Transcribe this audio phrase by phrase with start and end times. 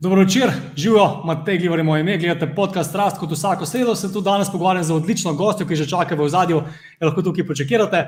[0.00, 3.94] Dobro večer, živijo, Matej, Glivar je moje ime, gledate podcast Rast kot vsako sredo.
[3.94, 6.62] Se tu danes pogovarjam z odlično gostjo, ki že čaka v zadju,
[7.00, 8.06] lahko tukaj počakirate.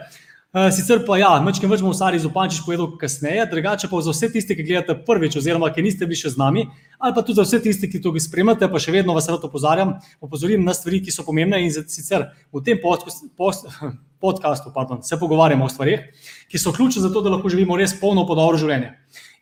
[0.55, 4.31] Eh, sicer pa ja, mečkim več bom Sari Zupančič povedal kasneje, drugače pa za vse
[4.33, 6.65] tiste, ki gledate prvič oziroma ki niste bili še z nami,
[6.99, 9.99] ali pa tudi za vse tiste, ki to spremljate, pa še vedno vas rad opozarjam,
[10.25, 13.05] opozorim na stvari, ki so pomembne in sicer v tem post,
[13.37, 13.69] post,
[14.25, 16.09] podcastu pardon, se pogovarjamo o stvarih,
[16.49, 18.95] ki so ključne za to, da lahko živimo res polno podobro življenje.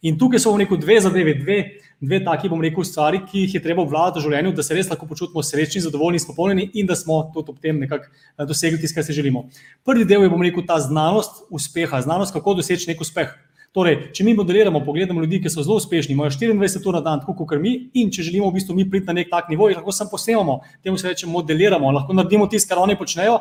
[0.04, 1.58] In tukaj so v neko dve zadeve, dve
[2.06, 4.90] dve taki, bom rekel, stvari, ki jih je treba obvladati v življenju, da se res
[4.90, 8.98] lahko počutimo srečni, zadovoljni, spopolnjeni in da smo tudi ob tem nekako eh, dosegli tisto,
[8.98, 9.46] kar si želimo.
[9.84, 13.34] Prvi del je, bom rekel, ta znanost uspeha, znanost, kako doseči nek uspeh.
[13.74, 17.24] Torej, če mi modeliramo, pogledamo ljudi, ki so zelo uspešni, imajo 24 ur na dan,
[17.24, 19.90] tako kot mi, in če želimo v bistvu mi priti na nek tak nivo, lahko
[19.90, 23.40] samo posnemamo, temu se reče modeliramo, lahko naredimo tisto, kar oni počnejo,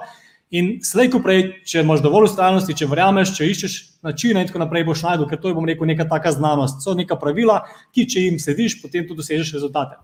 [0.54, 4.62] In slej, ko prej, če imaš dovolj ustrajnosti, če verjameš, če iščeš načine in tako
[4.62, 6.84] naprej, boš najdel, ker to je, bom rekel, neka taka znanost.
[6.86, 7.64] So neka pravila,
[7.96, 9.98] ki če jim slediš, potem tudi dosežeš rezultate.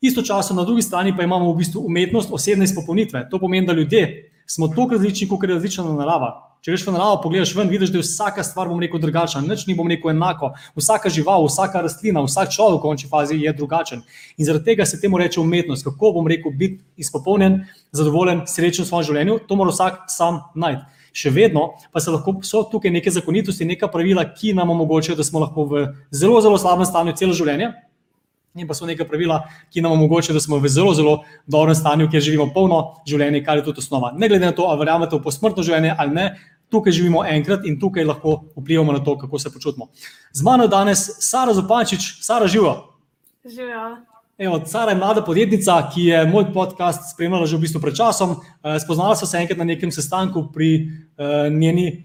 [0.00, 3.28] Istočasno na drugi strani pa imamo v bistvu umetnost osebne izpopolnitve.
[3.30, 6.42] To pomeni, da ljudje smo toliko različni, kot je različna narava.
[6.60, 9.64] Če greš v naravo, pogledaš ven, vidiš, da je vsaka stvar, bom rekel, drugačna, nič
[9.68, 10.50] ni, bom rekel, enako.
[10.76, 14.02] Vsaka žival, vsaka rastlina, vsak človek v končni fazi je drugačen.
[14.36, 17.62] In zaradi tega se temu reče umetnost, kako bom rekel, biti izpopolnjen,
[17.94, 19.38] zadovoljen, srečen v svojem življenju.
[19.48, 20.84] To mora vsak sam najti.
[21.16, 25.24] Še vedno pa se lahko so tukaj neke zakonitosti, neka pravila, ki nam omogočajo, da
[25.24, 27.70] smo lahko v zelo, zelo slabem stanju celo življenje
[28.56, 31.14] in pa so neka pravila, ki nam omogočajo, da smo v zelo, zelo
[31.46, 34.12] dobrem stanju, kjer živimo polno življenje, kar je tudi osnova.
[34.16, 36.26] Ne glede na to, ali verjamete v posmrtno življenje ali ne,
[36.70, 39.88] tukaj živimo enkrat in tukaj lahko vplivamo na to, kako se počutimo.
[40.32, 42.82] Z mano je danes Sara Zopančič, Sara živa.
[43.44, 43.96] Živijo.
[44.38, 48.36] Evo, Sara je mlada podjetnica, ki je moj podcast spremljala že v bistvu pred časom.
[48.36, 52.04] Eh, spoznala sem se enkrat na nekem sestanku pri uh, njeni,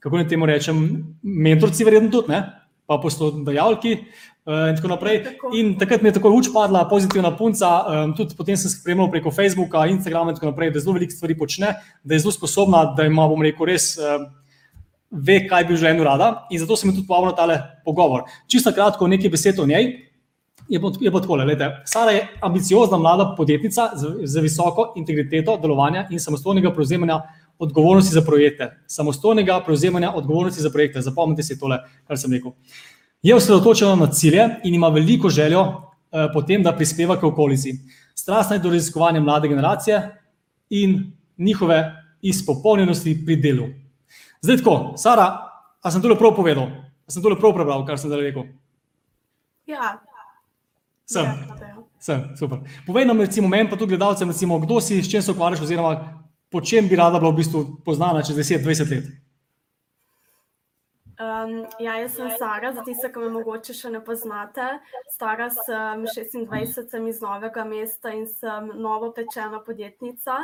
[0.00, 0.78] kako naj temu rečem,
[1.22, 2.44] mentorci, verjetno tudi, ne?
[2.86, 3.96] pa postodajalki.
[4.46, 5.24] Uh, in tako naprej.
[5.24, 5.50] Tako.
[5.58, 7.68] In takrat mi je tako luč padla, pozitivna punca.
[7.82, 11.34] Um, tudi potem sem spremljal preko Facebooka, Instagrama in tako naprej, da zelo veliko stvari
[11.38, 11.72] počne,
[12.04, 13.96] da je zelo sposobna, da ima, bom rekel, res.
[13.98, 14.28] Uh,
[15.10, 17.56] Ve, kaj bi v življenju rada, in zato sem tudi povabil na tale
[17.86, 18.24] pogovor.
[18.50, 19.86] Čisto kratko, nekaj besed o njej.
[20.68, 21.68] Je pa, je pa tako, gledajte.
[21.86, 27.20] Sara je ambiciozna mlada podjetnica z, z visoko integriteto delovanja in samostojnega prevzemanja
[27.58, 28.72] odgovornosti za projekte.
[28.90, 31.06] Samostojnega prevzemanja odgovornosti za projekte.
[31.06, 32.50] Zapomnite si tole, kar sem rekel.
[32.50, 37.72] Uh, je osredotočena na cilje in ima veliko željo eh, potem, da prispeva k okolici.
[38.14, 40.02] Strastna je do raziskovanja mlade generacije
[40.70, 43.66] in njihove izpopolnjenosti pri delu.
[44.40, 45.26] Zdaj, tako, Sara,
[45.82, 46.68] a sem tole prav povedal?
[47.06, 48.46] A sem tole prav prebral, kar sem zdaj rekel?
[49.66, 49.96] Ja.
[51.06, 51.24] Sem.
[51.24, 52.58] Ja, sem, super.
[52.86, 56.22] Povej nam, recimo, meni pa tudi gledalcem, recimo, kdo si, s čem se ukvarjaš, oziroma
[56.50, 59.06] po čem bi rada bila v bistvu poznana čez 10-20 let.
[61.16, 64.66] Um, ja, jaz sem Sara, za tiste, ki me mogoče še ne poznate.
[65.14, 70.42] Stara sem 26, sem iz novega mesta in sem novo pečena podjetnica.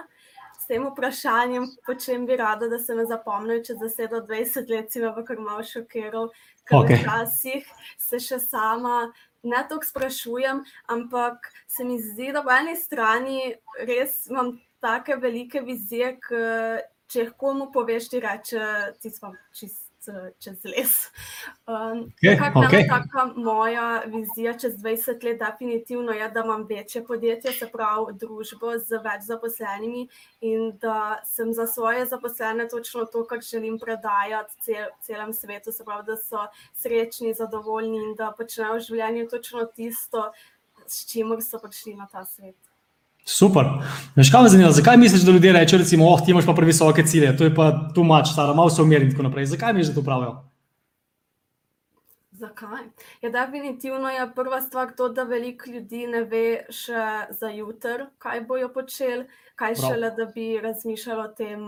[0.57, 3.91] S tem vprašanjem, po čem bi rada, da se me zapomnijo, če za
[4.23, 6.31] 20 let si me v kar malo šokiral,
[6.69, 7.03] ker okay.
[7.03, 7.69] včasih
[8.01, 9.11] se še sama
[9.43, 13.55] ne toliko sprašujem, ampak se mi zdi, da po eni strani
[13.89, 16.43] res imam take velike vizije, ki
[17.13, 18.69] če jih komu poveš, ti reče,
[19.03, 19.82] ti smo čist
[20.39, 21.11] čez les.
[21.67, 22.89] Um, okay, okay.
[22.89, 28.79] Taka moja vizija čez 20 let definitivno je, da imam večje podjetje, se pravi družbo
[28.79, 30.09] z več zaposlenimi
[30.41, 35.85] in da sem za svoje zaposlene točno to, kar želim predajati cel, celem svetu, se
[35.85, 40.31] pravi, da so srečni, zadovoljni in da počnejo v življenju točno tisto,
[40.87, 42.72] s čimer so prišli na ta svet.
[43.25, 43.69] Super.
[44.17, 47.05] Veš, kaj me zanima, zakaj misliš, da ljudje rečejo, recimo, oh, ti imaš pa previsoke
[47.07, 49.47] cilje, to je pa tu mač, stara, malo se umiri in tako naprej.
[49.47, 50.33] Zakaj misliš, da to pravijo?
[52.33, 52.85] Zakaj?
[53.23, 58.41] Ja, definitivno je prva stvar to, da veliko ljudi ne ve še za jutr, kaj
[58.49, 59.91] bojo počeli, kaj Prav.
[59.91, 61.67] šele, da bi razmišljali o tem,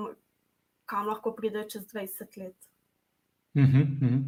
[0.91, 2.57] kam lahko pride čez 20 let.
[3.55, 4.23] Uh -huh, uh -huh.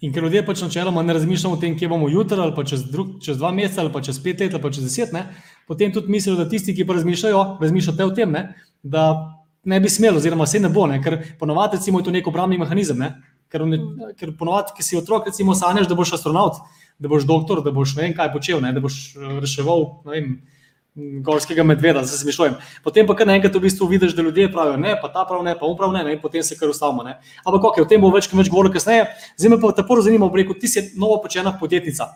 [0.00, 2.90] In ker ljudje pač načeloma ne razmišljamo o tem, kje bomo jutri, ali pa čez,
[2.90, 5.26] drug, čez dva meseca, ali pa čez pet let, ali pa čez deset, ne,
[5.72, 8.42] potem tudi mislijo, da tisti, ki pa razmišljajo, razmišljate o tem, ne,
[8.82, 9.08] da
[9.64, 12.98] ne bi smelo, oziroma se ne bo, ne, ker ponovadi je to nek obrambni mehanizem.
[12.98, 13.14] Ne,
[13.52, 13.64] ker,
[14.18, 16.60] ker ponovadi, ki si otrok, recimo, sanjaš, da boš astronaut,
[16.98, 19.86] da boš doktor, da boš ne vem kaj počel, ne, da boš eh, reševal.
[20.12, 20.34] Vem,
[21.24, 22.58] gorskega medveda, da se zmišljujem.
[22.84, 25.54] Potem pa kar naenkrat v bistvu vidiš, da ljudje pravijo, ne, pa ta prav ne,
[25.56, 27.06] pa uprav ne, ne, in potem se kar ustavimo.
[27.46, 29.06] Ampak ok, o tem bo več, več govoril kasneje.
[29.40, 32.10] Zdaj me pa tako zanima, rekel, ti si novo počena podjetnica.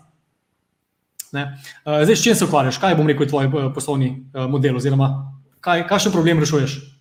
[1.43, 5.11] Eh, zdaj, s čim se ukvarjaš, kaj bom rekel, tvoj eh, poslovni eh, model, oziroma
[5.61, 6.97] kaj, kakšen problem rešuješ?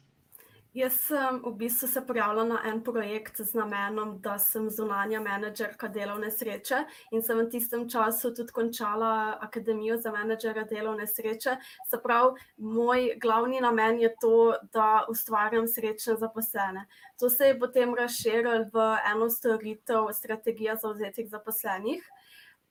[0.76, 5.88] Jaz sem v bistvu se prijavila na en projekt z namenom, da sem zunanja menedžerka
[5.88, 6.82] delovne sreče
[7.16, 11.56] in sem v tistem času tudi končala Akademijo za menedžera delovne sreče.
[11.88, 16.84] Se pravi, moj glavni namen je to, da ustvarjam srečne zaposlene.
[17.24, 22.04] To se je potem razširilo v eno storitev, strategija zauzetih zaposlenih.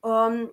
[0.04, 0.50] Um,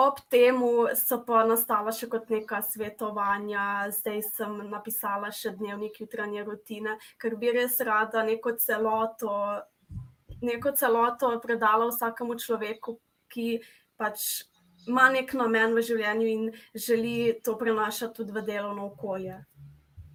[0.00, 6.44] Ob temu so pa nastala še kot neka svetovanja, zdaj sem napisala še dnevnik jutranje
[6.46, 9.34] rutine, ker bi res rada neko celoto,
[10.40, 12.96] neko celoto predala vsakemu človeku,
[13.28, 13.46] ki
[14.00, 14.24] pač
[14.88, 16.48] ima nek namen v življenju in
[16.86, 19.36] želi to prenašati tudi v delovno okolje.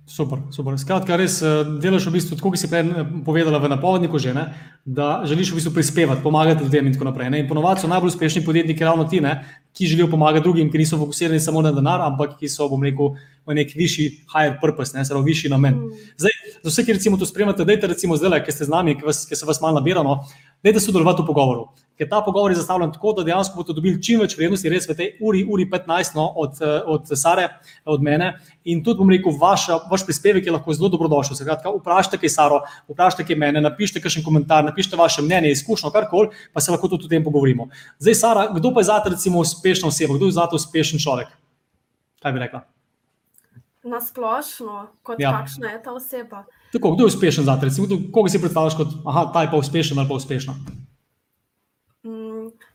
[0.05, 0.75] Super, super.
[0.77, 4.35] Skratka, res eh, delaš v bistvu tako, kot si prej eh, povedala v napovedniku, že,
[4.37, 4.53] ne,
[4.85, 7.31] da želiš v bistvu prispevati, pomagati ljudem in tako naprej.
[7.33, 7.39] Ne.
[7.41, 9.39] In ponovadi so najbolj uspešni podjetniki ravno ti, ne,
[9.73, 13.17] ki želijo pomagati drugim, ki niso fokusirani samo na denar, ampak ki so, bom rekel,
[13.49, 15.73] v neki višji higher purpose, ne, zelo višji namen.
[15.73, 16.05] Mm.
[16.21, 19.09] Zdaj, za vse, ki recimo to spremljate, dajte recimo zdaj, ki ste z nami, ki,
[19.09, 20.19] vas, ki se vas malo nabiramo,
[20.61, 21.65] dajte sodelovati v pogovoru
[21.97, 24.95] ker ta pogovor je zastavljen tako, da dejansko boste dobili čim več vrednosti, res v
[24.97, 26.59] tej uri, uri 15, no, od,
[26.91, 27.47] od Sare,
[27.85, 28.33] od mene.
[28.65, 31.37] In tudi, bom rekel, vaš, vaš prispevek je lahko zelo dobrodošel.
[31.39, 32.61] Skratka, vprašajte, kaj Saro,
[32.91, 37.07] vprašajte, kaj mene, napišite kakšen komentar, napišite vaše mnenje, izkušnjo, karkoli, pa se lahko tudi
[37.07, 37.69] o tem pogovorimo.
[37.99, 41.31] Zdaj, Sara, kdo pa je zate, recimo, uspešna oseba, kdo je zate uspešen človek?
[42.23, 42.65] Kaj bi rekla?
[43.85, 45.29] Na splošno, kot ja.
[45.31, 46.41] kakšna je ta oseba.
[46.73, 50.01] Tako, kdo je uspešen zate, recimo, koga si predstavljaš kot, aha, ta je pa uspešen
[50.01, 50.57] ali pa uspešna?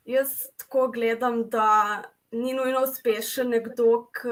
[0.04, 4.28] Jaz tako gledam, da ni nujno uspešen nekdo, ki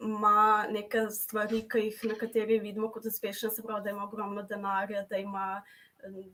[0.00, 5.06] ima neke stvari, ki jih nekateri vidimo kot uspešne, se pravi, da ima ogromno denarja,
[5.10, 5.62] da ima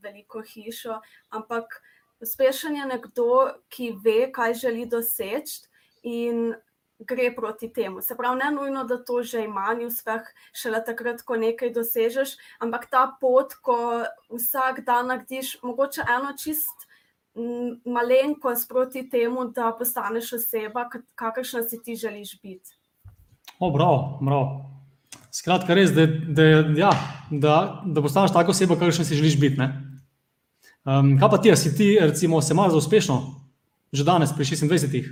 [0.03, 1.01] veliko hišo.
[1.29, 1.83] Ampak
[2.21, 3.29] uspešen je nekdo,
[3.69, 5.69] ki ve, kaj želi doseči
[6.03, 6.55] in
[6.99, 8.01] gre proti temu.
[8.03, 12.35] Se pravi, ne nujno, da to že ima, ni uspeh šele takrat, ko nekaj dosežeš,
[12.59, 16.88] ampak ta pot, ko vsak dan narediš, mogoče eno čist
[17.85, 22.71] malenkost proti temu, da postaneš oseba, kakršna si ti želiš biti.
[23.59, 24.71] O, bravo, bravo.
[25.33, 26.43] Skratka, res, da, da,
[26.77, 26.91] ja,
[27.31, 29.61] da, da postaneš tako oseba, kakršna si želiš biti.
[30.85, 33.23] Um, kaj pa ti, si ti, recimo, se malo za uspešno,
[33.93, 35.05] že danes, pri 26?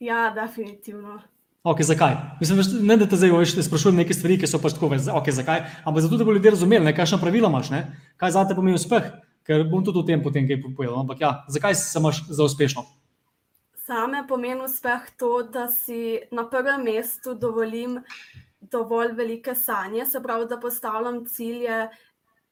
[0.00, 1.20] Ja, definitivno.
[1.64, 2.16] Okay, zakaj?
[2.40, 5.66] Mislim, ne, da te zdaj več sprašujem nekaj stvari, ki so pač tako, okay, zakaj,
[5.84, 7.82] ampak zato, da bo ljudje razumeli, kakšno pravilo imaš, ne?
[8.16, 9.10] kaj za te pomeni uspeh
[9.50, 11.00] ker bom tudi o tem potem kaj povedal.
[11.02, 12.86] Ampak ja, zakaj se imaš za uspešno?
[13.82, 17.98] Same pomeni uspeh to, da si na prvem mestu dovolim
[18.60, 21.88] dovolj velike sanje, se pravi, da postavljam cilje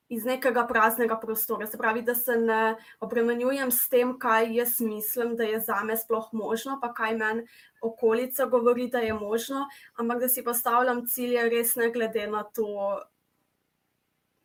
[0.09, 1.67] iz nekega praznega prostora.
[1.67, 5.97] Se pravi, da se ne obremenjujem s tem, kaj jaz mislim, da je za me
[5.97, 7.45] sploh možno, pa kaj meni
[7.81, 12.99] okolica govori, da je možno, ampak da si postavljam cilje res ne glede na to,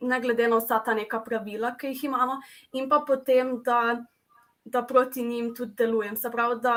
[0.03, 2.39] ne glede na vsa ta neka pravila, ki jih imamo,
[2.73, 4.03] in pa potem, da,
[4.65, 6.17] da proti njim tudi delujem.
[6.17, 6.75] Se pravi, da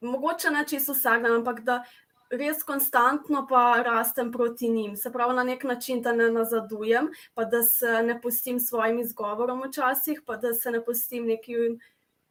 [0.00, 1.82] mogoče ne čisto vsak dan, ampak da
[2.30, 4.96] res konstantno pa rastem proti njim.
[4.96, 9.62] Se pravi, na nek način, da ne nazadujem, pa da se ne pustim svojim izgovorom
[9.62, 11.80] včasih, pa da se ne pustim nekim.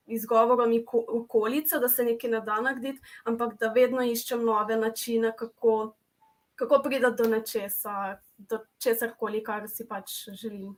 [0.06, 5.94] Izgovorom okolice, da se nekaj ne da narediti, ampak da vedno iščem nove načine, kako,
[6.63, 10.74] kako priti do nečesa, do česar koli, kar si pač želim.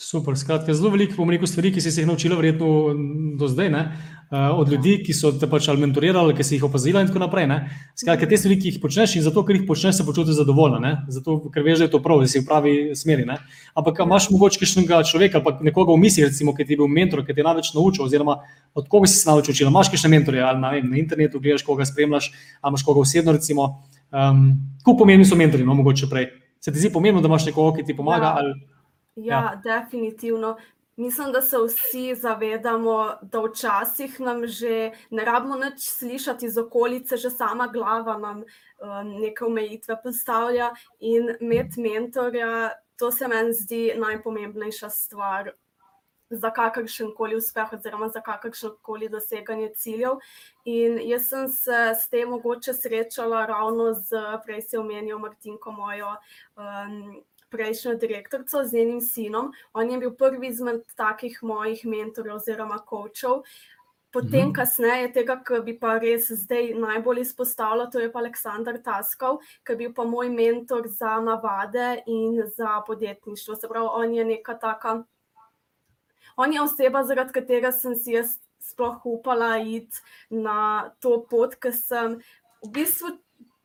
[0.00, 2.94] Super, skratka, zelo veliko bom rekel stvari, ki si jih naučila, verjetno
[3.36, 3.82] do zdaj, ne?
[4.30, 7.48] od ljudi, ki so te pač ali mentorirali, ki si jih opazila, in tako naprej.
[7.50, 7.58] Ne?
[7.98, 11.36] Skratka, te stvari, ki jih počneš, in zato, ker jih počneš, se počutiš zadovoljna, zato,
[11.52, 13.28] ker veš, da je to prav, da si v pravi smeri.
[13.28, 13.36] Ne?
[13.76, 17.26] Ampak imaš mogoče kakšnega človeka, pa nekoga v misli, recimo, ki ti je bil mentor,
[17.26, 18.40] ki ti je največ naučil, oziroma
[18.72, 21.84] od koga si se naučil, imaš kakšne mentorje ali na, vem, na internetu, gledaš, koga
[21.84, 22.32] spremljaš,
[22.64, 23.82] imaš koga osebno, recimo.
[24.10, 26.28] Um, kako pomembni so mentori, no, mogoče prej.
[26.60, 28.26] Se ti zdi pomembno, da imaš nekoga, ki ti pomaga?
[28.26, 28.54] Ja, ali,
[29.14, 29.60] ja, ja.
[29.64, 30.56] definitivno.
[31.00, 37.16] Mislim, da se vsi zavedamo, da včasih nam že ne rabimo nič slišati iz okolice,
[37.16, 40.74] že sama glava nam um, neke omejitve postavlja.
[41.00, 45.52] In imeti mentorja, to se meni zdi najpomembnejša stvar
[46.30, 50.20] za kakršen koli uspeh, oziroma za kakršno koli doseganje ciljev.
[50.64, 56.14] In jaz sem se s tem mogoče srečala ravno z, prej si omenil, Martinko, mojo.
[56.56, 57.20] Um,
[57.50, 59.48] Prejšnjo direktorico z njenim sinom.
[59.72, 63.42] On je bil prvi izmed takih mojih mentorjev oziroma kočev.
[64.10, 64.52] Potem, mhm.
[64.52, 69.74] kasneje, tega, ki bi pa res zdaj najbolj izpostavila, to je pa Aleksandr Taskov, ki
[69.74, 73.54] je bil pa moj mentor za navade in za podjetništvo.
[73.56, 75.02] Se pravi, on je neka taka
[76.36, 79.98] on je oseba, zaradi katere sem si jaz sploh upala iti
[80.30, 82.20] na to pot, ker sem
[82.62, 83.16] v bistvu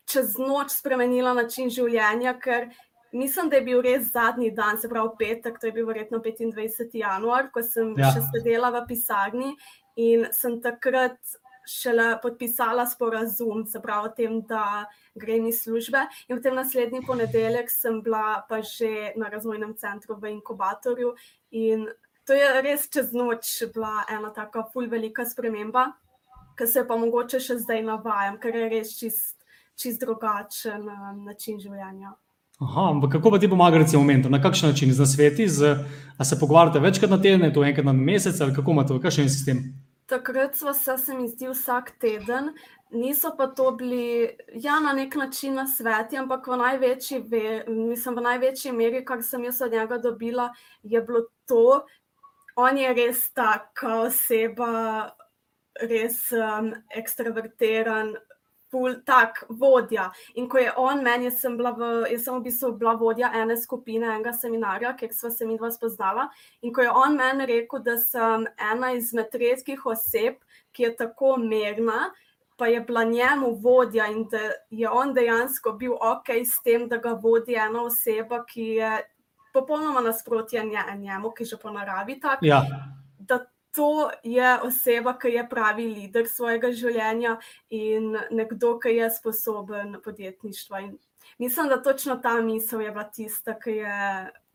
[0.10, 2.70] čez noč spremenila način življenja, ker
[3.16, 6.94] mislim, da je bil res zadnji dan, se pravi petek, to je bil verjetno 25.
[7.00, 8.12] januar, ko sem ja.
[8.14, 9.56] še sedela v pisarni
[9.96, 11.18] in sem takrat
[11.66, 14.86] šele podpisala sporazum, se pravi o tem, da
[15.18, 16.06] grem iz službe.
[16.30, 21.16] In v tem naslednji ponedeljek sem bila pa že na razvojnem centru v inkubatorju
[21.52, 21.88] in
[22.26, 25.92] to je res čez noč bila ena taka ful velika sprememba,
[26.58, 29.36] ki se pa mogoče še zdaj navajam, ker je res čist,
[29.78, 32.16] čist drugačen um, način življenja.
[32.64, 34.32] Aha, kako pa ti pomaga, recimo, momentum?
[34.32, 34.94] Na kakšen način?
[34.94, 35.74] Z nasveti, z,
[36.18, 39.34] a se pogovarjate večkrat na teden, to enkrat na mesec, ali kako imate, kakšen je
[39.34, 39.60] sistem?
[40.08, 42.54] Takrat smo se, se mi zdi, vsak teden,
[42.96, 48.16] niso pa to bili, ja, na nek način na sveti, ampak v največji, ve, mislim,
[48.16, 50.54] v največji meri, kar sem jaz od njega dobila,
[50.84, 51.84] je bilo to,
[52.56, 55.12] on je res taka oseba,
[55.82, 58.16] res um, ekstravertiran,
[58.72, 60.10] ful, tak vodja.
[60.36, 63.32] In ko je on meni, jaz sem bila v, jaz sem v bistvu bila vodja
[63.36, 66.30] ene skupine, enega seminarja, kjer sva se mi dva spoznala.
[66.62, 70.40] In ko je on meni rekel, da sem ena izmed redkih oseb,
[70.76, 72.10] ki je tako merna,
[72.56, 74.40] pa je bila njemu vodja in da
[74.72, 78.92] je on dejansko bil ok s tem, da ga vodi ena oseba, ki je
[79.56, 82.46] popolnoma nasprotja njemu, ki že po naravi tako.
[82.46, 82.66] Ja
[83.76, 87.36] to je oseba, ki je pravi voditelj svojega življenja
[87.76, 90.80] in nekdo, ki je sposoben podjetništva.
[90.86, 90.96] In
[91.38, 94.00] mislim, da točno ta misel je bila tista, ki je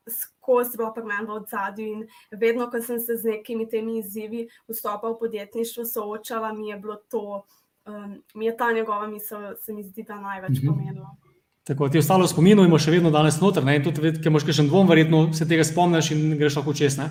[0.09, 1.87] skozi bila pri meni v zadju.
[1.87, 2.07] In
[2.41, 6.97] vedno, ko sem se z nekimi temi izzivi vstopa v podjetništvo soočala, mi je bilo
[6.97, 7.45] to,
[7.87, 10.67] um, mi je ta njegova misel, se mi zdi, da največ mhm.
[10.67, 11.13] pomenila.
[11.65, 13.77] Tako ti je ostalo spominov, imaš še vedno danes noter, ne?
[13.77, 16.97] in tudi, ker imaš še en dvom, verjetno se tega spomniš in greš lahko čez.
[16.99, 17.11] Ne?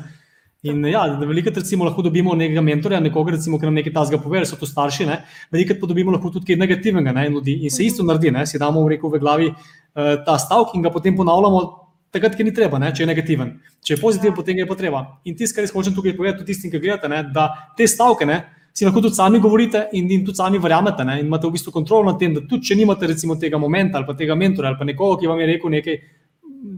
[0.68, 4.41] In ja, veliko recimo, lahko dobimo nekega mentorja, nekoga, recimo, ki nam nekaj tasga pove,
[4.50, 5.06] so to starši.
[5.08, 5.22] Ne?
[5.53, 7.27] Veliko pa dobimo lahko tudi nekaj negativnega ne?
[7.29, 8.34] in se isto naredi.
[8.36, 8.44] Ne?
[8.50, 11.62] Si damo v reko v glavi uh, ta stavek in ga potem ponavljamo.
[12.10, 13.51] Takrat, ki ni treba, ne, če je negativen.
[13.86, 15.03] Če je pozitiven, potem je potreba.
[15.29, 18.25] In tisto, kar jaz hočem tukaj povedati, tudi tistim, ki gledate, ne, da te stavke
[18.25, 18.39] ne,
[18.73, 21.03] si lahko tudi sami govorite in, in tudi sami verjamete.
[21.03, 23.97] Ne, in imate v bistvu kontrolo nad tem, da tudi če nimate recimo, tega momenta
[23.97, 26.01] ali pa tega mentora ali pa nekoga, ki vam je rekel, nekaj,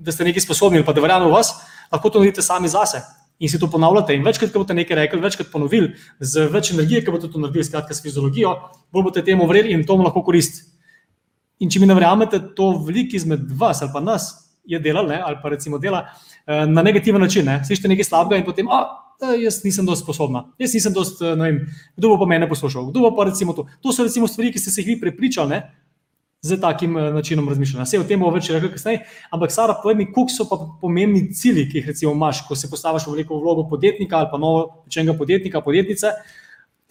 [0.06, 1.54] da ste nekaj sposobni ali pa da verjamete v vas,
[1.92, 3.04] lahko to naredite sami zase
[3.42, 4.14] in si to ponavljate.
[4.14, 7.66] In večkrat, ko boste nekaj rekli, večkrat ponovili, z več energije, ki boste to naredili,
[7.66, 8.54] skratka, s fiziologijo,
[8.94, 10.62] bolj boste temu verjeli in to vam lahko koristi.
[11.62, 14.30] In če mi ne verjamete, to veliko izmed vas ali pa nas
[14.66, 16.04] je delal, ne, ali pa recimo dela
[16.46, 17.46] eh, na negativen način.
[17.46, 17.64] Ne.
[17.66, 18.86] Slišite nekaj slabega in potem, a
[19.22, 21.60] jaz nisem dovolj sposobna, jaz nisem dovolj, ne vem,
[21.98, 23.68] kdo bo pa mene poslušal, kdo bo pa recimo to.
[23.82, 25.62] To so recimo stvari, ki ste se jih vi prepričali
[26.42, 27.86] z takim eh, načinom razmišljanja.
[27.86, 31.28] Vse o tem bomo več rekli kasneje, ampak Sara, povej mi, koliko so pa pomembni
[31.38, 34.64] cilji, ki jih recimo imaš, ko se postaviš v veliko vlogo podjetnika ali pa novo
[34.86, 36.16] pečenega podjetnika, podjetnice,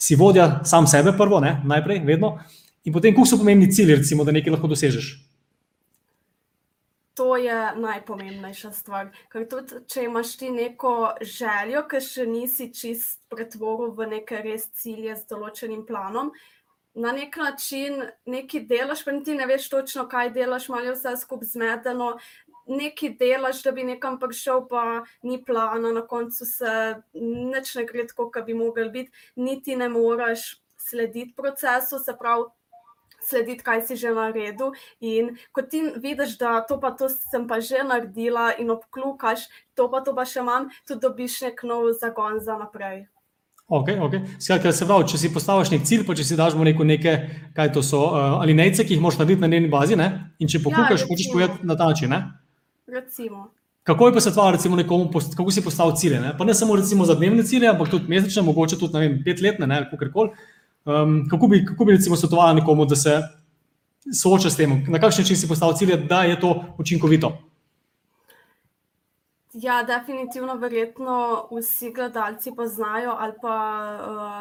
[0.00, 1.58] si vodja sam sebe prvo, ne?
[1.66, 2.38] najprej, vedno,
[2.84, 5.10] in potem koliko so pomembni cilji, recimo, da nekaj lahko dosežeš.
[7.20, 9.10] To je najpomembnejša stvar.
[9.28, 14.70] Ker tudi, če imaš ti neko željo, ki še nisi čist pretvoril v neke res
[14.80, 16.30] cilje z določenim planom,
[16.96, 21.50] na nek način nekaj delaš, pa ti ne veš točno, kaj delaš, malo vse skupaj
[21.52, 22.14] zmedeno.
[22.70, 26.72] Nekaj delaš, da bi nekam prišel, pa ni plana, na koncu se
[27.52, 32.48] neč ne gre tako, kot bi mogel biti, niti ne moreš slediti procesu, se pravi,
[33.28, 34.72] slediti, kaj si že naredil.
[35.00, 39.88] In ko ti vidiš, da to pa to sem pa že naredila, in obklukaš, to
[39.90, 43.06] pa to pa še imam, tudi dobiš nek nov zagon za naprej.
[43.70, 44.20] Okay, okay.
[44.42, 47.12] Skratka, se pravi, če si postaviš nek cilj, pa če si daš nekaj, neke,
[47.54, 50.08] kaj to so, uh, ali nejce, ki jih moš narediti na njeni bazi, ne?
[50.42, 52.10] in če pokukaš, ja, hočeš povedati na ta način.
[53.86, 56.18] Kako je pa se tvoje, recimo, nekomu, kako si postavil cilje?
[56.20, 56.34] Ne?
[56.38, 59.86] Pa ne samo recimo, za dnevne cilje, ampak tudi mesečne, mogoče tudi vem, petletne, ali
[59.90, 60.49] kako koli.
[60.84, 63.20] Um, kako bi, kako bi recimo svetoval nekomu, da se
[64.22, 67.38] sooča s tem, na kakšen način si postavil cilje, da je to učinkovito?
[69.52, 73.56] Ja, definitivno, verjetno vsi gledalci poznajo ali pa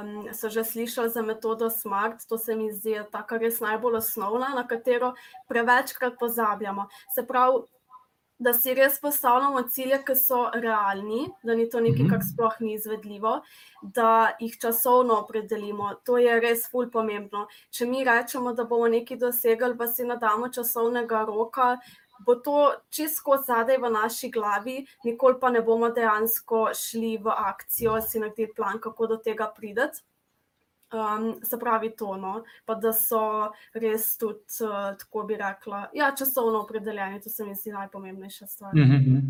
[0.02, 2.28] um, so že slišali za metodo SMART.
[2.30, 5.14] To se mi zdi tako res najbolj osnovna, na katero
[5.48, 6.88] prevečkrat pozabljamo.
[7.16, 7.66] Se pravi,
[8.40, 12.28] da si res postavljamo cilje, ki so realni, da ni to nekaj, kar mhm.
[12.32, 13.40] sploh ni izvedljivo,
[13.82, 15.94] da jih časovno opredelimo.
[16.08, 17.48] To je res ful pomembno.
[17.76, 21.74] Če mi rečemo, da bomo nekaj dosegli, pa si nadamo časovnega roka
[22.26, 28.02] bo to čisto zadaj v naši glavi, nikoli pa ne bomo dejansko šli v akcijo,
[28.02, 30.04] si naredili plan, kako do tega prideti.
[30.90, 32.44] Um, se pravi, to, no?
[32.66, 37.54] pa da so res tudi, uh, tako bi rekla, ja, časovno opredeljeni, to se mi
[37.56, 38.74] zdi najpomembnejša stvar.
[38.76, 39.22] Mm -hmm.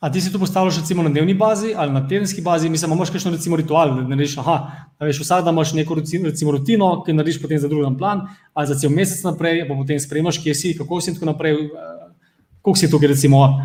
[0.00, 3.10] A ti si to postavljaš recimo na dnevni bazi ali na tedenski bazi, mislim, imaš
[3.10, 5.94] kakšno recimo ritual, da narediš, aha, da veš, vsak dan imaš neko
[6.24, 10.00] recimo rutino, ki narediš potem za drugi plan, ali za cel mesec naprej, pa potem
[10.00, 11.70] spremljaš, kje si, kako si in tako naprej.
[12.56, 13.62] Kako si tukaj, recimo,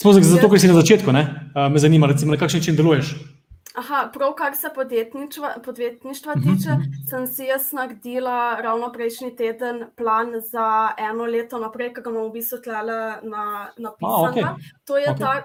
[0.00, 1.50] smo zato, ker si na začetku, ne?
[1.54, 3.37] Uh, me zanima, recimo, na kakšen način deluješ.
[3.78, 7.10] Aha, prav, kar se podjetništva, podjetništva tiče, uh -huh.
[7.10, 12.28] sem si jaz naredila ravno prejšnji teden plan za eno leto naprej, ki ga imamo
[12.28, 14.24] v bistvu tlele na, napisano.
[14.26, 14.54] A, okay.
[14.84, 15.18] To je okay.
[15.18, 15.42] ta,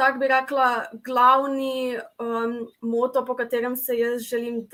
[0.00, 4.68] tako bi rekla, glavni um, moto, po katerem se jaz želim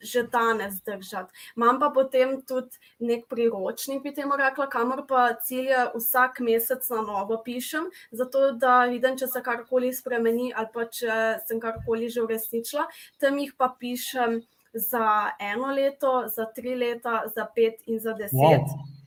[0.00, 1.32] že danes držati.
[1.56, 7.02] Imam pa potem tudi nek priročnik, bi temu rekla, kamor pa cilje vsak mesec na
[7.02, 11.16] novo pišem, zato da vidim, če se karkoli spremeni ali pa če
[11.48, 12.86] sem karkoli že uresničila.
[13.18, 14.38] Tam jih pa pišem
[14.74, 18.38] za eno leto, za tri leta, za pet in za deset.
[18.38, 18.97] Wow.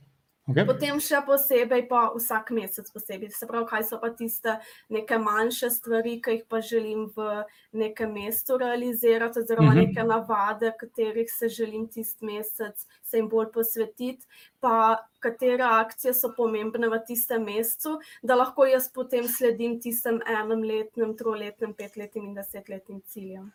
[0.50, 0.66] Okay.
[0.66, 3.30] Potem še posebej, pa vsak mesec posebej.
[3.30, 4.56] Se pravi, kaj so pa tiste
[4.90, 9.78] neke manjše stvari, ki jih pa želim v nekem mestu realizirati, oziroma uh mhm.
[9.78, 9.88] -huh.
[9.88, 14.26] neke navade, katerih se želim tisti mesec se jim bolj posvetiti,
[14.60, 20.64] pa katere akcije so pomembne v tistem mestu, da lahko jaz potem sledim tistem enem
[20.64, 23.52] letnem, troletnem, petletnim in desetletnim ciljem.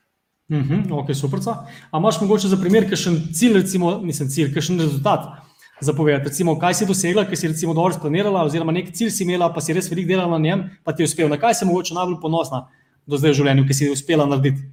[0.50, 1.40] Uh -huh, ok, super.
[1.40, 5.47] Ampak imaš mogoče za primer, kakšen cilj, recimo, nisem cilj, kakšen rezultat?
[5.80, 6.30] Zapovedati.
[6.30, 9.62] Recimo, kaj si dosegla, kaj si recimo dobro splanirala, oziroma nek cilj si imela, pa
[9.62, 11.30] si res veliko delala na njem, pa ti je uspel.
[11.30, 12.68] Na kaj si mogoče najbolj ponosna
[13.08, 14.66] do zdaj v življenju, ki si uspela narediti?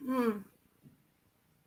[0.00, 0.40] Hmm.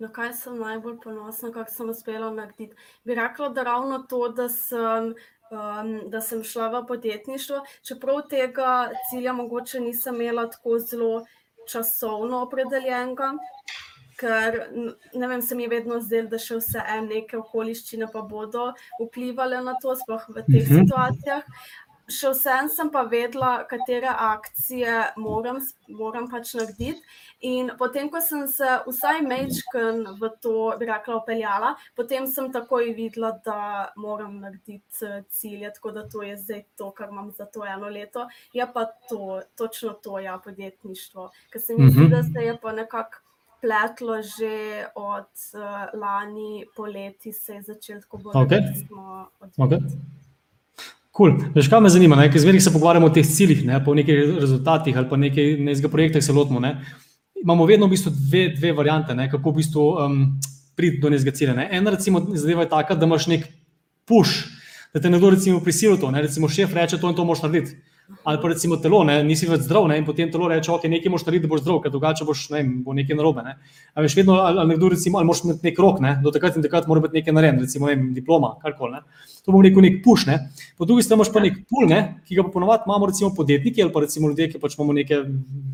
[0.04, 2.74] Na kaj sem najbolj ponosna, kako sem uspela narediti?
[3.06, 5.14] Bi rekla, da ravno to, da sem,
[5.54, 11.24] um, da sem šla v podjetništvo, čeprav tega cilja mogoče nisem imela tako zelo
[11.70, 13.32] časovno opredeljenega
[14.24, 14.60] ker
[15.14, 18.72] ne vem, se mi je vedno zdelo, da še vse en neke okoliščine pa bodo
[19.02, 20.84] vplivali na to, sploh v teh mhm.
[20.84, 21.48] situacijah.
[22.12, 27.00] Še vsem sem pa vedela, katere akcije moram, moram pač narediti.
[27.48, 32.92] In potem, ko sem se vsaj mečken v to, bi rekla, upeljala, potem sem takoj
[32.96, 37.48] videla, da moram narediti eh, cilje, tako da to je zdaj to, kar imam za
[37.48, 38.28] to eno leto.
[38.52, 41.32] Je pa to, točno to, ja, podjetništvo.
[41.56, 43.24] Ker se mi zdi, da se je pa nekako
[43.64, 48.88] pletlo že od uh, lani poleti, se je začelo tako bolj odvijati.
[51.14, 51.38] Cool.
[51.56, 52.18] Veš, kaj me zanima?
[52.36, 56.20] Zmeraj se pogovarjamo o teh ciljih, ne, po nekih rezultatih ali pa nekaj nekega projekta,
[56.20, 56.60] ki se lotimo.
[56.60, 56.74] Ne.
[57.44, 60.20] Imamo vedno v bistvu dve, dve variante, ne, kako v bistvu um,
[60.76, 61.54] priti do nekega cilja.
[61.54, 61.68] Ne.
[61.72, 63.46] Ena, recimo, zadeva je taka, da imaš nek
[64.10, 64.50] push,
[64.94, 65.32] da te nekdo
[65.64, 66.12] prisili to.
[66.12, 66.26] Ne.
[66.26, 67.78] Recimo, šef reče, to in to moš narediti
[68.24, 71.12] ali pa recimo telo, ne, nisi več zdrav ne, in potem telo reče, ok, nekaj
[71.12, 73.44] moš narediti, da boš zdrav, ker drugače boš ne, bo nekaj narobe.
[73.46, 73.56] Ne.
[73.94, 76.58] Ali veš, vedno, ali, ali nekdo recimo, ali moš imeti nek rok, ne, do takrat
[76.58, 79.02] in takrat mora biti nekaj narejeno, recimo vem, diploma, karkoli.
[79.44, 80.38] To bo rekel nek puš, ne.
[80.80, 83.84] Po drugi strani imaš pa nek pul, ne, ki ga pa ponovadi imamo recimo podjetniki
[83.84, 85.20] ali pa recimo ljudje, ki pač imamo neke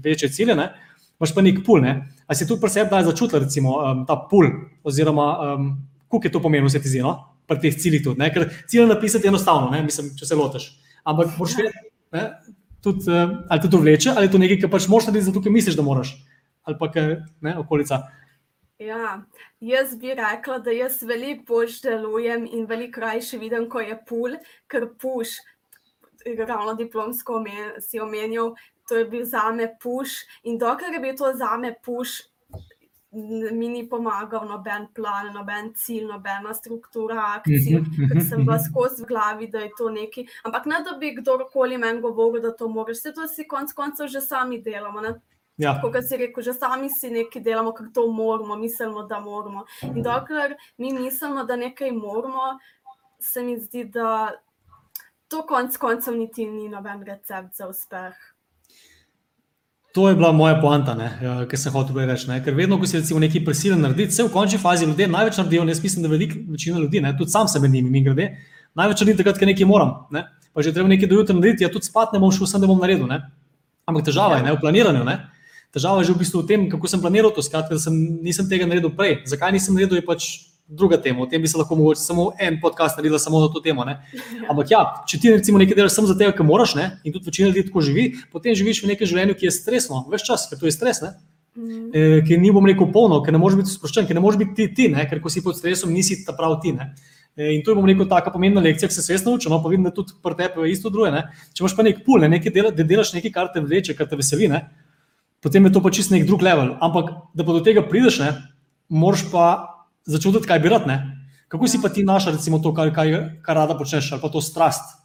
[0.04, 0.72] večje cilje, ne.
[1.20, 1.94] Imaš pa nek pul, ne.
[2.26, 4.50] A si tudi pri sebi daj začutila, recimo, um, ta pul,
[4.84, 5.70] oziroma um,
[6.10, 7.14] koliko je to pomenilo vse ti zino,
[7.48, 8.32] pri teh ciljih tudi, ne.
[8.34, 10.72] Ker cilj napisati je enostavno, ne, mislim, če se lotiš.
[11.06, 12.24] Ampak moraš vedeti, ne,
[12.84, 15.44] tudi, uh, ali te to vleče, ali je to nekaj, kar pač moraš narediti, zato
[15.44, 16.16] ker misliš, da moraš,
[16.64, 18.04] ali pa ker ne, okolica.
[18.80, 19.22] Ja,
[19.60, 24.38] jaz bi rekla, da jaz veliko bolj delujem in veliko krajše vidim, ko je pul,
[24.72, 25.36] ker puš,
[26.48, 27.44] ravno diplomsko
[27.84, 28.54] si omenil,
[28.88, 30.24] to je bil za me puš.
[30.44, 32.22] In dokler je bil to za me puš,
[33.12, 38.70] mi ni pomagal noben plan, noben cilj, nobena struktura akcij, mhm, ker sem vas mhm.
[38.70, 40.28] skozi v glavi, da je to nekaj.
[40.46, 44.08] Ampak ne da bi kdorkoli meni govoril, da to moraš, vse to si konec koncev
[44.08, 45.02] že sami delamo.
[45.02, 45.16] Ne?
[45.58, 45.74] Ja.
[45.82, 49.66] Kot si rekel, že sami si nekaj delamo, kako to moramo, mislimo, da moramo.
[49.84, 52.60] In dokler mi mislimo, da nekaj moramo,
[53.20, 54.32] se mi zdi, da
[55.28, 58.16] to konec koncev niti ni noben recept za uspeh.
[60.00, 62.30] To je bila moja poanta, ja, ki sem hotel reči.
[62.30, 62.38] Ne?
[62.40, 65.66] Ker vedno, ko si recimo nekaj prisiljen narediti, se v končni fazi ljudje največ naredijo.
[65.68, 67.12] Jaz mislim, da velika večina ljudi, ne?
[67.18, 68.30] tudi sam se med njimi, mi grede,
[68.80, 69.92] največ naredim takrat, ker nekaj moram.
[70.16, 70.24] Ne?
[70.56, 72.80] Pa že treba nekaj dojutraj narediti, ja tudi spat ne bom šel, sem da bom
[72.80, 73.12] naredil.
[73.12, 73.20] Ne?
[73.92, 74.56] Ampak težava je ne?
[74.56, 75.04] v planiranju.
[75.04, 75.18] Ne?
[75.76, 78.48] Težava je že v bistvu v tem, kako sem planiral to, skratka, da sem, nisem
[78.48, 79.20] tega naredil prej.
[79.28, 80.30] Zakaj nisem naredil, je pač
[80.70, 81.22] druga tema.
[81.22, 83.84] O tem bi se lahko mogoče samo en podcast naredil, samo za to temo.
[83.86, 83.98] Ne?
[84.52, 86.92] Ampak ja, če ti recimo nekaj delaš samo zato, ker moraš, ne?
[87.04, 90.28] in tudi večina ljudi tako živi, potem živiš v nekem življenju, ki je stresno, več
[90.30, 91.02] čas, ker to je stres.
[91.02, 91.16] Ne?
[91.58, 91.90] Mm.
[91.92, 94.54] E, ki ni bom rekel polno, ker ne moreš biti sproščen, ker ne moreš biti
[94.56, 95.08] ti, ti ne?
[95.10, 96.76] ker ko si pod stresom, nisi ta prav ti.
[96.78, 96.92] Ne?
[97.34, 99.72] E, in to je, bom rekel, taka pomembna lekcija, ki se svesno uči, no, pa
[99.72, 101.10] vidim, da tudi pri tebi je isto druge.
[101.18, 101.26] Ne?
[101.58, 102.30] Če imaš pa nek pul, ne?
[102.38, 104.68] nekaj dela, da delaš nekaj, kar te vleče, kar te veseli, ne?
[105.42, 106.76] potem je to pa čist nek drug level.
[106.84, 108.34] Ampak, da pa do tega prideš, ne?
[108.90, 109.46] moraš pa
[110.10, 110.98] začutiti, kaj bi rad, ne?
[111.50, 113.10] Kako si pa ti našla, recimo, to, kar, kar,
[113.46, 114.98] kar rada počneš, ali pa to strast?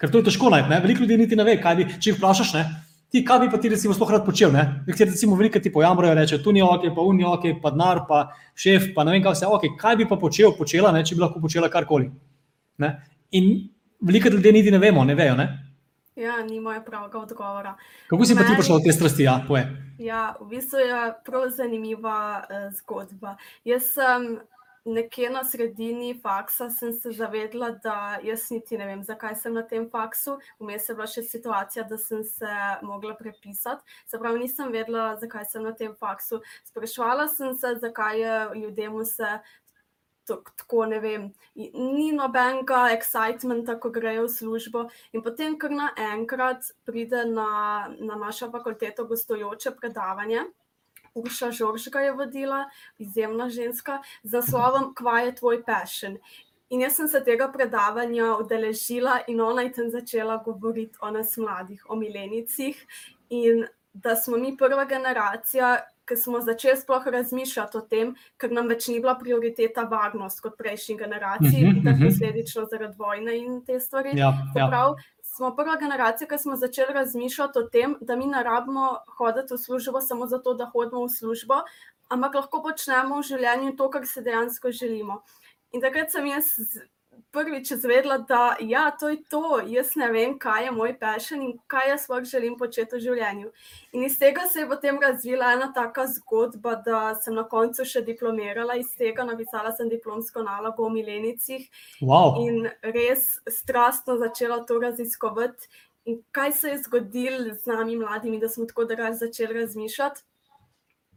[0.00, 0.72] Ker to je težko najti.
[0.84, 2.54] Veliko ljudi niti ne ve, kaj bi, če jih vprašaš.
[2.56, 2.64] Ne?
[3.12, 4.52] Ti, kaj bi pa ti, recimo, sploh rad počel?
[4.54, 8.24] Nekateri, recimo, veliko ti pojamrajo, reče, tu ni ok, pa uni ok, pa denar, pa
[8.58, 9.50] šef, pa ne vem, kaj vse.
[9.58, 12.08] Okay, kaj bi pa počel, počela, ne, če bi lahko počela karkoli.
[12.82, 12.90] Ne?
[13.38, 13.52] In
[14.04, 15.36] veliko ljudi niti ne vemo, ne vejo.
[15.38, 15.46] Ne?
[16.16, 17.76] Ja, nimajo pravega odgovora.
[18.06, 19.22] Kako si pa ti prišel do te strasti?
[19.22, 19.66] Ja, poje.
[19.98, 23.36] Ja, v bistvu je prav zanimiva uh, zgodba.
[23.64, 24.38] Jaz sem
[24.84, 29.62] nekje na sredini faksa sem se zavedla, da jaz niti ne vem, zakaj sem na
[29.62, 30.36] tem faksu.
[30.60, 33.82] Vmes je bila še situacija, da sem se mogla prepisati.
[34.06, 36.42] Se pravi, nisem vedela, zakaj sem na tem faksu.
[36.68, 39.38] Sprašvala sem se, zakaj je ljudem vse
[40.26, 44.84] tako, ne vem, ni nobenega excitementa, ko grejo v službo.
[45.12, 50.46] In potem, kar naenkrat pride na, na našo fakulteto gostujoče predavanje.
[51.14, 52.64] Urša Žoržga je vodila,
[52.98, 56.18] izjemna ženska, z naslovom Kva je tvoj passion.
[56.74, 61.36] In jaz sem se tega predavanja udeležila in ona je tam začela govoriti o nas
[61.36, 62.80] mladih, o milenicih
[63.30, 68.68] in da smo mi prva generacija, ki smo začeli sploh razmišljati o tem, ker nam
[68.68, 72.04] več ni bila prioriteta varnost kot prejšnji generaciji, uh -huh, mhm.
[72.04, 74.12] posledično zaradi vojne in te stvari.
[74.14, 74.68] Ja, ja.
[74.68, 79.54] pravi, smo prva generacija, ki smo začeli razmišljati o tem, da mi ne rabimo hoditi
[79.54, 81.54] v službo samo zato, da hodimo v službo,
[82.08, 85.22] ampak lahko počnemo v življenju to, kar se dejansko želimo.
[85.72, 86.44] In takrat sem jaz
[87.34, 91.56] prvič izvedela, da ja, to je to, jaz ne vem, kaj je moj passion in
[91.66, 93.50] kaj jaz sploh želim početi v življenju.
[93.92, 98.04] In iz tega se je potem razvila ena taka zgodba, da sem na koncu še
[98.06, 101.66] diplomirala iz tega, napisala sem diplomsko nalogo o milenicih
[102.00, 102.38] Wow.
[102.46, 105.68] in res strastno začela to raziskovati.
[106.04, 110.22] In kaj se je zgodilo z nami, mladimi, da smo tako drugače začeli razmišljati.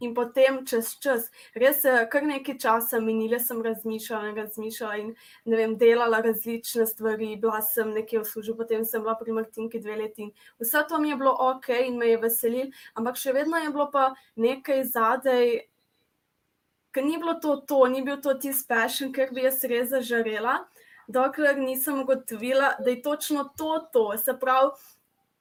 [0.00, 1.26] In potem čez čas,
[1.58, 5.08] res je kar nekaj časa minilo, sem razmišljala in razmišljala in
[5.44, 9.80] ne vem, delala različne stvari, bila sem nekje v službi, potem sem bila pri Martinki
[9.82, 10.30] dve leti in
[10.62, 13.88] vse to mi je bilo ok in me je veselilo, ampak še vedno je bilo
[13.90, 15.50] pa nekaj zadej,
[16.94, 20.60] ker ni bilo to, to ni bil to tisti passion, ker bi jaz res zažarela,
[21.08, 24.12] dokler nisem ugotovila, da je točno to, to.
[24.18, 24.70] se pravi,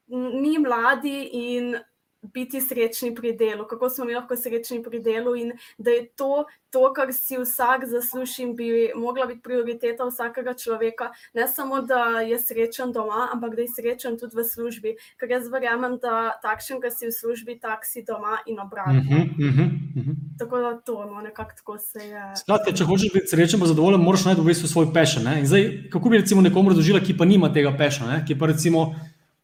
[0.07, 1.77] mi mladi in
[2.21, 6.45] biti srečni pri delu, kako smo mi lahko srečni pri delu, in da je to,
[6.69, 11.11] to kar si vsak zasluži, in bi mogla biti prioriteta vsakega človeka.
[11.33, 14.95] Ne samo, da je srečen doma, ampak da je srečen tudi v službi.
[15.19, 19.01] Ker jaz verjamem, da takšen, ki si v službi, tak si doma in obratno.
[19.03, 20.13] Mhm, mhm, mhm.
[20.39, 22.23] Tako da to, no, nekako tako se je.
[22.35, 25.29] Skratka, če hočeš biti srečen, pa zadovoljen, moraš najti v bistvu svoj pešen.
[25.45, 28.91] Zdaj, kako bi recimo nekomu razložila, ki pa nima tega pešena, ki pa recimo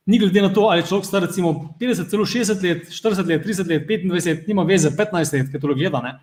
[0.05, 3.45] ni glede na to, ali je človek star recimo 50, celo 60 let, 40 let,
[3.45, 6.01] 30 let, 25 let, nima veze, 15 let, ki to gleda.
[6.03, 6.13] Ne?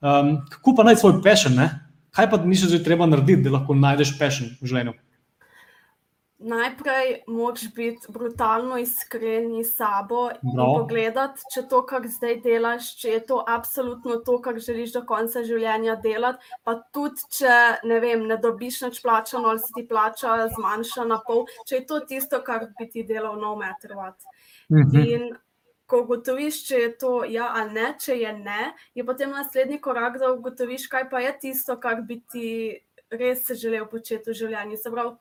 [0.00, 1.60] Um, kako pa najti svoj pešen?
[2.14, 4.96] Kaj pa misliš, da je treba narediti, da lahko najdeš pešen v življenju?
[6.38, 10.76] Najprej moraš biti brutalno iskren s sabo in Bravo.
[10.78, 15.42] pogledati, če to, kar zdaj delaš, če je to absolutno to, kar želiš do konca
[15.42, 16.52] življenja delati.
[16.62, 17.58] Pa tudi, če
[17.90, 21.84] ne, vem, ne dobiš nič plačano ali se ti plača zmanjša na pol, če je
[21.90, 24.30] to tisto, kar bi ti delal, no matter what.
[24.70, 24.98] Mhm.
[25.02, 25.28] In
[25.90, 30.20] ko ugotoviš, če je to ja ali ne, če je ne, je potem naslednji korak,
[30.22, 32.50] da ugotoviš, kaj pa je tisto, kar bi ti
[33.10, 34.76] res želel početi v življenju.
[34.76, 35.16] Se pravi,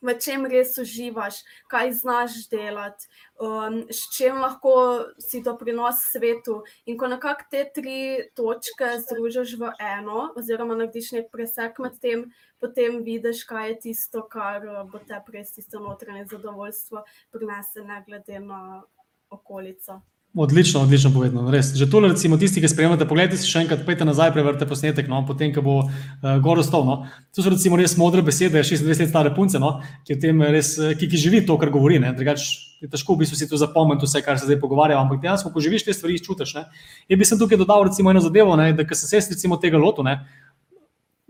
[0.00, 3.08] v čem res uživaš, kaj znaš delati,
[3.40, 4.74] um, s čim lahko
[5.22, 6.62] si doprinos svetu.
[6.86, 8.00] In ko nekako te tri
[8.36, 12.26] točke združiš v eno, oziroma narediš nek presek med tem,
[12.60, 18.02] potem vidiš, kaj je tisto, kar uh, bo te res tisto notranje zadovoljstvo prinese, ne
[18.06, 18.82] glede na
[19.30, 20.02] okolico.
[20.38, 21.50] Odlično, odlično povedano.
[21.50, 21.70] Res.
[21.72, 25.22] Že tole, recimo, tisti, ki spremljate, pogledajte si še enkrat, pejte nazaj, preverite posnetek, no,
[25.24, 26.84] potem, ko bo uh, gor ostal.
[26.84, 26.96] No.
[27.32, 30.92] To so recimo res modre besede, 26 let stare punce, no, ki, tem res, eh,
[30.92, 31.96] ki, ki živi to, kar govori.
[32.04, 32.12] ne.
[32.12, 35.54] Drugače je težko v bistvu si to zapomniti, vse, kar se zdaj pogovarjamo, ampak dejansko,
[35.54, 36.52] ko živiš te stvari, čutiš.
[36.58, 36.66] Ne.
[37.08, 40.04] Jaz bi sem tukaj dodal recimo eno zadevo, ne, da sem se recimo tega lotil,
[40.04, 40.20] ne,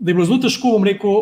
[0.03, 1.21] da je bilo zelo težko, bom rekel,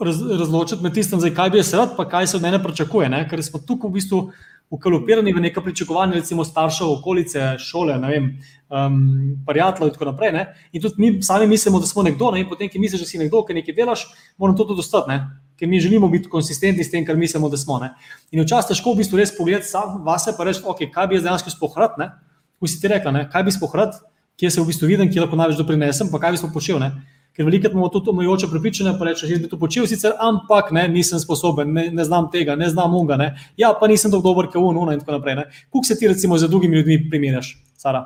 [0.00, 3.08] raz, razločiti med tistim, zdaj, kaj bi jaz rad, pa kaj se od mene pričakuje.
[3.12, 4.22] Ne, ker smo tukaj v bistvu
[4.70, 8.26] ukalupirani v neka pričakovanja, recimo staršev, okolice, šole, ne vem,
[8.68, 8.98] um,
[9.46, 10.32] prijateljev in tako naprej.
[10.32, 10.44] Ne?
[10.72, 12.40] In tudi mi sami mislimo, da smo nekdo, ne?
[12.40, 14.04] in potem, ki misliš, da si nekdo, ki nekaj delaš,
[14.36, 15.20] moram to tudi ostati, ne?
[15.58, 17.80] ker mi želimo biti konsistentni s tem, kar mislimo, da smo.
[17.82, 17.94] Ne?
[18.30, 21.24] In včasih težko v bistvu res pogledati sam vase, pa reči, okay, kaj bi jaz
[21.24, 22.12] dejansko spohrat, ne?
[22.60, 23.24] Ko si ti rekla, ne?
[23.32, 23.96] kaj bi spohrat,
[24.38, 26.78] kje se v bistvu vidim, kje lahko največ doprinesem, pa kaj bi smo počel.
[26.82, 26.92] Ne?
[27.38, 30.88] Ker veliko imamo tudi omejujoče prepričanja, pa rečeš, jaz bi to počel, sicer, ampak ne,
[30.90, 33.28] nisem sposoben, ne, ne znam tega, ne znam unga, ne.
[33.56, 35.44] ja, pa nisem tako dober, kot uno in tako naprej.
[35.70, 38.02] Kako se ti recimo z drugimi ljudmi primerjaš, Sara?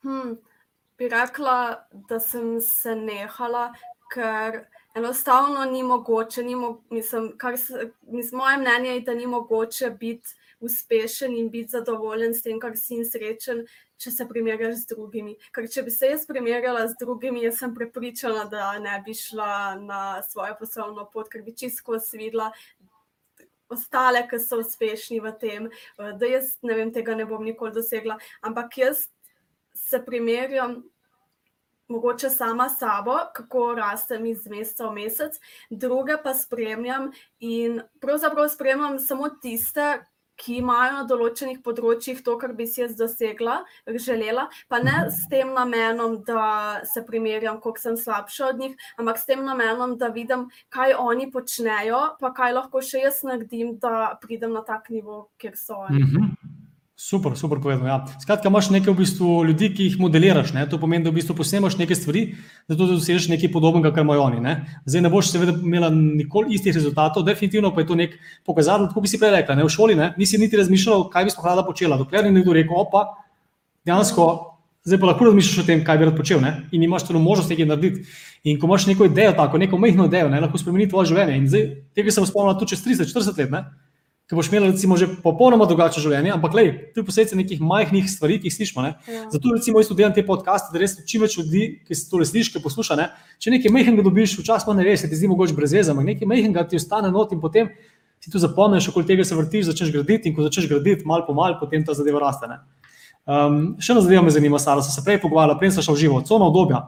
[0.00, 0.38] Hmm,
[0.98, 3.66] bi rekla, da sem se nehala,
[4.14, 4.62] ker
[4.96, 9.90] enostavno ni mogoče, ni mo mislim, kar se, mislim, moje mnenje je, da ni mogoče
[9.90, 10.28] biti
[10.60, 13.66] uspešen in biti zadovoljen s tem, kar si in srečen,
[13.96, 15.36] če se primerjaš z drugimi.
[15.54, 19.76] Ker če bi se jaz primerjala z drugimi, jaz sem prepričana, da ne bi šla
[19.80, 22.50] na svojo poslovno pot, ker bi čisto videla,
[23.68, 28.18] ostale, ki so uspešni v tem, da jaz ne vem, tega ne bom nikoli dosegla.
[28.42, 29.08] Ampak jaz
[29.74, 30.84] se primerjam.
[31.86, 35.36] Mogoče sama s sabo, kako rastem iz meseca v mesec,
[35.70, 40.00] druge pa spremljam, in pravzaprav spremljam samo tiste,
[40.36, 45.10] ki imajo na določenih področjih to, kar bi si jaz dosegla, želela, pa ne Mhm.
[45.10, 49.96] s tem namenom, da se primerjam, koliko sem slabša od njih, ampak s tem namenom,
[49.98, 54.88] da vidim, kaj oni počnejo, pa kaj lahko še jaz naredim, da pridem na tak
[54.90, 56.02] nivo, kjer so oni.
[56.02, 56.45] Mhm.
[56.98, 57.86] Super, super povedano.
[57.86, 58.06] Ja.
[58.22, 60.54] Skratka, imaš nekaj v bistvu ljudi, ki jih modeliraš.
[60.56, 60.62] Ne?
[60.64, 62.22] To pomeni, da v bistvu posnemaš nekaj stvari,
[62.72, 64.40] zato da dosežeš nekaj podobnega, kar imajo oni.
[64.40, 64.54] Ne?
[64.88, 68.16] Zdaj ne boš seveda imela nikoli istih rezultatov, definitivno pa je to nek
[68.48, 69.58] pokazatelj, kot bi si prej rekla.
[69.60, 69.68] Ne?
[69.68, 70.14] V šoli ne?
[70.16, 72.00] nisi niti razmišljala, kaj bi sploh rada počela.
[72.00, 73.04] Dokler ni nekdo rekel, opa,
[73.84, 74.32] dejansko.
[74.88, 76.62] Zdaj pa lahko razmišljaš o tem, kaj bi rad počel, ne?
[76.72, 78.06] in imaš tudi možnost nekaj narediti.
[78.48, 80.40] In ko imaš neko idejo, tako, neko majhno idejo, ne?
[80.40, 81.36] lahko spremeni tvoje življenje.
[81.36, 81.64] In zdaj,
[81.98, 83.64] tega se bo spomnila tudi čez 30-40 let, ne?
[84.26, 88.08] Ki boš imela recimo že popolnoma drugačno življenje, ampak lej, to je posledica nekih majhnih
[88.10, 88.82] stvari, ki jih slišimo.
[88.82, 88.94] Ne?
[89.06, 89.26] Ja.
[89.30, 92.56] Zato recimo jaz delam te podcaste, da res čim več ljudi, ki se to sliši,
[92.56, 92.98] ki posluša.
[92.98, 93.10] Ne?
[93.38, 96.26] Če nekaj majhnega dobiš, včasih pa ne se ti zdi mogoče brez veze, ampak nekaj
[96.26, 97.70] majhnega ti ostane not in potem
[98.18, 101.34] si to zapomniš, okoli tega se vrtiš, začneš graditi in ko začneš graditi, mal po
[101.36, 102.48] mal, potem ta zadeva raste.
[102.50, 102.58] Ne?
[103.26, 106.02] Um, še ena zadeva me zanima, Sara, sem se prej pogovarjala, prej sem šla v
[106.02, 106.80] živo, cona obdobja.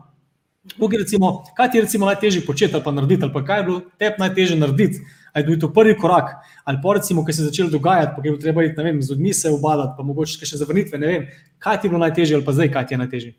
[0.74, 3.66] Tukaj recimo, kaj ti je recimo najtežje početi ali pa narediti, ali pa kaj je
[3.68, 7.42] bilo tebi najtežje narediti, ali je bil to prvi korak, ali pa recimo, ki se
[7.42, 10.46] je začelo dogajati, pa je bilo treba iti, vem, z ljudmi se obadati, pa mogoče
[10.46, 13.04] še zavrnitve, ne vem, kaj ti je bilo najtežje ali pa zdaj, kaj ti je
[13.04, 13.34] najtežje.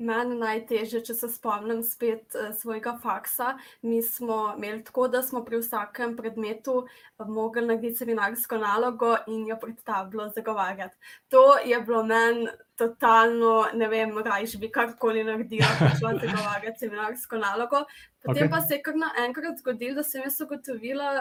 [0.00, 3.50] Meni najtežje, če se spomnim spet uh, svojega faksa.
[3.84, 9.44] Mi smo imeli tako, da smo pri vsakem predmetu uh, mogli narediti seminarsko nalogo in
[9.50, 10.96] jo pred tablo zagovarjati.
[11.28, 12.48] To je bilo meni
[12.80, 17.84] totalno, ne vem, rajš bi karkoli naredila, če šla zagovarjati seminarsko nalogo.
[18.24, 18.52] Potem okay.
[18.52, 21.20] pa se je kar naenkrat zgodilo, da sem jaz ugotovila.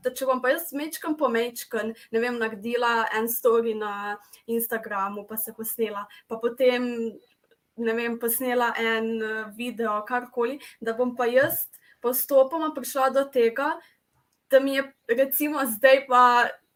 [0.00, 4.14] Da če bom pa jaz mečkam po mečkam, ne vem, naredila en story na
[4.48, 6.86] Instagramu, pa se posnela, pa potem
[7.76, 11.66] ne vem, posnela en eh, video, karkoli, da bom pa jaz
[12.00, 13.74] postopoma prišla do tega,
[14.50, 16.24] da mi je recimo zdaj pa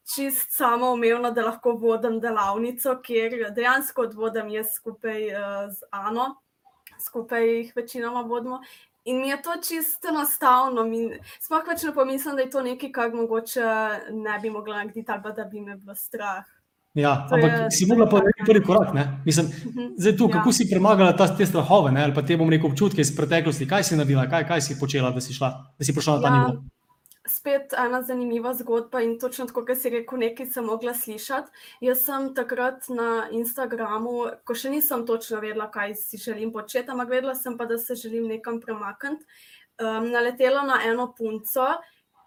[0.06, 5.40] čist samo umevno, da lahko vodim delavnico, kjer dejansko odvodim jaz skupaj uh,
[5.70, 6.34] z Ano,
[7.00, 8.60] skupaj jih večinoma vodimo.
[9.04, 10.84] In mi je to čisto enostavno.
[11.40, 13.64] Sploh več ne pomislim, da je to nekaj, kar mogoče
[14.12, 16.44] ne bi mogla narediti, ali pa da bi me bilo strah.
[16.94, 18.94] Ja, To ampak je- si mogla pa narediti prvi korak.
[18.94, 19.20] Ne?
[19.24, 19.88] Mislim, Mhm.
[19.98, 20.52] zdaj tu, kako Ja.
[20.52, 22.02] si premagala ta, te strahove ne?
[22.02, 25.10] ali pa te bom rekel občutke iz preteklosti, kaj si naredila, kaj, kaj si počela,
[25.10, 26.64] da si, šla, da si prišla na ta Ja, nivo.
[27.28, 31.50] Spet ena zanimiva zgodba in točno tako, kot si rekel, nekaj sem mogla slišati.
[31.80, 37.08] Jaz sem takrat na Instagramu, ko še nisem točno vedela, kaj si želim početi, ampak
[37.08, 39.24] vedela sem pa, da se želim nekam premakniti.
[39.80, 41.64] Um, naletela na eno punco,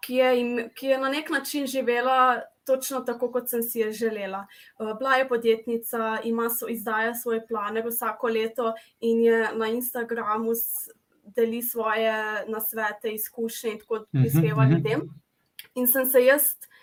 [0.04, 3.92] ki je, im, ki je na nek način živela točno tako, kot sem si je
[3.92, 4.46] želela.
[4.78, 10.52] Uh, bila je podjetnica, ima so, izdaja svoje plane vsako leto in je na Instagramu
[11.36, 14.72] deli svoje nasvete, izkušnje in tako Mhm, prispeva mhm.
[14.72, 15.02] ljudem.
[15.74, 16.42] In sem se jaz,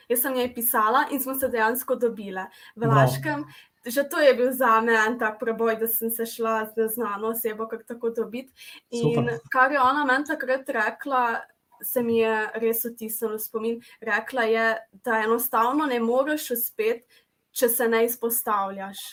[0.10, 2.88] jaz sem njej pisala in smo se dejansko dobile v.
[2.88, 3.46] Laškem.
[3.86, 7.28] Že to je bil za me en tak preboj, da sem se šla z znano
[7.28, 8.54] osebo kar tako dobiti.
[8.90, 9.38] In Super.
[9.52, 11.42] kar je ona meni takrat rekla,
[11.84, 13.82] se mi je res vtisnilo v spomin.
[14.02, 17.06] Rekla je, da enostavno ne moreš uspeti,
[17.52, 19.04] če se ne izpostavljaš.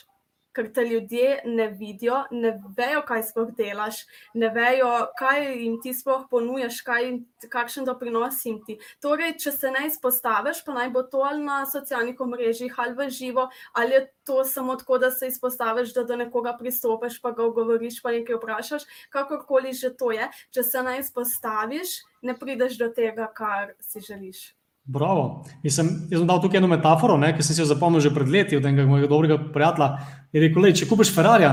[0.53, 4.03] Ker te ljudje ne vidijo, ne vejo, kaj sploh delaš,
[4.35, 7.09] ne vejo, kaj jim ti sploh ponujaš, kaj
[7.53, 8.79] kakšen doprinos jim ti.
[9.01, 13.09] Torej, če se ne izpostaviš, pa naj bo to ali na socialnih omrežjih ali v
[13.11, 17.45] živo, ali je to samo tako, da se izpostaviš, da do nekoga pristopiš, pa ga
[17.49, 20.31] ogovoriš, pa nekaj vprašaš, kakorkoli že to je.
[20.55, 24.53] Če se ne izpostaviš, ne prideš do tega, kar si želiš.
[24.85, 25.45] Bravo.
[25.63, 28.29] Mislim, jaz sem dal tukaj eno metaforo, ne, ki sem si jo zapomnil že pred
[28.29, 29.91] leti od enega mojega dobrega prijatelja.
[30.35, 31.47] Je rekel, če kupiš Ferrari,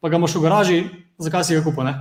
[0.00, 0.78] pa ga imaš v garaži,
[1.18, 1.84] zakaj si ga kupil?
[1.84, 1.94] Ne?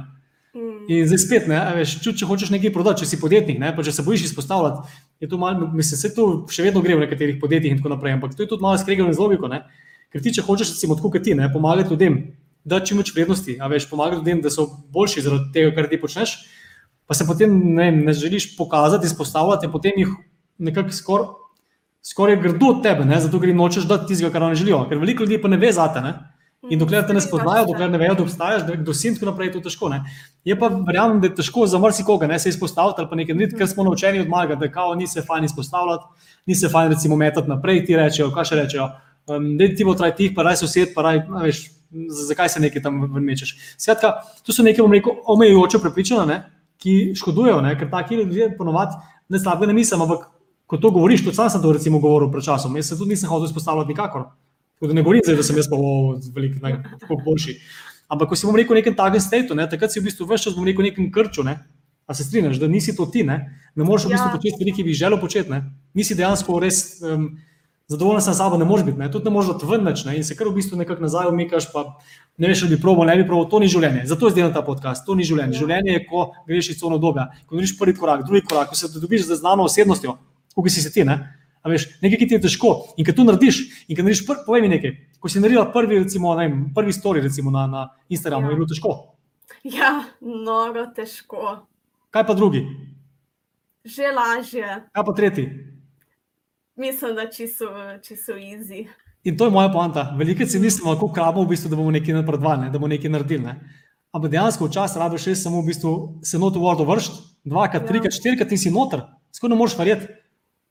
[0.56, 0.86] Mm.
[0.88, 3.84] In zdaj spet, ne, veš, če, če hočeš nekaj prodati, če si podjetnik, ne, pa
[3.84, 7.40] če se bojiš izpostavljati, je to malo, mislim, se to še vedno gre v nekaterih
[7.42, 9.52] podjetjih in tako naprej, ampak to je tudi malo skregano z logiko.
[9.52, 9.66] Ne.
[10.14, 12.22] Ker ti, če hočeš, recimo, tako kot ti, ne, pomagati ljudem,
[12.64, 16.00] da čim več vrednosti, a veš, pomagati ljudem, da so boljši zaradi tega, kar ti
[16.00, 16.38] počneš,
[17.06, 20.16] pa se potem ne, ne želiš pokazati, izpostavljati, in potem jih
[20.58, 21.34] nekako skoraj
[22.06, 24.84] skoraj grdo od tebe, ne, zato ker jim nočeš dati tistega, kar oni želijo.
[24.90, 26.02] Ker veliko ljudi pa ne ve zate.
[26.02, 26.14] Ne.
[26.70, 29.50] In dokler te ne spoznajo, dokler ne vejo, da obstajaš, kdo si in tako naprej,
[29.50, 29.90] je to težko.
[29.90, 30.00] Ne.
[30.46, 33.58] Je pa verjamem, da je težko za marsikoga ne, se izpostaviti ali pa nekaj narediti,
[33.58, 37.16] ker smo naučeni od malega, da kao ni se fajn izpostavljati, ni se fajn recimo
[37.16, 38.90] metati naprej, ti rečejo, kaj še rečejo.
[39.30, 41.64] Um, da ti bo traj tih, pa raj sosed, pa raj, a veš,
[42.26, 43.56] zakaj se nekaj tam vrmečeš.
[43.78, 44.16] Skratka,
[44.46, 46.40] to so neke, bom rekel, omejujoče prepričanja, ne,
[46.82, 48.98] ki škodujejo, ne, ker taki ljudje ponovadi
[49.30, 50.28] ne slabega ne mislim, ampak
[50.66, 53.30] ko to govoriš, tudi sam sem to recimo govoril pred časom, jaz se tudi nisem
[53.30, 54.30] hotel izpostavljati nikakor.
[54.76, 55.78] Tako da ne govorim zdaj, da sem jaz pa
[56.36, 56.60] veliko
[57.00, 57.60] tako boljši.
[58.08, 60.50] Ampak ko si bom rekel v nekem takem statu, ne, takrat si v bistvu vse
[60.50, 61.58] čas bom rekel v nekem krču, ne,
[62.06, 63.38] a se strinjaš, da nisi to ti, ne,
[63.76, 64.36] ne moreš v bistvu Ja.
[64.36, 65.64] početi stvari, ki bi želel početi, ne.
[65.94, 67.32] Nisi dejansko res um,
[67.88, 70.18] zadovoljen sam s sabo, ne moreš biti, ne, tudi ne moreš dati ven nič, ne,
[70.18, 71.98] in se kar v bistvu nekako nazaj umikaš, pa
[72.38, 74.06] ne veš, ali bi proval, ne bi proval, to ni življenje.
[74.06, 75.56] Zato je zdaj ta podcast, to ni življenje.
[75.56, 75.60] Ja.
[75.64, 78.92] Življenje je, ko greš iz cono obdobja, ko greš prvi korak, drugi korak, ko se
[79.00, 80.18] dobiš z znano osebnostjo,
[80.58, 81.18] kot si se ti, ne.
[81.60, 84.44] A veš, nekaj, ki ti je težko in ko to narediš, in ko narediš, pr,
[84.46, 87.82] povej mi nekaj, ko si naredila prvi, recimo, ne vem, prvi story recimo, na, na
[88.08, 88.48] Instagramu, Ja.
[88.48, 88.52] ja.
[88.52, 88.92] je bilo težko.
[89.64, 89.92] Ja,
[90.22, 91.66] noro težko.
[92.10, 92.62] Kaj pa drugi,
[93.84, 94.70] Že lažje.
[94.92, 95.46] kaj pa tretji?
[96.76, 97.66] Mislim, da čisto,
[98.00, 98.88] čisto easy.
[99.24, 100.14] In to je moja poanta.
[100.14, 103.10] Veliko si mislimo, kako kramo, v bistvu, da bomo nekaj napredovali, ne, da bomo nekaj
[103.10, 103.44] naredili.
[103.44, 103.56] Ne.
[104.12, 107.88] Ampak dejansko včasih rabiš res samo v bistvu se not v vodo vršiti, dvakrat, Ja.
[107.88, 109.02] trikrat, štirikrat in si noter.
[109.32, 110.08] Skoro ne moreš verjeti.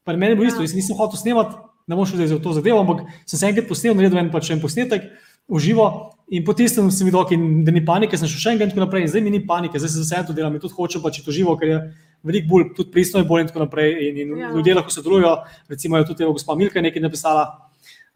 [0.05, 0.53] Pri meni je bilo Ja.
[0.53, 3.69] isto, jaz nisem hotel snemati, ne moreš zdaj za to zadevo, ampak sem se enkrat
[3.69, 5.09] posnel, naredil en pač en posnetek
[5.49, 8.71] v živo in po tistem sem videl, okay, da ni panike, sem šel še enkrat
[8.71, 9.05] in tako naprej.
[9.05, 11.21] In zdaj mi ni panike, zdaj se za vse to delam in tudi hočem pač
[11.25, 11.81] to živo, ker je
[12.25, 13.93] veliko bolj, tudi pristno je bolj in tako naprej.
[14.09, 14.53] In, in ja.
[14.55, 15.37] ljudje lahko sodelujo,
[15.69, 17.45] recimo je tudi evo, gospa Milka nekaj napisala.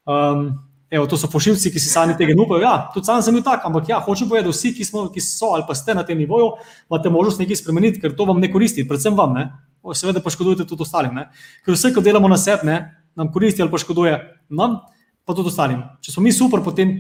[0.09, 2.63] Um, Evo, to so pošiljci, ki si sami tega ne upajo.
[2.63, 5.21] Ja, tudi sam sem bil tak, ampak ja, hočem povedati, da vsi, ki, smo, ki
[5.21, 6.47] so ali pa ste na tem nivoju,
[6.89, 9.37] imate možnost nekaj spremeniti, ker to vam ne koristi, predvsem vam.
[9.37, 9.51] Ne?
[9.95, 11.15] Seveda pa škodujete tudi ostalim.
[11.15, 11.29] Ne?
[11.65, 12.79] Ker vse, kar delamo na sebi, ne,
[13.17, 14.17] nam koristi ali pa škoduje
[14.51, 14.81] nam,
[15.25, 15.85] pa tudi ostalim.
[16.05, 16.97] Če smo mi super, potem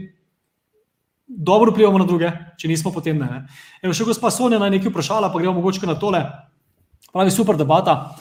[1.28, 3.28] dobro vplivamo na druge, če nismo, potem ne.
[3.28, 3.40] ne.
[3.82, 6.22] Evo, še gospa Sonja naj nekaj vprašala, pa gremo mogoče na tole.
[7.12, 8.16] Pravi, super debata.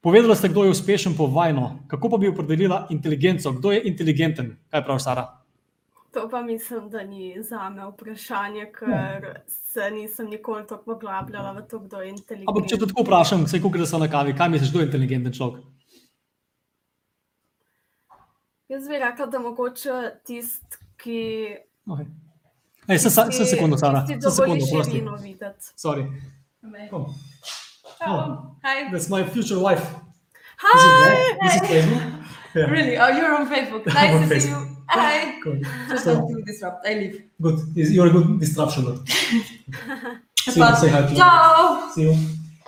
[0.00, 1.84] Povedala ste, kdo je uspešen po vajno.
[1.90, 3.52] Kako pa bi opredelila inteligenco?
[3.52, 4.56] Kdo je inteligenten?
[4.72, 5.26] Kaj pravi Sara?
[6.14, 11.62] To pa mislim, da ni za me vprašanje, ker se nisem nikoli tako poglabljala v
[11.62, 12.48] to, kdo je inteligenten.
[12.48, 14.88] Ampak če te tako vprašam, vse kako da so na kavi, kaj misliš, kdo je
[14.88, 15.62] inteligenten človek?
[18.70, 21.20] Jaz bi rekla, da mogoče tisti, ki.
[21.86, 22.06] Okay.
[22.88, 24.02] Ej, sem, sem, sem sekundo, Sara.
[24.06, 24.66] Sem sekundo.
[25.76, 26.06] Sorry.
[26.62, 26.90] Amazing.
[26.90, 27.14] Come.
[27.98, 28.16] Ciao.
[28.18, 28.56] Oh.
[28.62, 28.90] Hi.
[28.90, 29.86] That's my future wife.
[30.58, 31.38] Hi!
[31.42, 32.02] This is Facebook?
[32.54, 32.70] Yeah.
[32.70, 32.98] Really?
[32.98, 33.86] Oh, you're on Facebook.
[33.94, 34.66] Nice on to see Facebook.
[34.66, 34.69] you.
[34.92, 35.38] Hi.
[35.40, 35.62] Good.
[35.88, 36.86] Just So, don't do disrupt.
[36.86, 37.22] I leave.
[37.40, 37.58] good.
[37.74, 38.84] You're a good disruption.
[38.86, 39.02] though.
[40.52, 41.16] See you, say hi to you.
[41.16, 41.90] Ciao.
[41.94, 42.16] See you.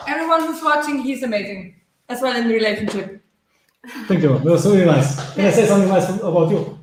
[0.07, 1.75] Everyone who's watching, he's amazing.
[2.09, 3.21] As well in the relationship.
[4.09, 4.39] Thank you.
[4.39, 5.09] That was really nice.
[5.35, 6.79] Can I say something nice about you?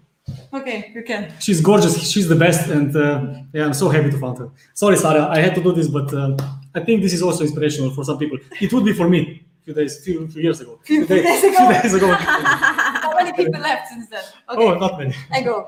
[0.52, 1.32] Okay, you can.
[1.40, 2.10] She's gorgeous.
[2.12, 4.50] She's the best, and uh, yeah, I'm so happy to find her.
[4.74, 6.36] Sorry, Sarah, I had to do this, but uh,
[6.76, 8.38] I think this is also inspirational for some people.
[8.60, 9.20] It would be for me
[9.62, 10.80] a few days, few, few years ago.
[10.84, 11.58] Few days, days ago.
[11.72, 12.08] Few days ago.
[13.20, 14.24] Many people left since then?
[14.48, 15.14] Okay, Oh, not many.
[15.30, 15.68] I go.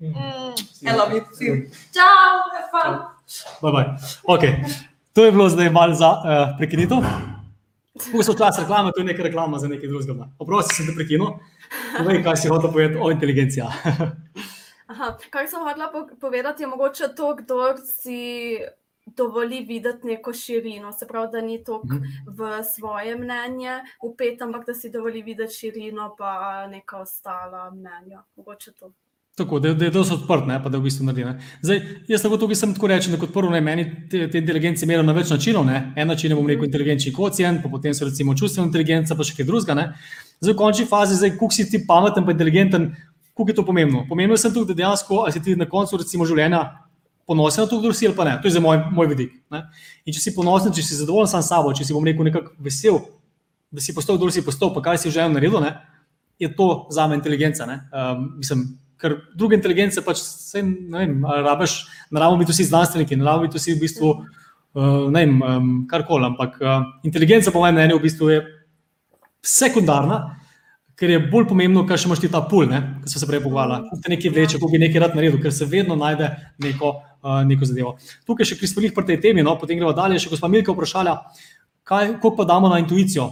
[0.00, 0.14] Mm.
[0.14, 0.52] Mm,
[0.86, 1.24] I love you.
[1.32, 1.56] See you.
[1.90, 2.40] Ciao.
[2.52, 2.92] Have fun.
[3.60, 3.88] Bye bye.
[4.28, 4.52] Okay.
[5.12, 6.22] To je bilo zdaj malo za uh,
[6.56, 7.04] prekinitev.
[8.22, 10.28] So čas reklame, to je neka reklama za nekaj drugega.
[10.38, 11.36] Oprosti, sem te prekinil.
[11.96, 13.64] Povej, kaj si hotel povedati o inteligenciji.
[14.86, 18.56] Aha, kar sem hotela po- povedati, je mogoče to, kdo si
[19.06, 20.92] dovoli videti neko širino.
[20.92, 21.96] Se pravi, da ni to Mhm.
[22.28, 23.70] v svoje mnenje
[24.02, 28.22] upet, ampak da si dovoli videti širino, pa neka ostala mnenja.
[28.36, 28.92] Mogoče to.
[29.36, 31.24] Tako, da, da je dosti odprt, ne, pa da v bistvu naredi.
[31.24, 31.38] Ne.
[31.62, 34.86] Zdaj, jaz lahko tukaj sem tako rečem, da kot prvo ne meni te, te inteligence
[34.86, 35.64] merijo na več načinov.
[35.64, 35.92] Ne.
[35.96, 39.36] En način je, bom rekel, inteligenčni kocient, pa potem so recimo čustvena inteligenca, pa še
[39.36, 39.74] kaj drugega.
[39.74, 39.94] Ne.
[40.40, 42.96] Zdaj, v končni fazi, zdaj, koliko si ti pameten, pa inteligenten,
[43.34, 44.04] koliko je to pomembno.
[44.08, 46.89] Pomembno je tudi, da dejansko, ali si ti na koncu recimo življenja
[47.30, 48.34] ponosen na to, kdo si ali pa ne.
[48.42, 49.38] To je za moj, moj vidik.
[49.54, 49.62] Ne.
[50.02, 52.52] In če si ponosen, če si zadovoljen sam s sabo, če si bom rekel nekako
[52.58, 52.98] vesel,
[53.70, 55.76] da si postal, kdo si postal, pa kaj si v življenju naredil, ne,
[56.42, 57.68] je to za me inteligenca.
[57.70, 57.78] ne.
[57.94, 58.66] Um, mislim,
[59.00, 63.46] ker druge inteligence pač se ne vem, rabiš, ne rabimo biti vsi znanstveniki, ne rabimo
[63.46, 67.98] biti vsi v bistvu uh, ne vem, um, karkoli, ampak uh, inteligenca, po mojem mnenju,
[67.98, 68.42] v bistvu je
[69.46, 70.20] sekundarna,
[71.00, 73.40] ker je bolj pomembno, kaj še imaš ti ta pul, ne, ki smo se prej
[73.46, 76.28] pogovarjali, te nekaj vleče, kako bi nekaj rad naredil, ker se vedno najde
[76.60, 77.96] neko, uh, neko zadevo.
[78.26, 81.16] Tukaj še kristalih pri tej temi, no, potem gremo dalje, še gospa Milka vprašala,
[81.84, 83.30] kaj, koliko pa damo na intuicijo.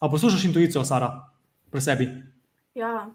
[0.00, 1.08] A poslušaš intuicijo, Sara,
[1.72, 2.08] pri sebi?
[2.76, 3.08] Ja,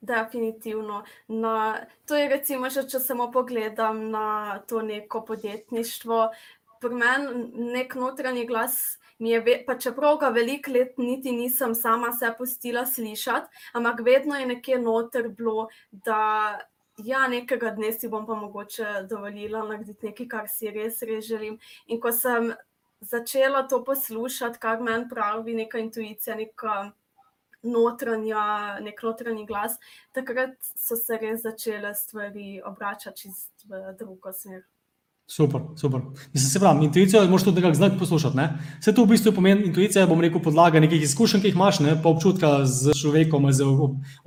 [0.00, 1.02] definitivno.
[1.28, 6.28] Na, to je recimo, že, če samo pogledam na to neko podjetništvo.
[6.82, 12.10] Pri meni nek notranji glas mi je, pa čeprav ga veliko let niti nisem sama
[12.12, 16.58] se pustila slišati, ampak vedno je nekje noter bilo, da
[16.98, 21.58] ja, nekega dne si bom pa mogoče dovolila narediti nekaj, kar si res, res želim.
[21.86, 22.52] In ko sem
[23.00, 26.92] začela to poslušati, kar meni pravi neka intuicija, neka
[27.62, 29.78] notranja, nek notranji glas,
[30.12, 34.64] takrat so se res začele stvari obračati čist v drugo smer.
[35.36, 36.00] Super, super.
[36.34, 38.36] Mislim, se pravi, intuicijo moraš tudi nekako znati poslušati.
[38.36, 38.58] Ne?
[38.80, 41.94] Vse to v bistvu pomeni intuicija, bom rekel, podlaga nekih izkušenj, ki jih imaš, ne?
[42.02, 43.64] pa občutka z človekom, z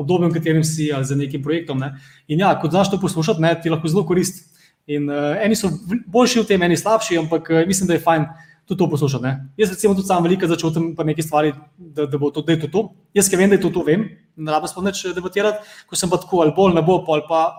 [0.01, 1.77] obdobjem, v katerem si ali z nekim projektom.
[1.77, 1.91] Ne?
[2.27, 4.47] In ja, ko znaš to poslušati, ne, ti lahko zelo koristi.
[4.89, 5.69] In uh, eni so
[6.09, 8.25] boljši v tem, eni slabši, ampak uh, mislim, da je fajn
[8.65, 9.23] tudi to poslušati.
[9.23, 9.37] Ne?
[9.61, 12.65] Jaz, recimo, tudi sam veliko začutim pa nekaj stvari, da, da bo to, da je
[12.65, 12.87] to to.
[13.13, 16.09] Jaz, ki vem, da je to to, vem, ne rabim sploh več debatirati, ko sem
[16.09, 17.49] pa tako ali bolj ne bo, ali pa,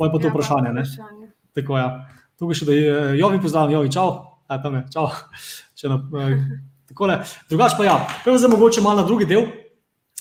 [0.00, 0.72] pa je pa to ja, vprašanje.
[0.72, 1.34] vprašanje.
[1.52, 1.84] Tako je.
[1.84, 2.17] Ja.
[2.38, 4.10] Tukaj še da je, jo vi pozdravljam, jo vi čau,
[4.46, 5.08] a tam je, čau.
[5.90, 6.38] Na, eh,
[7.50, 9.44] Drugač pa ja, prvo za mogoče malo na drugi del,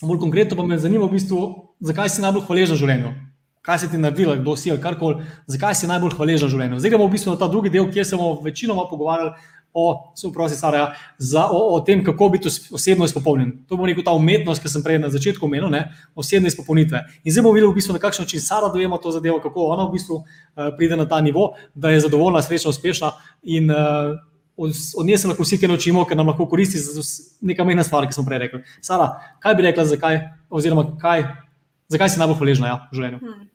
[0.02, 1.46] bolj konkretno pa me zanima v bistvu,
[1.82, 3.14] zakaj si najbolj hvaležen v življenju.
[3.66, 6.82] Kaj si ti naredil, kdo si ali karkoli, zakaj si najbolj hvaležen v življenju.
[6.82, 9.34] Zdaj gremo v bistvu na ta drugi del, kjer se bomo večinoma pogovarjali
[9.78, 13.52] o, prosi, Sara, za, o, o tem, kako biti osebno izpopolnjen.
[13.70, 15.84] To bo neko ta umetnost, ki sem prej na začetku omenil, ne,
[16.18, 17.04] osebne izpopolnitve.
[17.24, 19.86] In zdaj bomo videli, v bistvu, na kakšen način Sara dojema to zadevo, kako ona
[19.86, 23.12] v bistvu uh, pride na ta nivo, da je zadovoljna, srečna, uspešna.
[23.44, 24.18] In uh,
[24.58, 26.82] od, od nje se lahko vsi kaj naučimo, ker nam lahko koristi
[27.42, 28.64] neka mehna stvar, ki smo prej rekli.
[28.82, 29.12] Sara,
[29.44, 31.28] kaj bi rekla, zakaj, oziroma kaj,
[31.94, 33.22] zakaj si najbolj hvaležna ja, v življenju?
[33.22, 33.46] Hmm.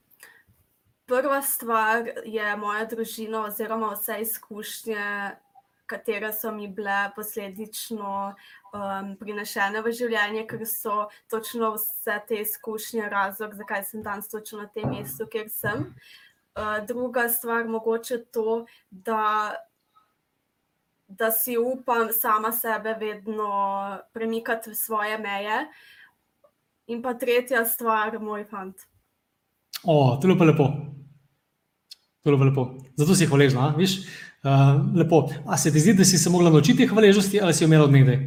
[1.11, 5.07] Prva stvar je moja družina, oziroma vse izkušnje,
[5.87, 8.35] katere so mi bile posledično
[8.73, 14.63] um, prinešene v življenje, ker so točno vse te izkušnje razlog, zakaj sem danes točno
[14.63, 15.91] na tem mestu, kjer sem.
[16.53, 19.55] Uh, druga stvar, mogoče to, da,
[21.09, 23.51] da si upam sama sebe vedno
[24.13, 25.67] premikati v svoje meje.
[26.87, 28.89] In pa tretja stvar, moj fant.
[29.85, 30.67] O, to je lepo.
[32.23, 32.67] To je lepo.
[32.99, 34.03] Zato si hvaležna, viš?
[34.43, 35.29] Uh, lepo.
[35.47, 37.93] A se ti zdi, da si se mogla naučiti hvaležnosti ali si jo imela od
[37.93, 38.19] nekdaj?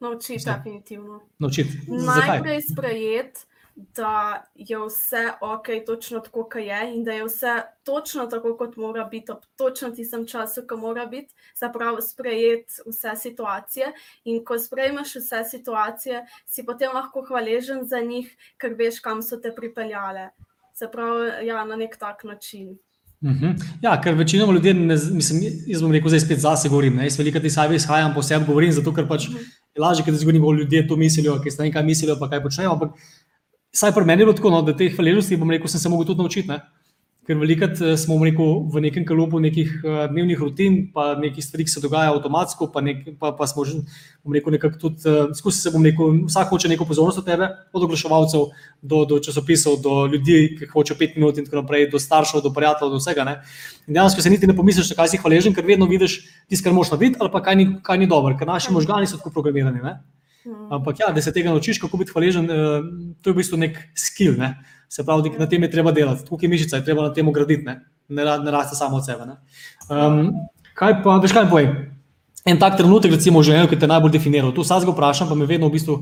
[0.00, 1.20] Naučiti, definitivno.
[1.38, 1.78] Naučiti.
[1.88, 3.40] Najprej sprejeti,
[3.74, 8.76] da je vse ok, točno tako, kot je, in da je vse točno tako, kot
[8.76, 13.92] mora biti, ob točno tistem času, ko mora biti, zapravo sprejeti vse situacije.
[14.24, 19.36] In ko sprejmeš vse situacije, si potem lahko hvaležen za njih, ker veš, kam so
[19.36, 20.28] te pripeljale.
[20.74, 22.78] Se pravi, ja, na nek tak način.
[23.24, 23.56] Uhum.
[23.80, 26.98] Ja, ker večinoma ljudi, ne, mislim, jaz bom rekel, zdaj spet zase govorim.
[27.00, 27.06] Ne?
[27.08, 30.52] Jaz veliko te sebe izhajam, po sebi govorim, zato ker pač je lažje, ker zgodimo
[30.52, 32.74] ljudje to mislijo, ki ste nekaj mislili, pa kaj počnejo.
[32.76, 32.98] Ampak,
[33.72, 36.10] saj pri meni je bilo tako, no, da teh hvaležnosti, bom rekel, sem se mogel
[36.10, 36.48] tudi naučiti.
[36.52, 36.60] Ne?
[37.24, 41.64] Ker velikrat eh, smo rekel, v nekem kalupu nekih eh, dnevnih rutin, pa nekih stvari,
[41.64, 43.80] ki se dogajajo avtomatsko, pa, nek, pa, pa smo že,
[44.20, 47.48] bom rekel, nekako tudi eh, skušali se bom rekel, vsak hoče neko pozornost od tebe,
[47.72, 48.48] od oglaševalcev
[48.82, 52.52] do, do časopisov, do ljudi, ki hočejo pet minut in tako naprej, do staršev, do
[52.52, 53.24] prijateljev, do vsega.
[53.24, 53.38] Ne?
[53.88, 56.92] In dejansko se niti ne pomisliš, kaj si hvaležen, ker vedno vidiš tisto, kar moš
[56.92, 59.80] narediti, ali pa kaj ni, kaj ni dobro, ker naši možgani so tako programirani.
[59.80, 59.96] Ne?
[60.44, 60.68] Hmm.
[60.76, 62.48] Ampak ja, da se tega naučiš, kako biti hvaležen,
[63.24, 64.36] to je v bistvu nek skill.
[64.36, 64.52] Ne?
[64.88, 67.80] Se pravi, na tem je treba delati, tukaj mišica, je treba na tem graditi, ne,
[68.08, 69.26] ne, ne raste samo od sebe.
[69.88, 70.30] Um,
[70.78, 71.74] kaj pa, veš kaj povem?
[72.44, 74.50] En tak trenutek, recimo, v življenju, ki te najbolj definira.
[74.52, 75.94] Tu vsaj ga vprašam, pa me vedno v bistvu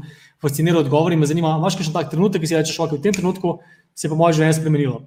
[0.43, 3.14] fascinira odgovor in me zanima, imaš še tak trenutek, ki si rečeš, ok, v tem
[3.14, 3.61] trenutku
[3.95, 5.05] se je pa moje življenje spremenilo.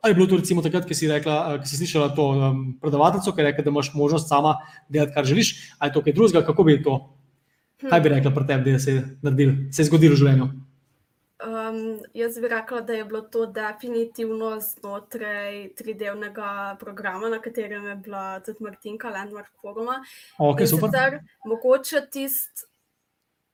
[0.00, 3.36] Ali je bilo to recimo takrat, ki si, rekla, ki si slišala to um, predavateljico,
[3.36, 4.56] ki je rekla, da imaš možnost sama
[4.88, 6.96] delati, kar želiš, ali je to kaj drugega, kako bi to,
[7.84, 10.48] kaj bi rekla pri tebi, da se je, naredil, se je zgodilo v življenju?
[11.42, 17.94] Um, jaz bi rekla, da je bilo to definitivno znotraj tridelnega programa, na katerem je
[17.94, 20.04] bila tudi Martinka, Landmark Foruma.
[20.38, 22.68] Okay, sicer, mogoče tisti.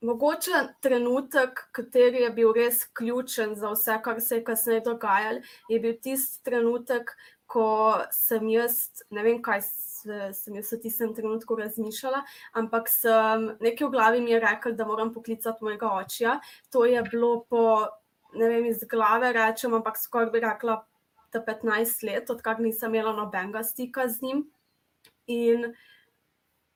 [0.00, 5.80] Mogoče trenutek, kateri je bil res ključen za vse, kar se je kasneje dogajalo, je
[5.80, 7.10] bil tisti trenutek,
[7.46, 8.76] ko sem jaz,
[9.10, 9.64] ne vem, kaj
[10.34, 12.22] sem jaz v tistem trenutku razmišljala,
[12.60, 16.38] ampak sem nekaj v glavi mi je rekel, da moram poklicati mojega očija.
[16.70, 17.64] To je bilo po,
[18.34, 20.80] ne vem, iz glave rečem, ampak skoraj bi rekla,
[21.32, 24.44] da 15 let, odkar nisem imela nobenega stika z njim.
[25.26, 25.74] In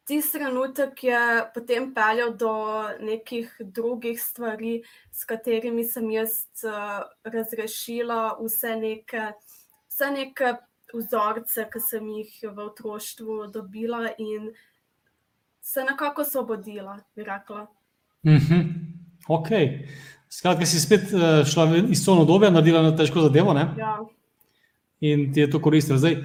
[0.04, 1.20] tisti trenutek je
[1.54, 2.52] potem peljal do
[3.00, 9.32] nekih drugih stvari, s katerimi sem jaz uh, razrešila vse neke.
[9.88, 10.54] Vse neke
[10.94, 14.50] vzorce, ki sem jih v otroštvu dobila in
[15.62, 17.66] se nekako osvobodila, bi rekla.
[18.22, 18.62] Mm -hmm.
[19.28, 19.48] Ok.
[20.28, 23.52] Skratka, si spet uh, šla iz cone dobe, naredila na težko zadevo.
[23.52, 23.98] Ja.
[25.00, 25.98] In ti je to koristilo.
[25.98, 26.16] Zdaj,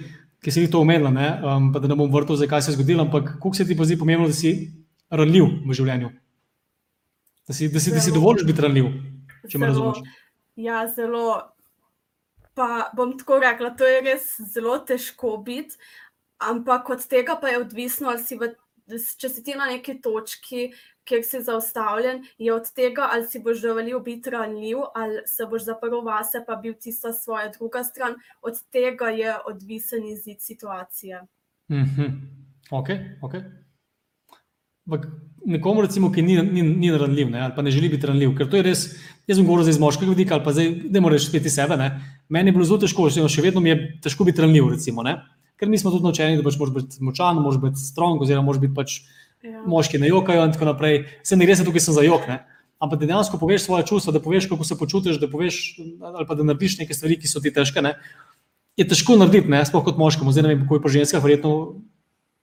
[0.43, 3.03] ki si to omenila, ne, um, pa da ne bom vrtel, zakaj se je zgodilo,
[3.03, 4.71] ampak kako se ti pa zdi pomembno, da si
[5.09, 6.11] ranljiv v življenju?
[7.47, 8.85] Da si, da si, da si dovolj biti ranljiv,
[9.47, 9.97] če zelo, me razumeš.
[10.55, 11.41] Ja, zelo
[12.57, 15.77] pa bom tako rekla, to je res zelo težko biti,
[16.41, 18.49] ampak od tega pa je odvisno, ali si v,
[19.21, 20.71] če si ti na neki točki,
[21.07, 25.69] kjer si zaustavljen, je od tega, ali si boš dovolil biti ranljiv, ali se boš
[25.69, 28.17] zaprl vase, pa bil tista svoja druga stran.
[28.41, 31.21] Od tega je odvisen izid situacije.
[31.69, 32.11] Mm -hmm.
[32.71, 32.89] Ok,
[33.21, 33.33] ok.
[34.87, 35.07] Ampak
[35.47, 38.49] nekomu, recimo, ki ni, ni, ni ranljiv, ne, ali pa ne želi biti ranljiv, ker
[38.51, 38.83] to je res,
[39.27, 41.77] jaz sem govoril iz moškega vidika, ali pa zdaj, da moraš spet sebe.
[41.79, 41.91] Ne.
[42.31, 43.77] Meni je bilo zelo težko, še vedno mi je
[44.07, 45.19] težko biti ranljiv, recimo, ne.
[45.57, 48.61] ker mi smo tudi naučeni, da pač moraš biti močan, moraš biti strong, oziroma moraš
[48.61, 48.99] biti pač
[49.43, 49.61] Ja.
[49.69, 51.03] moški ne jokajo in tako naprej.
[51.23, 52.27] Vse ne gre se tukaj za jok.
[52.27, 52.39] Ne.
[52.81, 56.35] Ampak da dejansko poveš svoje čustva, da poveš, kako se počutiš, da poveš, ali pa
[56.37, 57.95] da narediš neke stvari, ki so ti težke, ne,
[58.77, 60.33] je težko narediti, ne, sploh kot moškemu.
[60.33, 61.53] Zdaj ne vem, kako je po ženskah, verjetno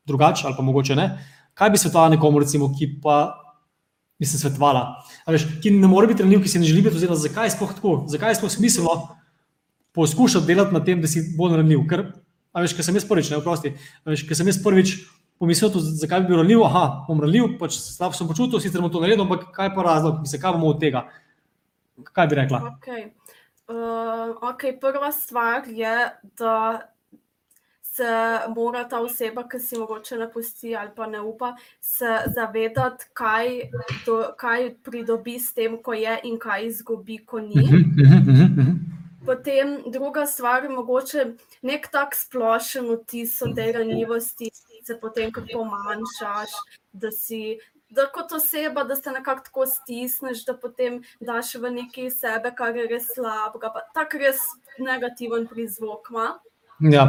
[0.07, 1.09] drugače ali pa mogoče ne.
[1.55, 3.41] Kaj bi svetovala nekomu, recimo, ki pa
[4.25, 7.47] se svetovala, veš, ki ne more biti ranljiv, ki si ne želi biti, oziroma zakaj
[7.47, 8.95] je sploh tako, zakaj je sploh smiselno
[9.95, 11.83] poskušati delati na tem, da si bolj ranljiv.
[11.91, 12.07] Ker,
[12.57, 13.75] veš, ker sem jaz prvič, ne oprosti,
[14.09, 14.95] veš, ker sem jaz prvič
[15.43, 18.93] pomislil, to, zakaj bi bil ranljiv, aha, bom ranljiv, pač slabo sem počutil, sicer bom
[18.93, 21.05] to naredil, ampak kaj pa razlog, mislim, kaj bomo od tega?
[22.11, 22.63] Kaj bi rekla?
[22.79, 23.07] Okay.
[23.69, 25.95] Uh, okay, prva stvar je,
[26.39, 26.57] da
[27.97, 28.05] se
[28.55, 33.51] mora ta oseba, ki si mogoče ne pusti ali pa ne upa, se zavedati, kaj,
[34.07, 37.63] do, kaj pridobi s tem, ko je in kaj izgubi, ko ni.
[37.63, 38.73] Mhm, mhm, mhm.
[39.27, 41.25] Potem druga stvar, mogoče
[41.63, 44.51] nek tak splošen vtis o tej ranljivosti,
[44.85, 46.59] se potem kot pomanjšaš,
[46.93, 47.59] da si.
[47.95, 52.75] Da kot oseba, da se nekako tako stisneš, da potem daš v neki sebe, kar
[52.75, 54.41] je res slabega, pa tako res
[54.83, 56.33] negativen prizvok ima.
[56.91, 57.05] Ja,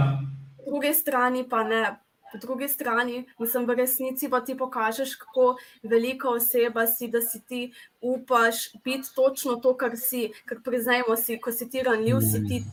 [0.65, 1.99] drugi strani pa ne.
[2.31, 7.39] Po drugi strani, mislim, v resnici pa ti pokažeš, kako velika oseba si, da si
[7.41, 10.31] ti upaš biti točno to, kar si.
[10.49, 12.63] Ker priznajmo si, ko si ti ranljiv, si ti,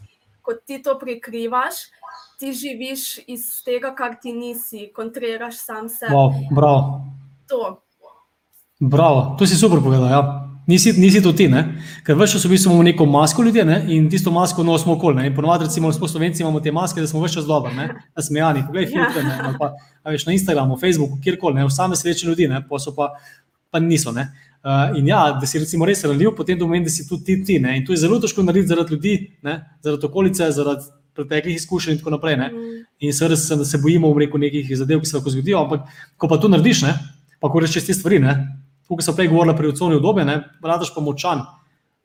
[0.42, 1.74] ko ti to prikrivaš,
[2.40, 6.14] ti živiš iz tega, kar ti nisi, kontriraš sam sebe.
[6.14, 7.04] wow, bravo.
[7.48, 7.82] To.
[8.80, 10.10] Bravo, to si super povedal.
[10.10, 10.51] Ja.
[10.72, 11.62] Nisi, nisi to ti, ne?
[12.06, 13.76] ker vse čas v bistvu imamo neko masko ljudje ne?
[13.92, 15.26] in tisto masko nosimo okoli.
[15.28, 17.74] In Ponovadi, recimo, smo slovenci imamo te maske, da smo vse čas dobri,
[18.16, 18.90] da smo jani, poglej, Ja.
[18.94, 19.36] filtre, ne?
[19.44, 21.68] ali pa a veš, na Instagramu, Facebooku, kjerkoli, ne?
[21.70, 22.62] same sreče ljudi, ne?
[22.68, 23.10] pa so pa,
[23.70, 24.12] pa niso.
[24.12, 24.28] Ne?
[24.62, 27.44] Uh, in ja, da si recimo res ranljiv, potem to pomeni, da si tudi ti,
[27.44, 27.58] ti.
[27.60, 27.76] Ne?
[27.76, 29.58] In to je zelo težko narediti zaradi ljudi, ne?
[29.82, 32.36] zaradi okolice, zaradi preteklih izkušenj in tako naprej.
[32.40, 32.48] Ne?
[32.48, 35.88] Mm, In seveda se, se bojimo v reku nekih zadev, ki se lahko zgodijo, ampak
[36.16, 36.92] ko pa to narediš, ne,
[37.42, 38.34] pa ko rečeš te stvari, ne,
[38.88, 41.44] kot sem prej govorila pri odsoni obdobje, ne, radaš pa močan,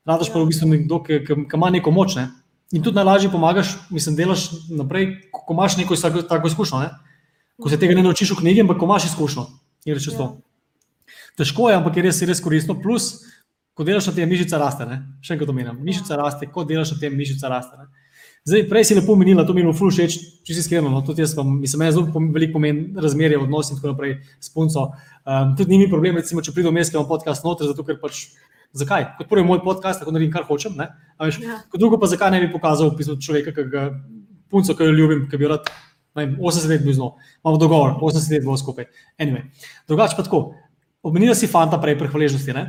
[0.08, 2.16] radaš pa v bistvu nekdo, ki, ki, ki ima neko moč.
[2.16, 2.28] Ne.
[2.72, 6.80] In tudi najlažje pomagaš, mislim, delaš naprej, ko, imaš neko tako, tako izkušnjo.
[6.84, 6.90] Ne.
[7.60, 9.46] Ko se tega ne naučiš v knjigi, ampak ko imaš izkušnjo.
[9.88, 10.18] Rečeš Ja.
[10.18, 10.26] to.
[11.38, 12.74] Težko je, ampak je res, je res koristno.
[12.74, 13.24] Plus,
[13.74, 14.84] ko delaš na tem, mišica raste.
[14.86, 15.00] Ne.
[15.22, 17.78] Še enkrat omenjam, mišica raste, ko delaš na tem, mišica raste.
[17.78, 17.86] Ne.
[18.46, 20.14] Zdaj, prej si lepo menila, to mi je bilo ful všeč,
[20.46, 20.88] če si iskreno.
[20.88, 24.48] No, tudi jaz vam, mislim, meni zelo veliko pomeni razmerje, odnos in tako naprej s
[24.48, 24.92] punco.
[25.26, 27.98] Um, tudi ni mi problem, recimo, če pridem vmes, ki imam podcast noter, zato ker
[28.00, 28.28] pač.
[28.72, 29.16] Zakaj?
[29.16, 30.74] Kot prvo je moj podcast, tako naredim, kar hočem.
[30.76, 31.62] ne, a Veš, Ja.
[31.72, 33.84] kot drugo pa zakaj ne bi pokazal v bistvu, človeka, ki ga
[34.50, 35.64] punco, ki jo ljubim, ki bi rad
[36.16, 37.14] ne vem, 80 let bil z njo.
[37.44, 38.84] Imamo dogovor, 80 let bo skupaj.
[39.18, 39.48] Anyway.
[39.88, 40.54] Drugače pa tako.
[41.02, 42.52] Omenila si fanta prej prehvaležnosti.
[42.52, 42.64] ne?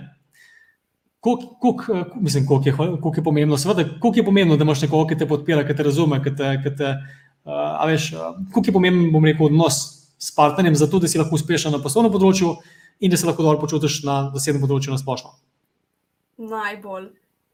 [1.19, 4.81] Koliko, koliko, eh, mislim, koliko je, koliko je pomembno, seveda, koliko je pomembno, da imaš
[4.81, 8.69] nekoga, ki te podpira, ki te razume, ki te, ki te uh, veš, uh, koliko
[8.69, 9.79] je pomemben, bom rekel, odnos
[10.19, 12.53] s partnerjem, zato da si lahko uspešen na poslovnem področju
[12.99, 15.35] in da se lahko dobro počutiš na zasebnem področju na splošno.
[16.39, 17.09] Najbolj.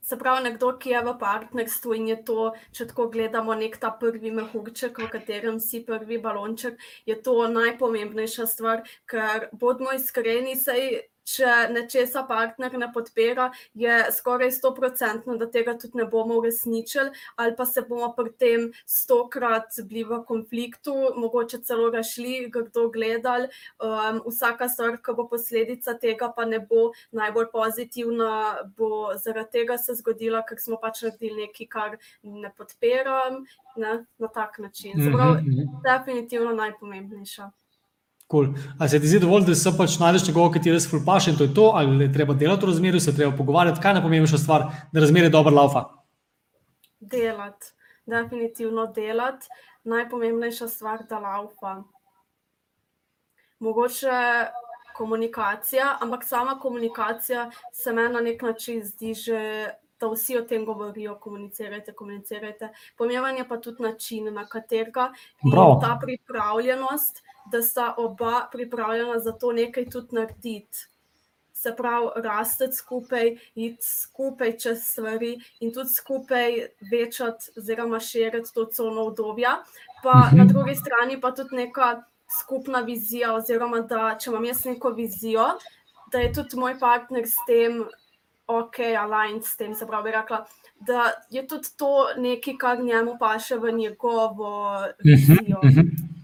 [0.06, 3.90] Se pravi, nekdo, ki je v partnerstvu in je to, če tako gledamo, nek ta
[3.90, 6.78] prvi mehurček, v katerem si prvi balonček,
[7.10, 14.52] je to najpomembnejša stvar, ker bodimo iskreni, sej, če nečesa partner ne podpira, je skoraj
[14.56, 17.12] 100%, da tega tudi ne bomo uresničili,
[17.42, 23.50] ali pa se bomo pri tem stokrat bili v konfliktu, mogoče celo rašli, kdo gledali.
[23.82, 28.32] Um, vsaka stvar, ki bo posledica tega, pa ne bo najbolj pozitivna,
[28.78, 33.44] bo zaradi tega se zgodila, ker smo pač naredili nekaj, kar ne podpiram
[33.76, 34.98] ne, na tak način.
[34.98, 35.82] Mhm, mhm.
[35.84, 37.52] definitivno najpomembnejša.
[38.32, 38.48] Cool.
[38.80, 41.36] Ali se ti zdi dovolj, da se pač najdeš nekoga, ki ti res fulpaš in
[41.38, 43.98] to je to, ali je treba delati v razmerju, se je treba pogovarjati, kaj je
[44.00, 45.84] najpomembnejša stvar, da razmerje dobro laufa.
[47.00, 47.70] Delati,
[48.10, 49.46] definitivno delati,
[49.84, 51.76] najpomembnejša stvar, da laufa.
[53.60, 54.18] Mogoče
[54.98, 59.42] komunikacija, ampak sama komunikacija se meni na nek način zdi že.
[59.96, 62.68] Da vsi o tem govorijo, komunicirajte, komunicirajte.
[62.98, 65.06] Pomemben je pa tudi način, na katerega
[65.52, 65.78] Bravo.
[65.82, 70.78] ta pripravljenost, da sta oba pripravljena za to nekaj tudi narediti.
[71.54, 73.26] Se pravi, rasti skupaj,
[73.56, 76.52] iti skupaj čez stvari in tudi skupaj
[76.92, 79.64] večati, oziroma širiti to cono obdobja.
[80.04, 80.38] Pa uh -huh.
[80.38, 80.48] na Mhm.
[80.48, 82.04] drugi strani pa tudi neka
[82.40, 85.46] skupna vizija, oziroma da če imam jaz neko vizijo,
[86.12, 87.86] da je tudi moj partner s tem,
[88.48, 90.46] ok, aligned s tem, se pravi, rekla.
[90.78, 91.88] Da je tudi to
[92.18, 95.60] nekaj, kar njemu paše v njegovo Mhm, vizijo.
[95.64, 96.15] mhm.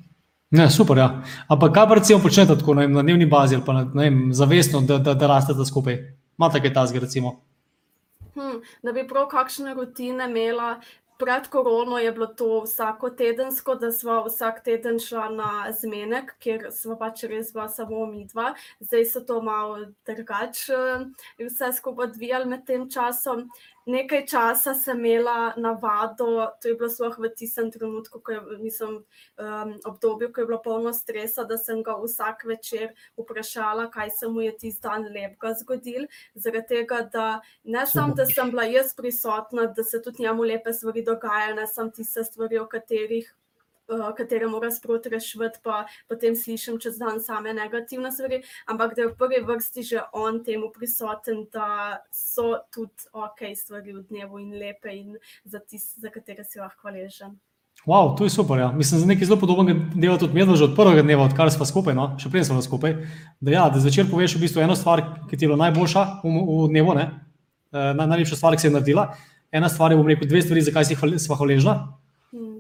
[0.52, 1.22] Ne, super, ja.
[1.48, 4.98] Ampak kaj recimo počnete tako ne na dnevni bazi ali pa ne vem, zavestno, da,
[4.98, 5.96] da, da rastete skupaj?
[6.38, 7.38] Imate kaj tasga, recimo?
[8.36, 10.82] Hm, da bi prav kakšne rutine imela.
[11.22, 16.72] Pred korono je bilo to vsako tedensko, da smo vsak teden šla na zmenek, kjer
[16.74, 18.56] smo pač res bila samo mi dva.
[18.80, 23.48] Zdaj so to malo drugače, eh, vse skupaj odvijali med tem časom.
[23.86, 29.00] Nekaj časa sem imela navado, to je bilo sploh v tistem trenutku, ko je, mislim,
[29.42, 34.30] um, obdobju, ko je bilo polno stresa, da sem ga vsak večer vprašala, kaj se
[34.30, 36.06] mu je tisti dan lepega zgodil.
[36.36, 40.74] Zaradi tega, da ne samo, da sem bila jaz prisotna, da se tudi njemu lepe
[40.74, 43.34] stvari dogajajo, ne samo tiste stvari, o katerih
[43.92, 49.06] uh, katere mora sproti rešiti, pa potem slišim čez dan same negativne stvari, ampak da
[49.06, 54.40] je v prvi vrsti že on temu prisoten, da so tudi ok stvari v dnevu
[54.40, 57.40] in lepe in za tiste, za katere si lahko hvaležen.
[57.86, 58.60] Wow, to je super.
[58.60, 58.72] Ja.
[58.72, 61.96] Mislim, da nekaj zelo podobnega dela tudi medlo že od prvega dneva, odkar smo skupaj,
[61.98, 62.12] no?
[62.22, 62.94] še prej smo skupaj.
[63.42, 66.34] Da, ja, da zvečer poveš v bistvu eno stvar, ki ti je bila najboljša v,
[66.46, 67.08] v dnevu, ne?
[67.72, 69.08] Uh, najlepša stvar, ki si je naredila.
[69.52, 71.74] Ena stvar je, bom rekel, dve stvari, zakaj si smo hvaležna,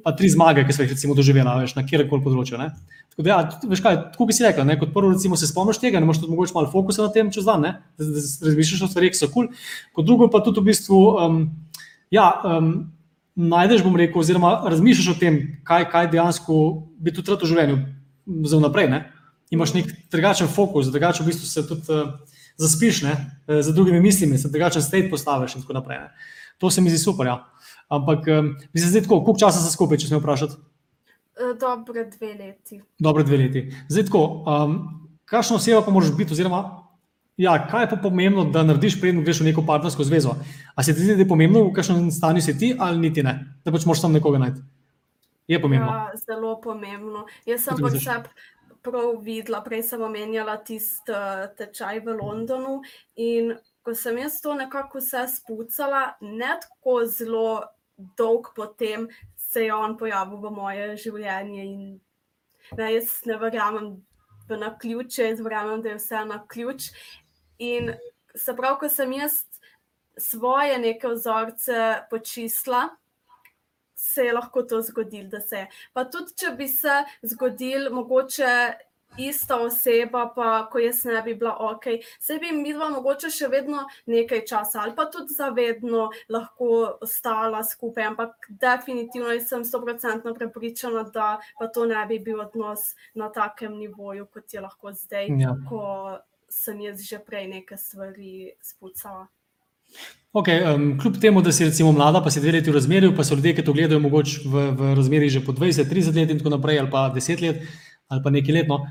[0.03, 2.59] pa tri zmage, ki smo jih recimo doživeli veš, na kjerkoli področju.
[2.59, 2.71] Ne?
[3.11, 4.77] Tako da, ja, veš kaj, tako bi si rekel, ne?
[4.79, 7.47] kot prvo, recimo, se spomniš tega, ne moreš tudi mogoče malo fokusa na tem čez
[7.47, 7.73] dan, ne?
[7.99, 9.49] da, da razmišljaš o stvarih, ki so kul.
[9.51, 9.69] Cool.
[9.97, 11.39] Kot drugo pa tudi v bistvu, um,
[12.13, 12.73] ja, um,
[13.35, 16.61] najdeš, bom rekel, oziroma razmišljaš o tem, kaj, kaj dejansko
[17.01, 17.79] bi tudi rad v življenju
[18.47, 18.91] za vnaprej.
[18.91, 19.03] Ne?
[19.51, 22.13] Imaš nek drugačen fokus, drugače v bistvu se tudi uh,
[22.61, 23.15] zaspiš, ne?
[23.47, 26.05] za drugimi mislimi, se drugačen state postaviš in tako naprej.
[26.05, 26.39] Ne?
[26.61, 27.27] To se mi zdi super.
[27.27, 27.41] Ja.
[27.91, 28.27] Ampak,
[28.71, 30.59] bi se zdaj tako, koliko časa se skupaj, če smem vprašati?
[31.59, 32.79] Dobre dve leti.
[32.99, 33.65] Dobre dve leti.
[33.91, 34.77] Zdaj tako, um,
[35.27, 36.61] kakšna oseba pa moraš biti, oziroma
[37.41, 40.35] ja, kaj je pa pomembno, da narediš, preden greš v neko partnersko zvezo?
[40.75, 43.33] A se ti zdi, da je pomembno, v kakšnem stanju si ti, ali niti ne,
[43.65, 44.61] da pač moraš tam nekoga najti?
[45.49, 45.91] Je pomembno.
[45.91, 47.25] Ja, zelo pomembno.
[47.49, 48.29] Jaz sem pač sebe
[48.85, 52.79] prav videla, prej sem omenjala tisti uh, tečaj v Londonu
[53.13, 53.51] in
[53.85, 57.61] ko sem jaz to nekako vse spucala, ne tako zelo
[58.17, 61.65] dolg potem se je on pojavil v moje življenje.
[61.65, 61.99] In,
[62.77, 63.91] ne, jaz ne verjamem
[64.47, 66.91] v na ključe, jaz verjamem, da je vse na ključ.
[67.59, 67.93] In
[68.35, 69.43] se pravi, ko sem jaz
[70.17, 72.89] svoje neke vzorce počistila.
[73.95, 75.67] Se je lahko to zgodilo, da se je.
[75.93, 78.53] Pa tudi, če bi se zgodil, mogoče
[79.17, 81.85] ista oseba, pa ko jaz ne bi bila ok,
[82.19, 87.63] se bi mi dva mogoče še vedno nekaj časa ali pa tudi zavedno lahko ostala
[87.63, 93.77] skupaj, ampak definitivno sem stoprocentno prepričana, da pa to ne bi bil odnos na takem
[93.77, 95.55] nivoju, kot je lahko zdaj, ja.
[95.69, 96.17] ko
[96.49, 98.33] sem jaz že prej nekaj stvari
[98.63, 99.27] spucala.
[100.31, 103.23] Okay, um, kljub temu, da si recimo mlada, pa si dve leti v razmerju, pa
[103.27, 106.53] so ljudje, ki to gledajo, mogoče v, v razmerju že po 20-30 let in tako
[106.53, 107.65] naprej, ali pa 10 let,
[108.11, 108.81] ali pa nekaj letno.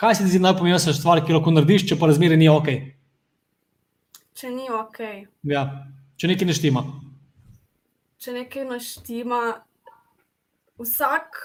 [0.00, 2.68] Kaj se ti zdi najpomembnejša stvar, ki lahko narediš, če pa razmere ni ok?
[4.36, 5.00] Če ni ok.
[5.48, 5.64] Ja,
[6.20, 6.84] če nekaj ne štima.
[8.20, 9.40] Če nekaj ne štima,
[10.80, 11.42] vsak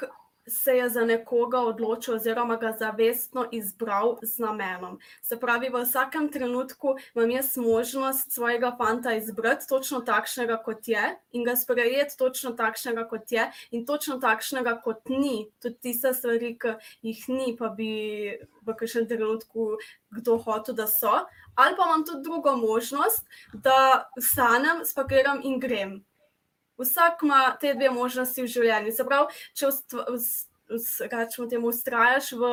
[0.48, 5.00] se je za nekoga odločil, oziroma ga zavestno izbral z namenom.
[5.22, 11.16] Se pravi, v vsakem trenutku imam jaz možnost svojega fanta izbrati točno takšnega, kot je,
[11.32, 15.50] in ga sprejeti točno takšnega, kot je, in točno takšnega, kot ni.
[15.62, 19.78] Tudi tiste stvari, ki jih ni, pa bi v kakšnem trenutku
[20.16, 21.26] kdo hotel, da so.
[21.56, 26.04] Ali pa imam tudi drugo možnost, da vstanem, spakiram in grem.
[26.78, 28.92] Vsak ima te dve možnosti v življenju.
[28.96, 29.72] Se pravi, če
[31.12, 32.52] rečemo temu, ustrajaš v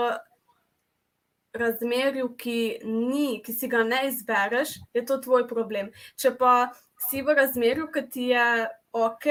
[1.52, 5.90] razmerju, ki, ni, ki si ga ne izbereš, je to tvoj problem.
[6.16, 6.72] Če pa
[7.08, 8.46] si v razmerju, ki ti je
[8.92, 9.26] ok,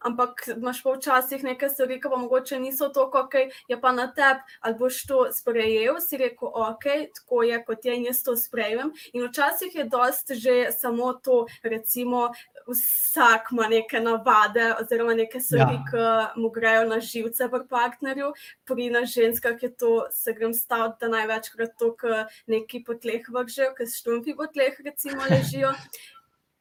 [0.00, 3.34] ampak imaš pa včasih nekaj stvari, ki pa mogoče niso tako ok,
[3.68, 6.84] je pa na tebi, ali boš to sprejel, si rekel, ok,
[7.16, 8.92] tako je, kot je in jaz to sprejmem.
[9.12, 12.32] In včasih je dost že samo to, recimo,
[12.68, 15.84] vsak ima neke navade oziroma neke stvari, ja.
[16.34, 18.32] ki mu grejo na živce v partnerju,
[18.68, 23.24] pri nas ženskah je to, se grem staviti, da največkrat to, ki neki po tleh
[23.32, 25.72] vržejo, ki štumpi po tleh recimo ležijo.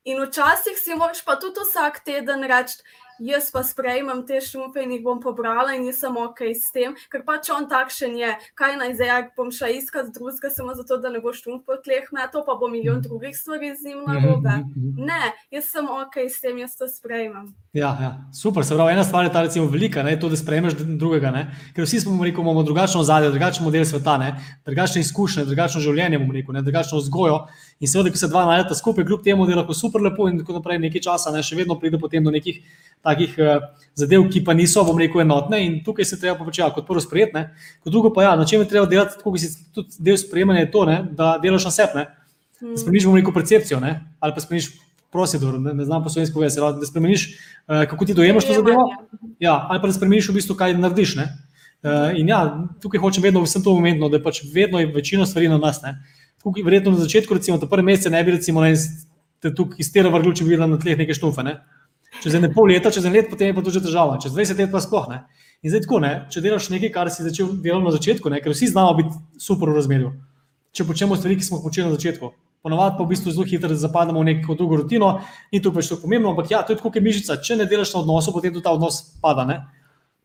[0.05, 2.77] In včasih si moraš pa tudi vsak teden reči,
[3.19, 7.23] jaz pa sprejmem te šumpe in jih bom pobrala in nisem ok s tem, ker
[7.25, 8.31] pač on takšen je.
[8.59, 12.05] Kaj naj zdaj, bom šla iskat drugega samo zato, da ne bo šump po tleh
[12.13, 14.57] metal, pa bo milijon drugih stvari z njim na robe.
[14.99, 17.53] Ne, jaz sem ok s tem, jaz to sprejmem.
[17.75, 18.63] Ja, ja, super.
[18.63, 21.31] Se pravi, ena stvar je ta, recimo, velika, ne, to, da sprejmeš drugega.
[21.31, 21.47] Ne?
[21.75, 24.29] Ker vsi smo, rekel, imamo drugačno ozadje, drugačen model sveta, ne?
[24.65, 26.63] drugačne izkušnje, drugačno življenje, rekel, ne?
[26.63, 27.41] drugačno vzgojo.
[27.79, 30.37] In seveda, ko se dva najdeta skupaj, kljub temu, da je lahko super lepo in
[30.39, 31.41] tako naprej, nekaj časa, ne?
[31.43, 32.61] še vedno pride potem do nekih
[33.03, 33.65] takih uh,
[33.99, 37.03] zadev, ki pa niso, bom rekel, enotne in tukaj se treba početi, ja, kot prvo
[37.03, 37.43] sprejeti,
[37.83, 40.63] kot drugo pa ja, na čem je treba delati, tako kot si tudi del sprejemanja
[40.63, 40.97] je to, ne?
[41.19, 42.07] da delaš na sebe,
[42.63, 43.97] da spremeniš, bom rekel, percepcijo ne?
[44.23, 44.71] ali pa spremeniš
[45.11, 47.27] procedur, ne, ne znam po slovensko povedati, da spremeniš,
[47.67, 48.87] uh, kako ti dojemaš to zadevo,
[49.43, 51.19] ja, ali pa da spremeniš v bistvu, kaj narediš.
[51.19, 51.29] Ne?
[51.85, 52.41] Uh, in ja,
[52.81, 55.83] tukaj hočem vedno, vsem to umetno, da pač vedno je večina stvari na nas.
[55.83, 55.99] Ne?
[56.45, 58.75] Tukaj, verjetno na začetku, recimo, te prve mesece ne bi recimo, ne,
[59.41, 61.41] te tukaj iz tega vrgli, če bi videl na tleh neke štufe.
[61.45, 61.57] Ne?
[62.21, 64.61] Čez ene pol leta, čez en let, potem je pa to že težava, čez 20
[64.61, 65.23] let pa sploh ne.
[65.65, 68.53] In zdaj tako, ne, če delaš nekaj, kar si začel delati na začetku, ne, ker
[68.53, 70.11] vsi znamo biti super v razmerju.
[70.75, 72.29] Če počnemo stvari, ki smo jih počeli na začetku,
[72.65, 75.09] ponovadi pa v bistvu zelo hitro zapademo v neko drugo rutino,
[75.53, 77.39] ni to pač tako pomembno, ampak ja, to je tako, kot je mišica.
[77.41, 79.45] Če ne delaš na odnosu, potem tudi ta odnos pada.
[79.49, 79.63] Ne?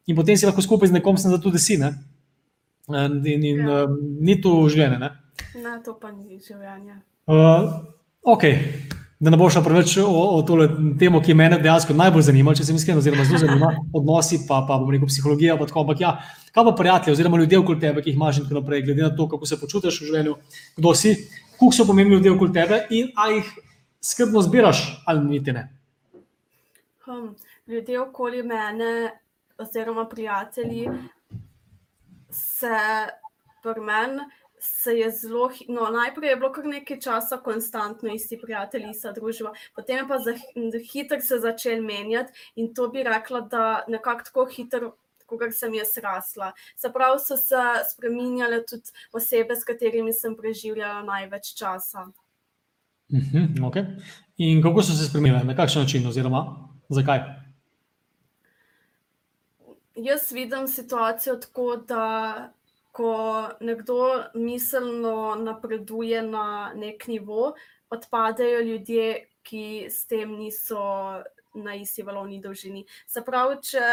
[0.09, 1.79] In potem si lahko skupaj z nekom, sem zato, da si.
[1.81, 1.95] Ne?
[2.91, 3.85] In, in, in ja.
[3.87, 5.13] um, ni to življenje.
[5.55, 7.01] Ne, to pa ni življenje.
[7.31, 7.81] Uh,
[8.23, 8.45] ok,
[9.21, 12.65] da ne bo šlo preveč o, o tole temo, ki me dejansko najbolj zanima, če
[12.65, 15.59] se mi iskreno, oziroma zelo zanima, odnosi, pa, pa bomo rekel psihologija.
[15.61, 16.15] Pa tako, ampak ja,
[16.55, 19.13] kaj pa prijatelji, oziroma ljudje okoli tebe, ki jih imaš in tako naprej, glede na
[19.17, 20.39] to, kako se počutiš v življenju,
[20.79, 21.17] kdo si,
[21.59, 23.53] kako so pomembni ljudje okoli tebe in ali jih
[24.01, 25.67] skrbno zbiraš ali niti ne.
[27.11, 27.35] Um,
[27.67, 29.11] ljudje okoli mene,
[29.59, 30.87] oziroma prijatelji,
[32.31, 32.77] se
[33.63, 34.31] pri meni.
[34.61, 39.55] Se je zelo, no, najprej je bilo kar nekaj časa konstantno isti prijatelji, ista družba,
[39.75, 40.35] potem je pa za
[40.93, 44.93] hitro se začel menjati in to bi rekla, da nekako tako hitro,
[45.27, 46.53] kot sem jaz rasla.
[46.77, 52.11] Se pravi, so se spremenjale tudi osebe, s katerimi sem preživljala največ časa.
[53.11, 53.87] Uh -huh, okay.
[54.37, 57.21] In kako so se spremenile, na kakšen način, oziroma zakaj?
[59.95, 62.53] Jaz vidim situacijo tako, da
[63.01, 67.55] ko nekdo miselno napreduje na nek nivo,
[67.91, 70.81] odpadejo ljudje, ki s tem niso
[71.55, 72.85] na isti valovni dolžini.
[73.09, 73.87] Se pravi, če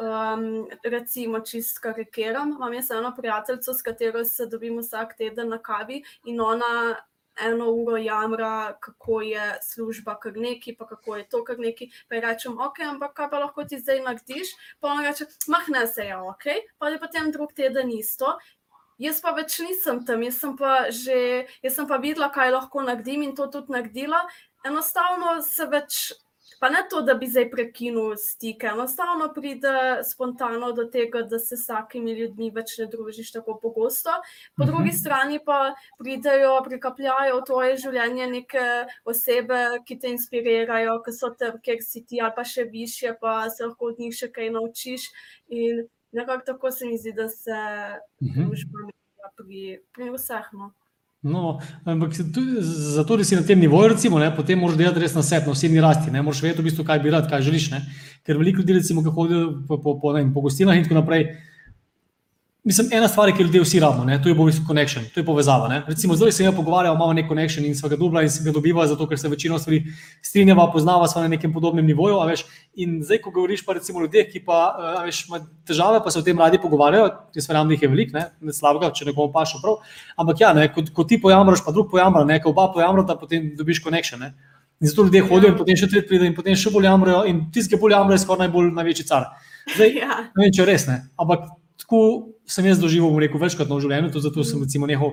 [0.00, 0.46] um,
[0.84, 6.04] recimo čist karikiram, imam jaz eno prijateljico, s katero se dobimo vsak teden na kavi
[6.24, 6.94] in ona
[7.40, 11.90] eno uro jamra, kako je služba kar neki, pa kako je to kar neki.
[12.08, 14.54] Pa rečem, ok, ampak kaj pa lahko ti zdaj narediš?
[14.80, 16.44] Pa on reče, mahne se je, ja, ok,
[16.78, 18.38] pa je potem drug teden isto.
[19.02, 22.84] Jaz pa več nisem tam, jaz sem pa že, jaz sem pa videla, kaj lahko
[22.86, 24.20] naredim in to tudi naredila.
[24.68, 26.12] Enostavno se več
[26.62, 29.72] Pa ne to, da bi zdaj prekinil stike, enostavno pride
[30.06, 34.14] spontano do tega, da se s takimi ljudmi več ne družiš tako pogosto.
[34.54, 34.98] Po drugi mhm.
[35.00, 35.56] strani pa
[35.98, 38.66] pridejo, prikapljajo v tvoje življenje neke
[39.02, 39.58] osebe,
[39.88, 43.66] ki te inspirirajo, ki so te, ker si ti ali pa še više, pa se
[43.66, 45.08] lahko od njih še kaj naučiš.
[45.50, 45.82] In
[46.14, 47.58] nekako tako se mi zdi, da se
[48.22, 48.38] mhm.
[48.38, 50.46] družba menja pri, pri vseh.
[50.54, 50.70] No.
[51.22, 55.12] No, ampak tudi, zato, da si na tem nivoju, recimo, ne, potem moraš delati res
[55.14, 56.10] na sebi, na osebni rasti.
[56.10, 57.68] Ne, moraš vedeti, v bistvu, kaj bi rad, kaj želiš.
[57.70, 57.78] Ne.
[58.26, 61.28] Ker veliko ljudi, recimo, ki hodijo po, po, po, ne, po gostinah in tako naprej,
[62.64, 65.66] Mislim, ena stvar ki ljudje vsi rabimo, to je bolj connection, to je povezava.
[65.68, 65.80] Ne?
[65.86, 68.52] Recimo, zdaj se je pogovarjal, imamo nek connection in smo ga dubla in se ga
[68.54, 69.80] dobiva, zato ker se večino stvari
[70.22, 72.20] strinjava, poznava se na nekem podobnem nivoju.
[72.74, 74.60] In zdaj, ko govoriš pa recimo ljudeh, ki pa
[75.02, 78.18] veš, ima težave, pa se o tem radi pogovarjajo, jaz verjamem, da jih je veliko,
[78.18, 79.80] ne, ne slabega, če nekomu paše prav.
[80.16, 83.56] Ampak ja, ne, ko, ko ti pojamraš, pa drug pojamra, ne, ko oba pojamrata, potem
[83.58, 84.22] dobiš connection.
[84.22, 84.36] Ne?
[84.78, 87.42] In zato ljudje hodijo in potem še tretji pride in potem še bolj jamrajo in
[87.50, 89.32] tisti, ki bolj jamrajo, je skoraj najbolj največji car.
[89.74, 90.20] Zdaj, ja.
[90.30, 91.50] ne vem, če res ne, ampak
[91.92, 95.12] tako sem jaz doživel, rekel, večkrat v življenju, tudi zato sem recimo nehal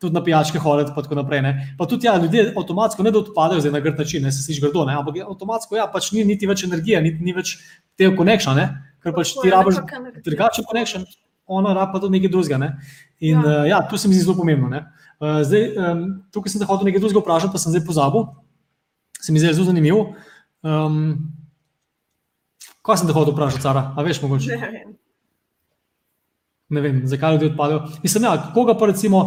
[0.00, 1.42] tudi na pijačke hoditi, pa tako naprej.
[1.44, 1.52] Ne.
[1.78, 4.64] Pa tudi ja, ljudje avtomatsko ne da odpadajo zdaj na grd način, ne se sliši
[4.64, 7.54] grdo, ne, ampak avtomatsko ja, pač ni niti več energije, niti ni več
[7.96, 8.66] te connection, ne,
[9.04, 9.78] ker pač ti rabiš
[10.24, 11.06] drugačen connection,
[11.46, 12.58] ona raba pa tudi nekaj drugega.
[12.58, 12.72] Ne.
[13.20, 13.44] In ja.
[13.44, 14.82] Uh, ja, tu se mi zdi zelo pomembno.
[15.20, 16.02] Uh, zdaj, um,
[16.34, 18.26] tukaj sem te hotel nekaj drugega vprašati, pa sem zdaj pozabil.
[19.20, 20.08] Se mi zdi zelo zanimivo.
[20.64, 20.98] Um,
[22.84, 23.90] kaj sem te hotel vprašati, Sara?
[23.94, 24.58] A veš, mogoče?
[24.58, 24.94] Ne vem
[26.68, 27.82] ne vem, zakaj ljudje odpadejo.
[28.02, 29.24] Mislim, ja, koga pa recimo.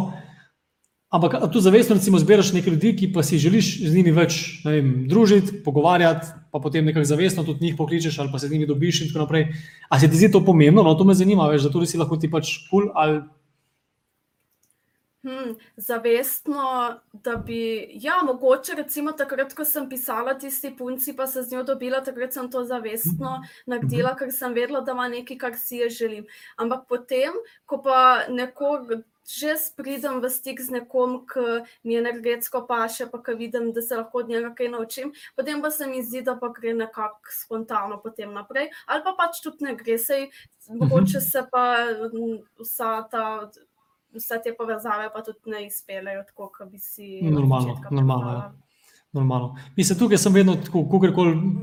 [1.08, 5.06] Ampak tu zavestno recimo, zbiraš nekaj ljudi, ki pa si želiš z njimi več vem,
[5.08, 9.00] družiti, pogovarjati, pa potem nekako zavestno tudi njih pokličeš ali pa se z njimi dobiš
[9.00, 9.46] in tako naprej.
[9.88, 10.82] A se ti zdi to pomembno?
[10.84, 13.22] No, to me zanima, veš, da tudi si lahko ti pač kul cool, ali
[15.22, 21.42] Hmm, zavestno, da bi, ja, mogoče recimo takrat, ko sem pisala tisti punci, pa se
[21.42, 23.32] z njo dobila, takrat sem to zavestno
[23.66, 26.26] naredila, ker sem vedela, da ima nekaj, kar si je želim.
[26.56, 27.34] Ampak potem,
[27.66, 33.36] ko pa nekog že pridem v stik z nekom, ki mi energetsko paše, pa ki
[33.36, 36.48] vidim, da se lahko od njega kaj naučim, potem pa se mi zdi, da pa
[36.48, 40.30] gre nekako spontano potem naprej, ali pa pač tudi ne gre, sej
[40.72, 41.92] mogoče se pa
[42.56, 43.50] vsa ta
[44.14, 47.18] vse te povezave pa tudi ne izpeljejo tako, kot bi si.
[47.22, 48.32] Normalno, normalno.
[48.32, 48.52] Ja.
[49.12, 49.56] Normalno.
[49.76, 51.14] Mislim, tukaj sem vedno, ko kar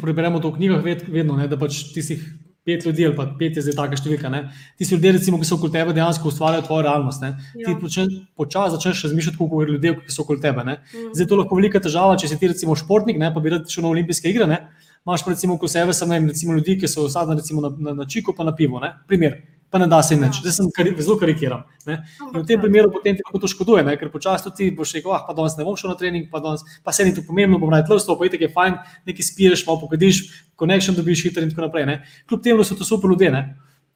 [0.02, 2.24] preberemo to v knjigah, vedno, ne, da pač tistih
[2.66, 4.30] pet ljudi ali pa pet je zdaj taka številka.
[4.34, 4.42] Ne.
[4.80, 7.22] Tisti ljudje, recimo, ki so okoli tebe, dejansko ustvarjajo tvojo realnost.
[7.22, 7.36] Ne.
[7.62, 7.70] Ja.
[7.70, 10.66] Ti počasi začneš razmišljati, kako je ljudi, ki so okoli tebe.
[10.66, 11.12] Mm.
[11.14, 13.70] Zdaj je to lahko velika težava, če si ti recimo športnik, ne, pa bi rad
[13.70, 14.50] šel na olimpijske igre.
[14.50, 14.64] Ne.
[15.06, 18.34] Imaš recimo okoli sebe, sem ne, recimo ljudi, ki so sadni na, na, na čiku
[18.34, 18.80] pa na pivo.
[18.80, 18.96] Ne.
[19.08, 19.42] Primer
[19.76, 20.40] pa ne da se nič.
[20.40, 21.66] Zdaj sem kar, zelo karikiran.
[21.84, 23.98] V tem primeru potem ti lahko to škoduje, ne?
[24.00, 26.64] ker počasi ti boš rekel, ah, pa danes ne bom šel na trening, pa, danes,
[26.80, 28.78] pa se ni to pomembno, bom najdel to, pa je tako fajn,
[29.10, 30.22] nekaj spiješ, malo pogodiš,
[30.56, 31.90] connection dobiš hitro in tako naprej.
[31.90, 31.98] Ne?
[32.30, 33.34] Kljub temu so to super ljudje.
[33.36, 33.44] Ne?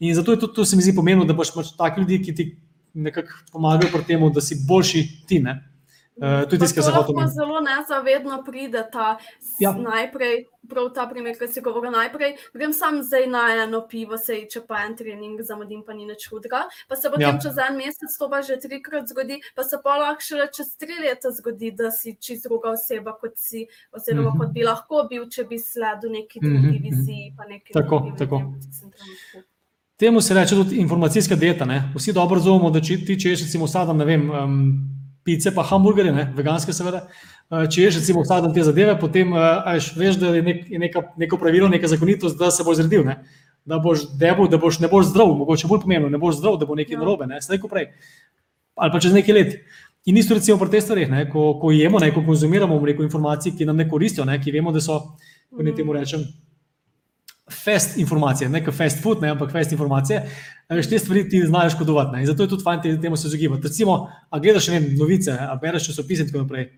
[0.03, 2.35] In zato je to, to se mi zdi pomembno, da boš pač taki ljudi, ki
[2.35, 2.49] ti
[2.93, 5.39] nekako pomagajo pri tem, da si boljši ti.
[5.39, 5.61] Ne?
[6.19, 7.27] Uh, tudi tiskaj za hotel.
[7.27, 9.17] Zelo nezavedno pride ta
[9.59, 9.71] ja.
[9.71, 12.35] najprej, prav ta primer, ki si govoril najprej.
[12.53, 16.27] Grem sam zdaj na eno pivo, se če pa en trening zamudim, pa ni nič
[16.31, 16.65] hudega.
[16.91, 17.39] Pa se potem ja.
[17.39, 20.99] čez en mesec to pa že trikrat zgodi, pa se pa lahko šele čez tri
[20.99, 24.39] leta zgodi, da si čist druga oseba, kot si, oziroma mm -hmm.
[24.39, 26.83] kot bi lahko bil, če bi sledil neki drugi mm -hmm.
[26.83, 27.33] viziji.
[27.73, 28.41] Tako, tako.
[29.99, 31.65] Temu se reče tudi informacijska dieta.
[31.65, 31.91] Ne?
[31.95, 34.29] Vsi dobro razumemo, da če ti češ, recimo, sadam, ne vem.
[34.31, 37.05] Um, pice, pa hamburgerje, ne, veganske, seveda.
[37.49, 40.65] Eh, če ješ, recimo, vsak dan te zadeve, potem ajš, eh, veš, da je, nek,
[40.85, 43.05] neka, neko pravilo, neka zakonitost, da se bo zredil.
[43.07, 43.19] Ne.
[43.65, 46.65] Da boš debu, da boš ne boš zdrav, mogoče bolj pomembno, ne boš zdrav, da
[46.69, 46.99] bo nekaj ja.
[47.01, 47.89] narobe, ne, slej ko prej.
[48.79, 49.57] Ali pa čez nekaj let.
[50.05, 53.65] In isto recimo pri teh stvareh, ko, ko jemo, ne, ko konzumiramo neko informacije, ki
[53.65, 54.99] nam ne koristijo, ne, ki vemo, da so,
[55.51, 56.23] ko ne temu rečem,
[57.53, 60.23] fast informacije, ne kot fast food, ne, ampak fast informacije.
[60.69, 62.25] Veš, te stvari ti znajo škodovati.
[62.25, 63.67] Zato je tudi fajn te, temu se izogibati.
[63.67, 66.69] Recimo, a gledaš ne, novice, a bereš časopise in tako naprej.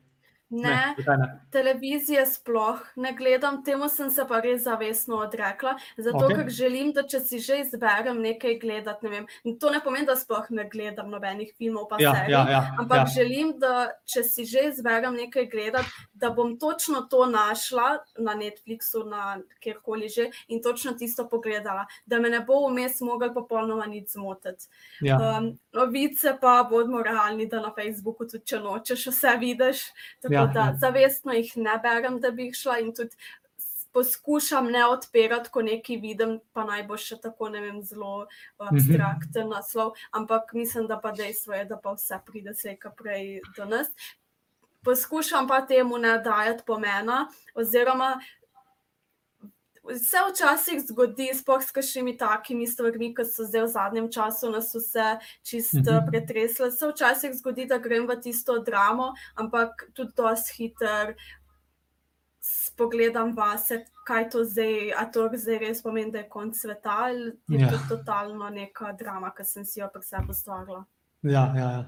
[0.51, 5.78] Ne, ne, ne, televizije sploh ne gledam, temu sem se pa res zavestno odrekla.
[5.95, 6.41] Zato, okay.
[6.41, 9.30] ker želim, da če si že izberem nekaj gledati, ne vem,
[9.61, 13.05] to ne pomeni, da sploh ne gledam nobenih filmov, pa ja, serij, ja, ja, ampak
[13.05, 13.07] ja.
[13.15, 19.03] želim, da če si že izberem nekaj gledati, da bom točno to našla na Netflixu,
[19.05, 24.11] na kjerkoli že in točno tisto pogledala, da me ne bo vmes mogel popolnoma nič
[24.11, 24.65] zmotiti.
[25.01, 25.17] Ja.
[25.17, 29.84] Um, novice pa bodimo realni, da na Facebooku tudi če nočeš vse vidiš.
[30.22, 30.78] Tako, ja da ja.
[30.80, 33.15] zavestno jih ne berem, da bi šla in tudi
[33.93, 38.67] poskušam ne odpirati, ko nekaj vidim, pa naj bo še tako ne vem, zelo mhm.
[38.69, 39.55] abstrakten mm -hmm.
[39.55, 39.91] naslov.
[40.11, 43.88] Ampak mislim, da pa dejstvo je, da pa vse pride se kaj prej do nas.
[44.84, 48.15] Poskušam pa temu ne dajati pomena, oziroma
[49.89, 54.69] se včasih zgodi, sploh s kakšnimi takimi stvarmi, kot so zdaj v zadnjem času nas
[54.75, 56.09] vse čist mm -hmm.
[56.09, 56.71] pretresle.
[56.71, 61.15] Se včasih zgodi, da grem v tisto dramo, ampak tudi dosti hiter.
[62.77, 67.32] Pogledam vase, kaj to zdaj, a to zdaj res pomeni, da je konc sveta, ali
[67.47, 67.69] je ja.
[67.69, 70.86] to totalno neka drama, ki sem si jo pri sebi ustvarila.
[71.24, 71.86] Ja, ja, ja.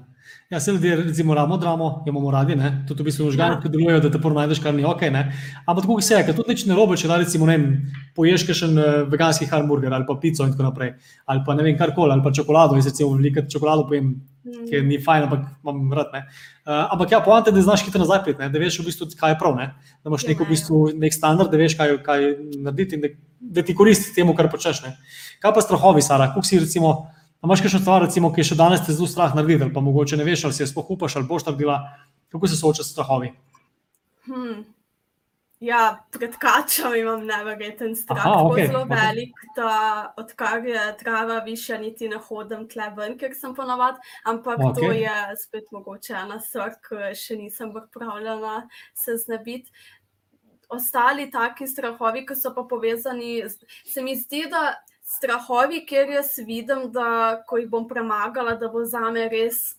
[0.50, 2.84] ja se ljudje, recimo, ramo dramo, imamo radi, ne?
[2.88, 3.60] tudi v bistvu možgani, ja.
[3.60, 5.00] ki delujejo, da te prvo najdeš, kar ni ok.
[5.10, 5.24] Ne?
[5.66, 7.56] Ampak tako se je, ker tudi nič ne robe, če da recimo ne
[8.14, 10.92] poješ še en eh, veganski hamburger ali pa pico in tako naprej,
[11.26, 14.12] ali pa ne vem karkoli, ali pa čokolado, jaz recimo veliko čokolado pojem,
[14.46, 14.68] mm.
[14.70, 16.14] ki ni fajn, ampak imam rad.
[16.14, 19.40] Uh, ampak ja, poante, da znaš hitro nazaj priti, da veš v bistvu, kaj je
[19.42, 19.66] prav, ne?
[19.98, 22.30] da imaš nek, v bistvu, nek standard, da veš, kaj, kaj
[22.62, 23.10] narediti in da,
[23.58, 24.84] da ti koristi temu, kar počneš.
[25.42, 26.94] Kaj pa strahovi, Sara, kako si recimo.
[27.44, 30.24] Imáš še stvar, recimo, ki je še danes te zelo strah narediti, pa mogoče ne
[30.24, 31.82] veš, ali si je sploh upaš ali boš tam bila.
[32.32, 33.34] Kako se soočaš s strahovi?
[34.24, 34.62] Hmm.
[35.64, 38.24] Ja, pred kačami imam nevreten strah.
[38.26, 38.96] Aha, okay, zelo okay.
[38.96, 44.58] velik, da odkar je trava višja, niti ne hodim tle ven, ker sem ponovadi, ampak
[44.58, 44.74] okay.
[44.80, 48.64] to je spet mogoče ena stvar, ki še nisem pripravljena
[48.96, 49.72] se znebiti.
[50.72, 53.36] Ostali taki strahovi, ki so pa povezani,
[53.84, 54.74] se mi zdi, da
[55.04, 59.76] strahovi, ker jaz vidim, da ko jih bom premagala, da bo za me res.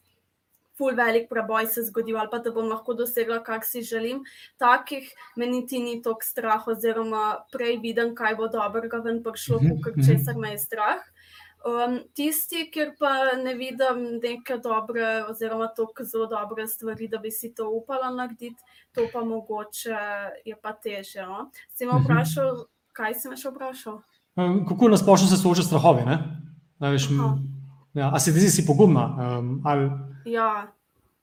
[0.76, 4.26] Ful velik preboj se zgodil, ali pa da bom lahko dosegla, kar si želim.
[4.60, 5.08] Takih
[5.40, 9.96] meni ti ni toliko strah, oziroma prej vidim, kaj bo dobrega ven prišlo, mhm, kot
[9.96, 10.08] mhm.
[10.10, 11.06] česar me je strah.
[11.66, 17.32] Um, tisti, kjer pa ne vidim neke dobre, oziroma tako zelo dobre stvari, da bi
[17.32, 18.60] si to upala narediti,
[18.94, 19.96] to pa mogoče
[20.46, 21.24] je pa teže.
[21.26, 21.50] No?
[21.74, 22.04] Si me mhm.
[22.04, 24.04] vprašal, kaj si me še vprašal?
[24.36, 26.02] Kako nas pošlje se soočati s strahovi?
[27.94, 29.38] Ja, a se ti zdi, da si pogumna?
[29.40, 29.90] Um, ali...
[30.26, 30.68] ja,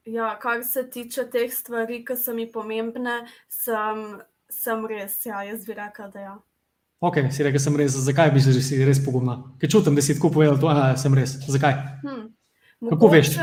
[0.04, 4.00] ja, kar se tiče teh stvari, ki so mi pomembne, sem,
[4.48, 6.38] sem res, ja, jaz bi rekla, da ja.
[7.02, 7.98] Ok, si rekel, sem res.
[7.98, 9.40] Zakaj bi se res pogumna?
[9.60, 11.34] Ker čutim, da si tako povedal, da sem res.
[11.50, 11.74] Zakaj?
[12.04, 12.28] Hm.
[12.88, 13.36] Kako mogoče, veš?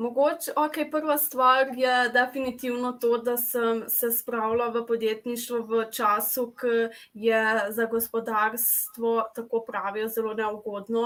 [0.00, 6.54] Mogoče, ok, prva stvar je definitivno to, da sem se spravila v podjetništvo v času,
[6.56, 11.02] ki je za gospodarstvo, tako pravijo, zelo neugodno.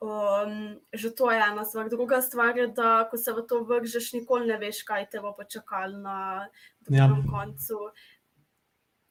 [0.00, 1.88] Um, že to je ena stvar.
[1.88, 5.34] Druga stvar je, da ko se v to vržeš, nikoli ne veš, kaj te bo
[5.36, 6.48] počakalo na
[6.80, 7.30] drugem ja.
[7.30, 7.78] koncu.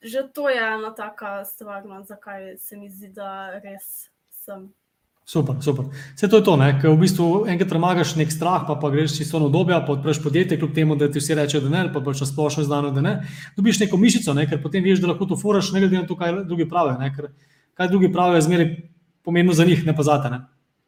[0.01, 4.73] Že to je ena taka stvar, no, zakaj se mi zdi, da res sem.
[5.27, 5.85] Super, super.
[6.15, 9.41] Vse to je to, ker v bistvu enkrat premagaš nek strah, pa, pa greš čisto
[9.43, 12.23] na obdobje, pa odpreš podjetje, kljub temu, da ti vsi rečejo, da ne, pa pač
[12.23, 13.13] splošno znano, da ne.
[13.57, 16.15] Dobiš neko mišico, ne, ker potem veš, da lahko to furaš, ne glede na to,
[16.15, 16.95] kaj drugi pravijo.
[17.01, 17.27] Ne, ker
[17.75, 18.71] kaj drugi pravijo, je zmeraj
[19.27, 20.31] pomembno za njih, ne pa za te.
[20.31, 20.41] Ne.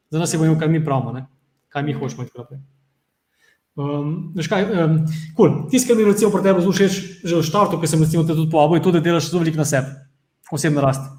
[0.08, 1.28] Za nas je pomembno, kaj mi pravimo, ne,
[1.68, 2.64] kaj mi hočemo in tako naprej.
[3.76, 5.00] Um, kaj, um,
[5.36, 5.66] cool.
[5.68, 8.48] Ki mi recimo pri tebi zelo všeč, že v štartu, ki sem recimo te tudi
[8.48, 10.00] povabil, je to, da delaš zelo veliko na sebi,
[10.48, 11.19] osebno rast.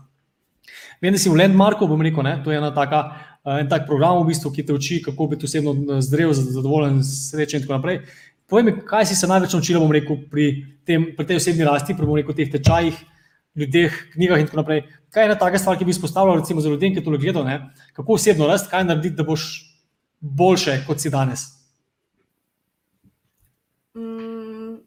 [1.01, 2.98] Vem, da si v Landmarku, bom rekel, ne, to je ena taka,
[3.48, 7.64] en tak program, v bistvu, ki te uči, kako biti osebno zdrav, zadovoljen, srečen in
[7.64, 8.03] tako naprej.
[8.51, 10.51] Povej mi, kaj si se največ naučil, bom rekel, pri,
[10.84, 13.01] tem, pri tej osebni rasti, pri rekel, teh tečajih,
[13.57, 14.84] ljudeh, knjigah in tako naprej.
[15.09, 17.59] Kaj je ena taka stvar, ki bi izpostavljal, recimo, za ljudi, ki to gledajo, ne,
[17.96, 19.48] kako osebno rast, kaj narediti, da boš
[20.20, 21.48] boljše, kot si danes.
[23.96, 24.82] Mm,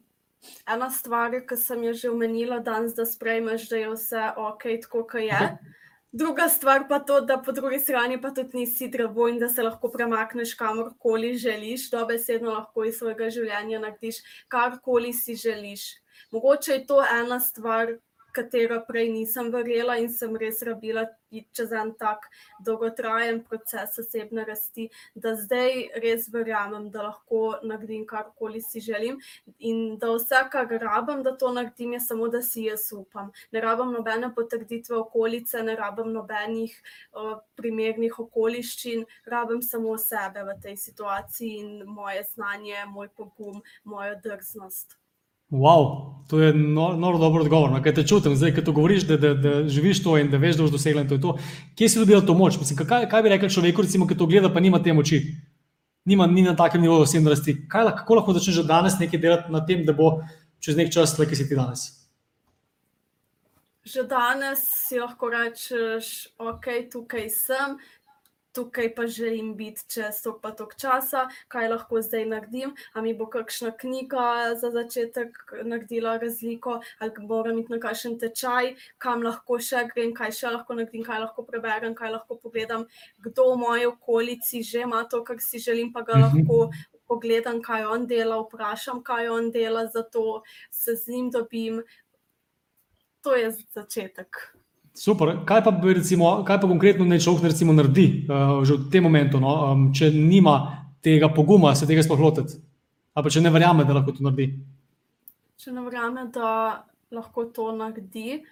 [0.70, 5.08] ena stvar, ki sem jo že omenila danes, da sprejmeš, da je vse ok, tako
[5.10, 5.34] kot je.
[5.34, 5.82] Okay.
[6.14, 9.64] Druga stvar pa to, da po drugi strani pa tudi nisi drevo in da se
[9.64, 15.88] lahko premakneš kamorkoli želiš, dobesedno lahko iz svojega življenja narediš karkoli si želiš.
[16.32, 17.96] Mogoče je to ena stvar,
[18.34, 21.06] katero prej nisem verjela in sem res rabila
[21.42, 22.28] čez en tak
[22.66, 29.20] dolgotrajen proces osebne rasti, da zdaj res verjamem, da lahko naredim karkoli si želim
[29.60, 33.32] in da vse, kar rabim, da to naredim, je samo, da si jaz upam.
[33.52, 36.76] Ne rabim nobene potrditve okolice, ne rabim nobenih
[37.14, 44.20] uh, primernih okoliščin, rabim samo sebe v tej situaciji in moje znanje, moj pogum, mojo
[44.24, 45.03] drznost.
[45.54, 47.70] Wow, to je noro no, dobro odgovor.
[47.72, 50.56] No, kaj te čutim, zdaj, ko govoriš, da, da, da živiš to in da veš,
[50.58, 51.36] da boš dosegel to, to.
[51.78, 52.58] Kje si dobil to moč?
[52.58, 55.20] Mislim, kaj, kaj bi rekel človeku, recimo, ki to gleda, pa nima te moči,
[56.10, 57.54] nima, ni na takem nivoju osebne rasti.
[57.70, 60.24] Kaj, kako lahko začneš že danes nekaj delati na tem, da bo
[60.58, 61.86] čez nek čas, ki si ti danes?
[63.86, 67.78] Že danes si lahko rečeš, ok, tukaj sem,
[68.54, 73.18] tukaj pa želim biti čez to pa tok časa, kaj lahko zdaj naredim, ali mi
[73.18, 79.60] bo kakšna knjiga za začetek naredila razliko, ali moram iti na kakšen tečaj, kam lahko
[79.60, 82.86] še grem, kaj še lahko naredim, kaj lahko preberem, kaj lahko pogledam,
[83.26, 86.26] kdo v moji okolici že ima to, kar si želim, pa ga mhm.
[86.26, 86.90] lahko.
[87.04, 90.42] Pogledam, kaj on dela, vprašam, kaj on dela, zato
[90.72, 91.82] se z njim dobim.
[93.22, 94.53] To je začetek.
[94.94, 95.40] Super.
[95.46, 99.42] Kaj pa, recimo, kaj pa konkretno naj človek recimo, naredi uh, že v tem momentu,
[99.42, 99.74] no?
[99.74, 102.62] um, če nima tega poguma, se tega sploh lotiti?
[103.18, 104.54] Ali pa če ne verjame, da lahko to naredi?
[105.58, 108.44] Če ne verjame, da lahko to naredi.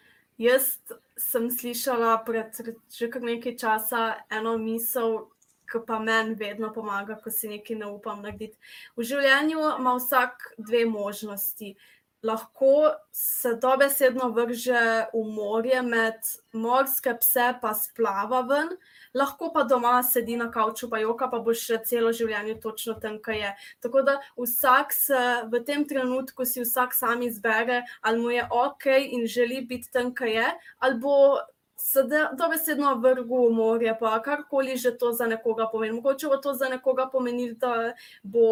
[0.42, 0.80] Jaz
[1.22, 2.50] sem slišala pred
[2.90, 4.02] že kar nekaj časa
[4.34, 5.30] eno misel,
[5.70, 8.58] ki pa meni vedno pomaga, ko si nekaj ne upam narediti.
[8.98, 11.76] V življenju ima vsak dve možnosti
[12.24, 16.20] lahko se dobesedno vrže v morje med
[16.54, 18.70] morske pse, pa splava ven,
[19.18, 23.18] lahko pa doma sedi na kavču, pa joka, pa bo še celo življenje točno tam,
[23.24, 23.54] kaj je.
[23.82, 28.86] Tako da vsak se v tem trenutku si vsak sam izbere, ali mu je ok
[29.02, 31.18] in želi biti tam, kaj je, ali bo.
[31.82, 32.04] Se
[32.38, 35.96] dobesedno vrgu v morje, pa karkoli že to za nekoga pomeni.
[35.96, 37.72] Mogoče bo to za nekoga pomenilo, da
[38.22, 38.46] bo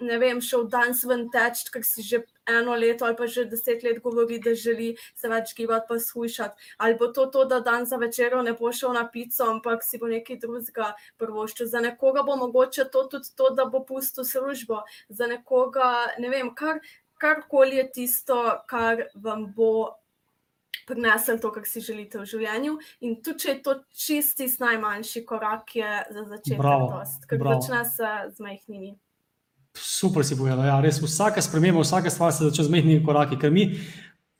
[0.00, 3.82] ne vem, šel danes ven teč, ker si že eno leto ali pa že deset
[3.82, 6.74] let govori, da želi se več gibati, pa slušati.
[6.78, 9.98] Ali bo to to, da dan za večer ne bo šel na pico, ampak si
[9.98, 11.66] bo nekaj drugega prvoščil.
[11.66, 14.82] Za nekoga bo mogoče to tudi to, da bo pustil službo.
[15.08, 16.80] Za nekoga, ne vem, kar,
[17.18, 19.94] karkoli je tisto, kar vam bo.
[20.84, 22.74] Prinesel to, kar si želite v življenju,
[23.08, 26.60] in tudi če je to čisti najmanjši korak, je za začetek,
[27.30, 28.90] ker začne se z majhnimi.
[29.76, 30.62] Super si povedal.
[30.66, 33.72] Ja, res vsaka sprememba, vsaka stvar se začne z mehkimi koraki, ker mi,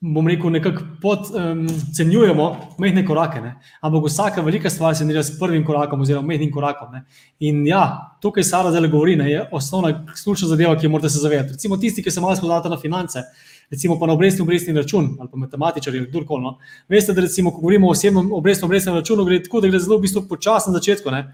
[0.05, 3.41] bom rekel, nekako podcenjujemo um, mehke korake.
[3.41, 3.55] Ne?
[3.83, 6.93] Ampak vsaka velika stvar se naredi s prvim korakom, oziroma mehkim korakom.
[6.93, 7.05] Ne?
[7.41, 7.83] In ja,
[8.23, 11.57] to, kar Sara zdaj govori, ne, je osnovna, ključna zadeva, ki jo morate se zavedati.
[11.57, 13.25] Recimo tisti, ki se malo spoznate na finance.
[13.71, 16.43] Recimo pa na obrestni obrestni račun ali pa matematičar ali kdorkoli.
[16.45, 16.59] No.
[16.89, 19.99] Veste, da recimo, ko govorimo o osebnem obrestnem obrestnem računu, gre tako, da gre zelo
[19.99, 21.11] v bistvu počasno na začetku.
[21.11, 21.25] Ne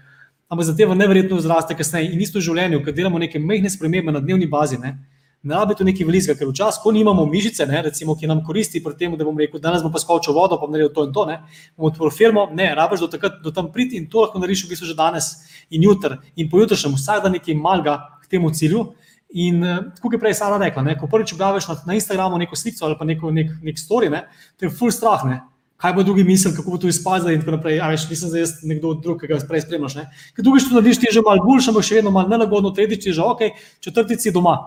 [0.51, 2.11] ampak zadeva neverjetno zraste kasneje.
[2.11, 4.77] In isto v življenju, ker delamo neke mehke spremembe na dnevni bazi.
[4.81, 4.97] Ne,
[5.43, 8.81] ne rabi to neki velikega, ker včasih, ko nimamo mišice, ne, recimo, ki nam koristi
[8.83, 11.13] pri tem, da bomo rekel, danes bomo pa skočil vodo, pa bomo naredili to in
[11.15, 11.37] to, ne,
[11.77, 14.73] bomo odprli firmo, ne, rabiš do takrat, do tam priti in to lahko narediš v
[14.73, 15.31] bistvu že danes
[15.71, 18.89] in jutri in pojutrišnjem, vsak dan nekaj malga k temu cilju.
[19.31, 22.59] In uh, kot je prej Sara rekla, ne, ko prvič objaviš na, na Instagramu neko
[22.59, 24.25] sliko ali pa neko, nek, nek story, ne,
[24.59, 25.23] to je full strah.
[25.23, 25.39] Ne.
[25.81, 27.79] Kaj bo drugi misel, kako bo to izpadlo, in tako naprej.
[27.79, 29.95] Ja, veš, nisem zdaj nekdo drug, ki ga prej spremljaš.
[29.97, 30.03] Ne.
[30.35, 33.07] Ker drugič to narediš, ti je že malo boljši, ampak še vedno malo nelagodno, tretjič
[33.09, 33.41] je že ok,
[33.81, 34.59] četrtič je doma.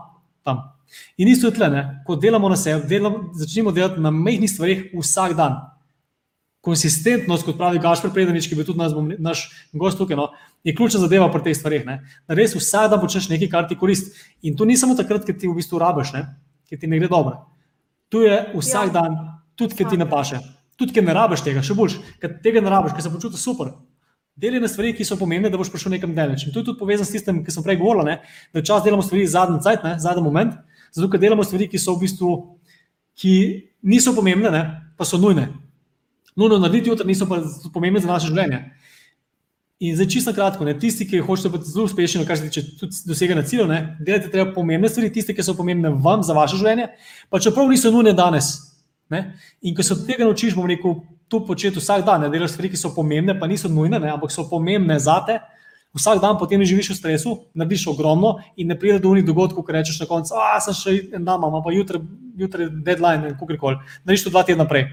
[0.42, 0.74] Tam.
[1.16, 1.82] In isto je tle, ne.
[2.06, 5.60] ko delamo na sebi, delamo, začnemo delati na mehkih stvarih vsak dan.
[6.64, 10.30] Konsistentnost, kot pravi Gašpor Predanič, ki je tudi naš, naš gost tukaj, no,
[10.64, 11.84] je ključna zadeva pri teh stvarih.
[11.86, 11.98] Ne.
[12.28, 14.16] Da res vsak dan počneš nekaj, kar ti koristi.
[14.42, 16.14] In to ni samo takrat, ker ti v bistvu rabiš,
[16.68, 17.44] ker ti ne gre dobro.
[18.08, 18.94] Tu je vsak ja.
[18.96, 19.18] dan,
[19.60, 20.40] tudi ker ti ne paše,
[20.78, 23.74] tudi ker ne rabiš tega, še boljš, ker tega ne rabiš, ker se počutiš super.
[24.36, 26.46] Deli na stvari, ki so pomembne, da boš prišel nekam daleč.
[26.46, 28.16] In to je tudi povezano s tistem, ki sem prej govoril,
[28.50, 30.56] da čas delamo stvari zadnji cajt, zadnji moment,
[30.90, 32.32] zato ker delamo stvari, ki so v bistvu,
[33.14, 33.34] ki
[33.86, 34.64] niso pomembne, ne,
[34.98, 35.52] pa so nujne
[36.36, 37.38] nujno narediti jutri, niso pa
[37.72, 38.60] pomembne za naše življenje.
[39.84, 43.42] In zdaj, čisto kratko, ne, tisti, ki hočete biti zelo uspešni, kar se tiče doseganja
[43.46, 46.88] ciljev, delajte treba pomembne stvari, tiste, ki so pomembne vam za vaše življenje,
[47.30, 48.54] pa čeprav niso nujne danes.
[49.10, 49.34] Ne.
[49.62, 50.96] In ko se od tega naučiš, bom rekel,
[51.28, 54.32] to početi vsak dan, ne delaš stvari, ki so pomembne, pa niso nujne, ne, ampak
[54.32, 55.40] so pomembne za te.
[55.94, 59.72] Vsak dan potem živiš v stresu, narediš ogromno in ne pride do unih dogodkov, ko
[59.72, 62.00] rečeš na koncu, a sem še en dan, imam pa jutri,
[62.34, 63.78] jutri deadline, kako koli.
[64.02, 64.88] Narediš to dva tedna prej.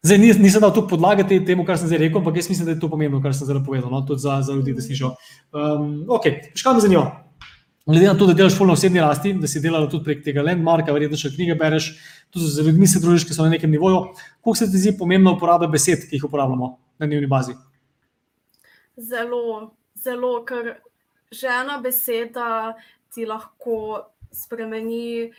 [0.00, 2.80] Zdaj, nisem dal tu podlage temu, kar sem zdaj rekel, ampak jaz mislim, da je
[2.80, 4.00] to pomembno, kar sem zdaj povedal, no?
[4.00, 5.12] tudi za, za ljudi, da slišijo.
[5.52, 7.29] Um, ok, škam me zanima.
[7.90, 10.94] Glede na to, da delaš polno osebni rasti, da si delal tudi prek tega landmarka,
[10.94, 11.90] verjetno še knjige bereš,
[12.30, 14.04] tudi z ljudmi se družiš, ki so na nekem nivoju.
[14.38, 16.70] Kako se ti zdi pomembna uporaba besed, ki jih uporabljamo
[17.02, 17.56] na dnevni bazi?
[18.96, 20.76] Zelo, zelo, ker
[21.30, 22.76] že ena beseda
[23.14, 25.30] ti lahko spremeni,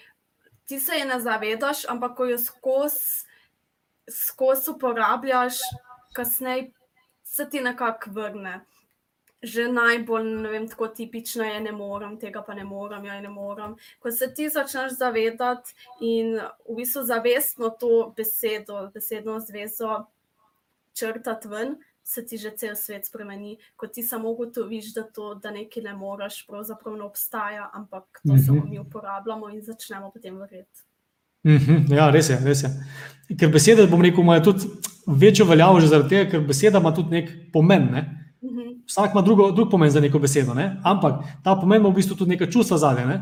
[0.68, 3.28] ti se je ne zavedaš, ampak ko jo skozi
[4.12, 5.54] skozi uporabljaš,
[6.14, 6.72] kasneje
[7.24, 8.60] se ti nekako vrne.
[9.44, 13.30] Že najbolj, ne vem, tako tipično je, ne morem, tega pa ne morem, ja, ne
[13.30, 13.74] morem.
[14.00, 15.74] Ko se ti začneš zavedati
[16.06, 16.36] in
[16.70, 20.04] v bistvu zavestno to besedo, besedno zvezo
[20.94, 23.58] črtati ven, se ti že cel svet spremeni.
[23.76, 28.34] Ko ti samo ugotoviš, da to, da nekaj ne moreš, pravzaprav ne obstaja, ampak to
[28.34, 28.46] -hmm.
[28.46, 30.80] samo mi uporabljamo in začnemo potem verjeti.
[31.44, 32.70] -hmm, ja, res je, res je.
[33.39, 34.68] Ker besede, bom rekel, imajo tudi
[35.08, 37.88] večjo veljavo, že zaradi tega, ker beseda ima tudi nek pomen.
[37.92, 38.20] Ne?
[38.92, 40.82] Vsak ima drugo, drug pomen za neko besedo, ne?
[40.84, 43.06] ampak ta pomen ima v bistvu tudi nekaj čustva zadaj.
[43.08, 43.18] Ne?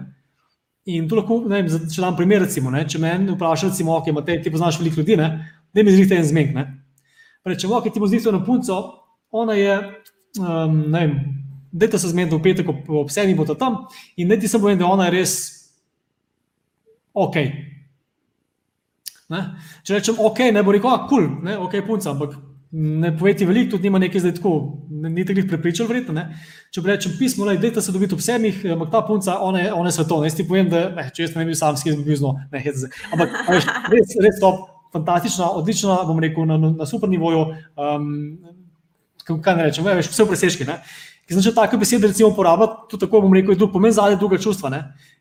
[0.90, 2.88] In to lahko, ne vem, če dam primer, recimo, ne?
[2.90, 5.30] če me vprašaš, recimo, ok, Matej, ti poznaš veliko ljudi, ne?
[5.74, 6.58] da mi zrihte en zmek.
[7.46, 8.80] Rečemo, ok, ti bo zrihte na punco,
[9.30, 9.78] ona je,
[10.42, 11.14] um, ne vem,
[11.72, 13.84] dajte se zmeniti v petek ob, ob sedmih, bo tam
[14.18, 15.36] in ne ti se bojim, da ona je res
[17.14, 17.38] ok,
[19.30, 19.44] Ne?
[19.86, 22.34] Če rečem, ok, ne bo rekel, kul, cool, ok, punca, ampak
[22.72, 24.52] ne pove ti veliko, tudi nima nekaj zdaj tako,
[24.90, 26.14] ni jih prepričal, verjetno.
[26.14, 26.26] Ne?
[26.74, 29.90] Če rečem pismo, da je se dobiti ob sedmih, ampak ta punca, ona je, ona
[29.90, 30.30] je svetovna.
[30.30, 32.36] Jaz ti povem, da ne, če jaz ne bi bil sam, skis bi bil zelo,
[32.52, 37.46] ne, hej, ampak veš, res, res top, fantastična, odlična, bom rekel, na, na super nivoju.
[37.74, 38.10] Um,
[39.26, 40.70] kaj ne rečem, veš, vse v preseški.
[41.30, 44.70] Ki znači take besede, recimo, uporabljati, tudi tako bom rekel, drug pomen zadnje druga čustva.
[44.74, 44.80] Ne?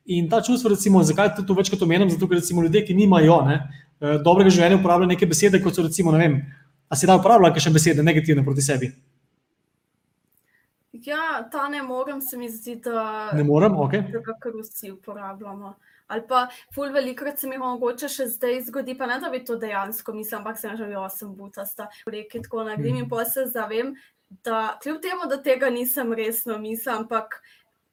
[0.09, 3.59] In ta čustva, recimo, zakaj to večkrat omenjam, zato ker recimo ljudje, ki nimajo, ne,
[3.99, 6.35] Eh, dobrega življenja uporablja neke besede, kot so recimo, ne vem,
[6.89, 8.93] a si da uporablja kakšne besede negativne proti sebi.
[10.93, 13.93] Ja, ta ne morem, se mi zdi, da ne morem, ok.
[14.13, 15.75] Da kar vsi uporabljamo.
[16.09, 19.59] Ali pa, ful, veliko se mi mogoče še zdaj zgodi, pa ne da bi to
[19.61, 23.03] dejansko mislil, ampak se mi že osem butasta, reki tako nagrim mm.
[23.05, 23.93] in pa se zavem,
[24.45, 27.43] da kljub temu, da tega nisem resno mislil, ampak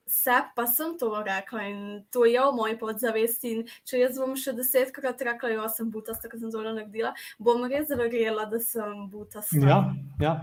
[0.08, 3.52] se pa sem to rekla in to je v moji podzavesti.
[3.52, 7.66] In če jaz bom še desetkrat rekla, da sem butasta, ker sem zelo naredila, bom
[7.70, 9.58] res verjela, da sem butasta.
[9.58, 9.80] Ja,
[10.22, 10.36] ja.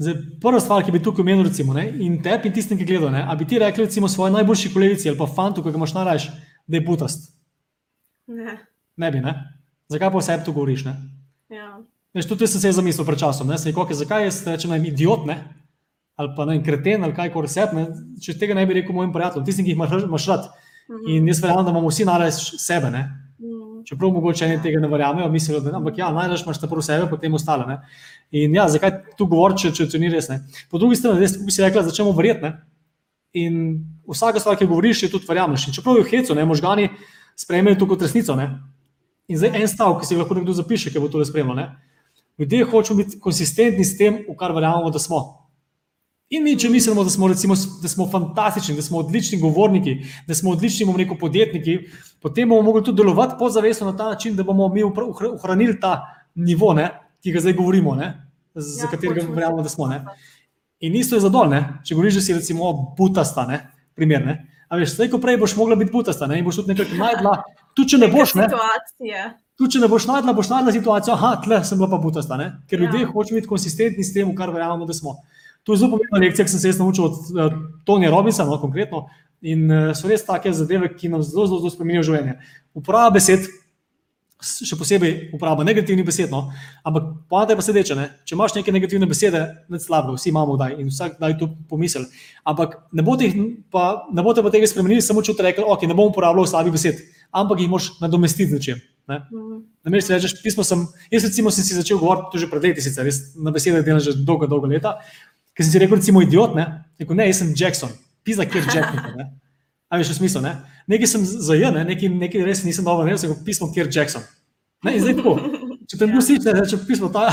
[0.00, 3.12] Zdaj, prva stvar, ki bi tukaj omenil, recimo, ne, in te in tistim, ki gledajo,
[3.14, 6.34] ne, bi ti rekli, recimo, svoje najboljši kolegici ali pa fantu, ki ga imaš najraje,
[6.66, 7.30] da je butast?
[8.30, 8.58] Ne.
[9.00, 9.34] Ne bi, ne?
[9.90, 10.84] Zakaj pa vse to govoriš?
[10.86, 10.96] Ne?
[11.50, 11.78] Ja.
[12.14, 15.26] Veš, tudi jaz sem se zamislil pred časom, ne, se je, zakaj jaz rečem, idiot,
[15.30, 15.38] ne?
[16.20, 17.86] Ali pa ne kreten ali kaj koli sebe,
[18.20, 20.50] če tega ne bi rekel mojim prijateljem, tistim, ki jih imaš, rad.
[20.90, 21.06] Mhm.
[21.14, 22.90] In jaz verjamem, da imamo vsi najdeš sebe.
[22.92, 23.04] Ne?
[23.40, 23.84] Mhm.
[23.88, 27.34] Čeprav mogoče eni tega ne verjamejo, mislijo, da ampak ja, najdeš imaš prvo sebe, potem
[27.34, 27.66] ostale.
[27.66, 27.78] Ne?
[28.42, 30.28] In ja, zakaj tu govoriti, če, če to ni res?
[30.28, 30.42] Ne?
[30.70, 32.52] Po drugi strani, res bi si rekla, začnemo verjeti.
[33.40, 33.56] In
[34.10, 35.68] vsaka stvar, ki govoriš, je tudi verjameš.
[35.70, 36.90] In čeprav je v hecu, ne, možgani
[37.38, 38.36] sprejmejo to kot resnico.
[38.36, 38.50] Ne?
[39.30, 41.70] In zdaj en stavek, ki si lahko nekdo zapiše, ki bo to spremljal.
[42.40, 45.39] Ljudje hočemo biti konsistentni s tem, v kar verjamemo, da smo.
[46.30, 49.96] In mi, če mislimo, da smo, recimo, da smo fantastični, da smo odlični govorniki,
[50.28, 51.78] da smo odlični rekel, podjetniki,
[52.22, 55.96] potem bomo mogli tudi delovati podzavestno na ta način, da bomo mi ohranili ta
[56.34, 56.86] nivo, ne,
[57.22, 58.12] ki ga zdaj govorimo, ne,
[58.54, 59.88] za ja, katerega verjamemo, da smo.
[59.90, 60.04] Ne.
[60.86, 63.58] In isto je zadolne, če govoriš, da si recimo butasta, ne,
[63.98, 64.22] primer.
[64.26, 64.36] Ne.
[64.70, 66.38] A veš, zdaj, ko prej boš mogla biti putasta ne?
[66.38, 67.32] in boš tudi nekaj najdla,
[67.74, 68.46] tudi če ne boš, ne,
[69.58, 72.52] tudi če ne boš najdla, boš najdla situacijo, aha, tle sem bila pa putasta, ne?
[72.70, 72.86] ker Ja.
[72.86, 75.16] ljudje hočejo biti konsistentni s tem, v kar verjamemo, da smo.
[75.64, 78.60] To je zelo pomembna lekcija, ki sem se jaz naučil od uh, Tonija Robinsona, no,
[78.60, 79.06] konkretno.
[79.40, 82.38] In uh, so res take zadeve, ki nam zelo, zelo, zelo spremenijo življenje.
[82.76, 83.48] Uporaba besed,
[84.40, 86.48] še posebej uporaba negativnih besed, no,
[86.86, 87.96] ampak poanta je pa sledeče.
[87.98, 88.06] Ne?
[88.24, 89.42] Če imaš neke negativne besede,
[89.72, 92.06] nič slabega, vsi imamo kdaj in vsak kdaj to pomisel.
[92.48, 93.28] Ampak ne boste,
[93.72, 96.72] pa, ne boste pa tega spremenili, samo če boste rekli, ok, ne bom uporabljal slabih
[96.76, 97.04] besed,
[97.36, 98.80] ampak jih moš nadomestiti z nečim.
[99.10, 99.20] Ne?
[99.28, 99.60] Mhm.
[99.84, 103.04] Namesto da rečeš, pismo sem, jaz recimo sem si začel govoriti že pred leti, sicer
[103.04, 105.00] res na besede delam že dolgo, dolgo leta,
[105.60, 106.64] ker sem si rekel, recimo, idiot, ne,
[106.96, 107.92] rekel, ne, jaz sem Jackson,
[108.24, 109.26] pisa, kje je Jackson.
[109.92, 110.54] A veš, v smislu, ne?
[110.88, 114.24] Nekaj sem za J, ne, nekaj, nekaj res nisem dobro sem rekel, pismo, je Jackson.
[114.86, 115.34] Ne, zdaj tako.
[115.90, 116.14] Če te ne
[116.54, 117.26] ne reče pismo, ta,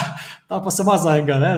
[0.49, 1.54] ta pa sama za enega, ne,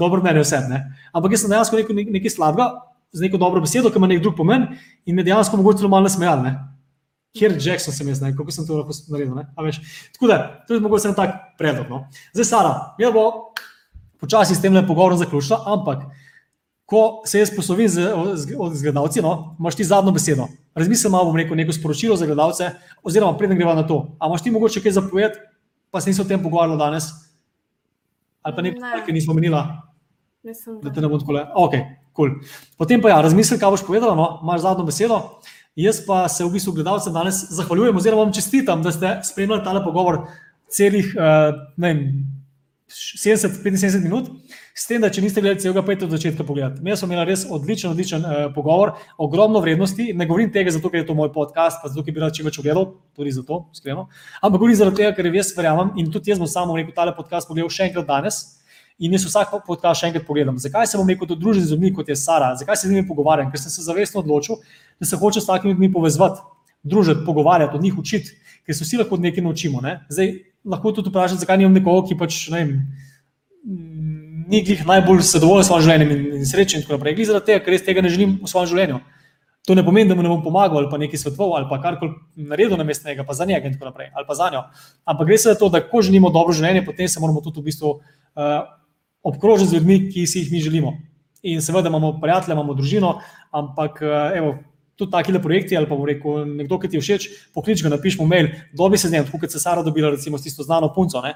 [0.00, 0.80] dobro mnenje vse, ne.
[1.12, 2.66] Ampak jaz sem dejansko rekel nek- nekaj slabega,
[3.12, 4.64] z neko dobro besedo, ki ima nek drug pomen
[5.04, 6.54] in me dejansko mogoče celo malo nasmejal, ne.
[7.36, 9.36] Kjer Jackson sem jaz, ne, kako sem to lahko naredil,
[9.68, 9.78] veš,
[10.16, 12.00] tako da, to je mogoče en tak predlog, no.
[12.32, 13.52] Zdaj, Sara, jaz bo
[14.22, 16.06] počasi s tem pogovorom zaključila, ampak
[16.86, 18.04] ko se jaz poslovim z,
[18.36, 20.46] z, z gledalci, no, imaš ti zadnjo besedo.
[20.74, 22.70] Razmisli malo, bom rekel, neko sporočilo za gledalce,
[23.02, 24.14] oziroma preden greva na to.
[24.20, 25.40] A imaš ti mogoče kaj zapovedati,
[25.90, 27.08] pa se nismo o tem pogovarjali danes?
[28.42, 29.06] Ali pa nekaj, Ne.
[29.06, 29.62] ki nismo menila,
[30.42, 30.94] Mislim, da da.
[30.94, 31.46] te ne bom tako le.
[31.54, 31.74] Ok,
[32.16, 32.30] cool.
[32.78, 35.20] Potem pa ja, razmisli, kaj boš povedala, no, imaš zadnjo besedo.
[35.76, 39.84] Jaz pa se v bistvu gledalcem danes zahvaljujem, oziroma vam čestitam, da ste spremljali tale
[39.84, 40.26] pogovor
[40.68, 42.02] celih uh, ne vem,
[42.92, 44.28] 70-75 minut,
[44.74, 46.82] s tem, da če niste gledali celega, pojdite od začetka pogledati.
[46.84, 50.10] Mi smo imeli res odličen, odličen uh, pogovor, ogromno vrednosti.
[50.16, 52.48] Ne govorim tega zato, ker je to moj podcast, pa zato, ker bi rad čim
[52.48, 54.06] več ogledal, tudi zato, iskreno.
[54.40, 57.48] Ampak govorim zaradi tega, ker jaz verjamem in tudi jaz bom samo rekel, tale podcast
[57.48, 58.42] pogledal še enkrat danes.
[59.02, 60.60] In jaz vsak podcast še enkrat pogledam.
[60.60, 63.08] Zakaj se bom rekel, da družim z ljudmi, kot je Sara, zakaj se z njimi
[63.08, 63.48] pogovarjam?
[63.50, 64.60] Ker sem se zavestno odločil,
[65.00, 66.44] da se hočem s takimi ljudmi povezati,
[66.82, 68.36] družiti, pogovarjati, od njih učiti,
[68.66, 69.80] ker se vsi lahko nekaj naučimo.
[69.82, 70.00] Ne?
[70.12, 70.34] Zdaj,
[70.64, 72.74] lahko tudi vprašam, zakaj nimam nekoga, ki pač ne vem,
[74.52, 77.16] ni glih najbolj zadovoljen s svojim življenjem in, in srečen in tako naprej.
[77.18, 79.00] Glih zaradi tega, ker res tega ne želim v svojem življenju.
[79.68, 82.16] To ne pomeni, da mu ne bom pomagal ali pa nekaj svetoval ali pa karkoli
[82.50, 84.64] naredil na mestu njega, pa za njega in tako naprej, ali pa za njo.
[85.06, 87.68] Ampak gre se za to, da ko želimo dobro življenje, potem se moramo tudi v
[87.70, 88.50] bistvu uh,
[89.22, 90.96] obkrožiti z ljudmi, ki si jih mi želimo.
[91.46, 93.20] In seveda imamo prijatelje, imamo družino,
[93.54, 94.56] ampak uh, evo,
[94.96, 98.18] tudi taki projekti ali pa bo rekel nekdo, ki ti je všeč, poklič ga, napiš
[98.18, 100.92] mu mail, dobi se z njim, tako kot se Sara dobila recimo s tisto znano
[100.94, 101.20] punco.
[101.22, 101.34] Ne?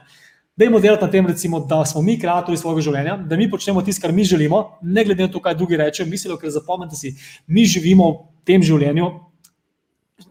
[0.56, 4.00] Dajmo delati na tem, recimo, da smo mi ustvarjalci svojega življenja, da mi počnemo tisto,
[4.00, 6.08] kar mi želimo, ne glede na to, kaj drugi rečejo.
[6.08, 7.12] Mislijo, ker zapomnite si,
[7.46, 9.10] mi živimo v tem življenju.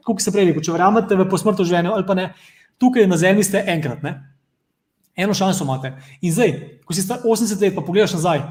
[0.01, 2.31] Kot se prej reče, če verjamete v posmrtno življenje ali pa ne,
[2.81, 4.15] tukaj na zemlji ste enkrat, ne?
[5.15, 5.93] eno šanso imate.
[6.21, 8.41] In zdaj, ko si star 80 let, pa pogledaš nazaj,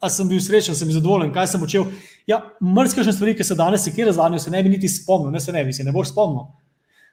[0.00, 1.86] a sem bil srečen, sem bil zadovoljen, kaj sem počel.
[2.28, 5.52] Ja, mrzkašne stvari, ki se danes sekirajo zadnjo, se ne bi niti spomnil, ne se
[5.52, 6.48] ne bi, se ne boš spomnil.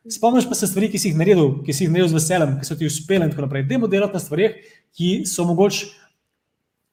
[0.07, 2.67] Spomniš pa se stvari, ki si jih naredil, ki si jih naredil z veseljem, ki
[2.67, 3.65] so ti uspele in tako naprej.
[3.67, 4.55] Dajmo delati na stvarih,
[4.95, 5.89] ki so mogoče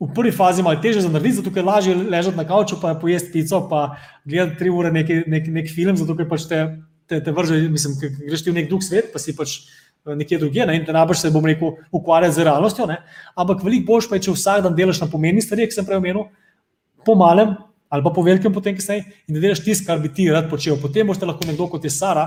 [0.02, 3.30] v prvi fazi malo teže za narediti, zato je lažje ležati na kavču, pa pojesti
[3.32, 6.60] pico, pa gledati tri ure neki, nek, nek film, zato ker pač te,
[7.06, 7.94] te, te vrže, mislim,
[8.26, 9.60] greš ti v nek drug svet, pa si pač
[10.06, 12.86] nekje drugje ne, in te najbrž se, bom rekel, ukvarjati z realnostjo.
[12.86, 12.98] Ne.
[13.36, 16.02] Ampak veliko boljš pa je, če vsak dan delaš na pomembni stvari, ki sem prej
[16.02, 16.26] omenil,
[17.04, 17.56] po malem
[17.94, 20.74] ali pa po velikem, potem kasneje, in da delaš tisto, kar bi ti rad počel.
[20.82, 22.24] Potem boš lahko nekdo kot je Sara,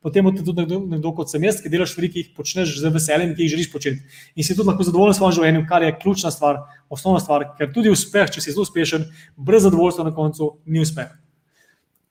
[0.00, 2.92] potem boš tudi nekdo, nekdo kot sem jaz, ki delaš stvari, ki jih počneš z
[2.94, 4.00] veseljem, ki jih želiš početi.
[4.32, 7.68] In si tudi lahko zadovoljen s svojim življenjem, kar je ključna stvar, osnovna stvar, ker
[7.74, 9.04] tudi uspeh, če si zelo uspešen,
[9.36, 11.12] brez zadovoljstva na koncu ni uspeh.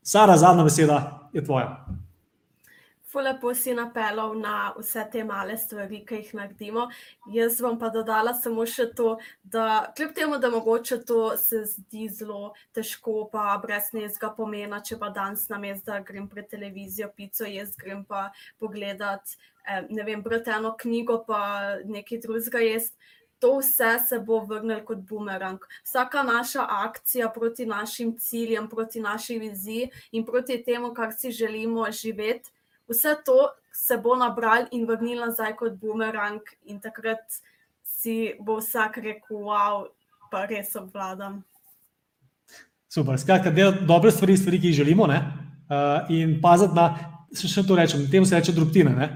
[0.05, 0.99] Sara, zadnja beseda
[1.33, 1.79] je tvoja.
[3.11, 6.84] Fulepo si napeljal na vse te male stvari, ki jih naredimo.
[7.34, 9.64] Jaz bom pa dodala samo še to, da
[9.98, 15.10] kljub temu, da mogoče to se zdi zelo težko, pa brez nezga pomena, če pa
[15.15, 18.27] danes na mestu, da grem pred televizijo, pico, jaz grem pa
[18.61, 19.34] pogledat,
[19.65, 21.41] eh, ne vem, brati eno knjigo, pa
[21.90, 23.15] nekaj drugega jesti.
[23.40, 25.64] To vse se bo vrnilo kot bumerang.
[25.88, 31.88] Vsaka naša akcija proti našim ciljem, proti naši viziji in proti temu, kar si želimo
[31.91, 32.52] živeti,
[32.89, 37.41] vse to se bo nabral in vrnil nazaj kot bumerang, in takrat
[37.85, 39.87] si bo vsak rekel: Wow,
[40.31, 41.43] pa res obvladam.
[42.89, 43.19] Super.
[43.21, 45.21] Skratka, delati dobre stvari, stvari, ki jih želimo, ne?
[45.69, 46.87] uh, in paziti na,
[47.29, 48.93] še, še to rečem, temu se reče drobtine.
[48.97, 49.09] Ne?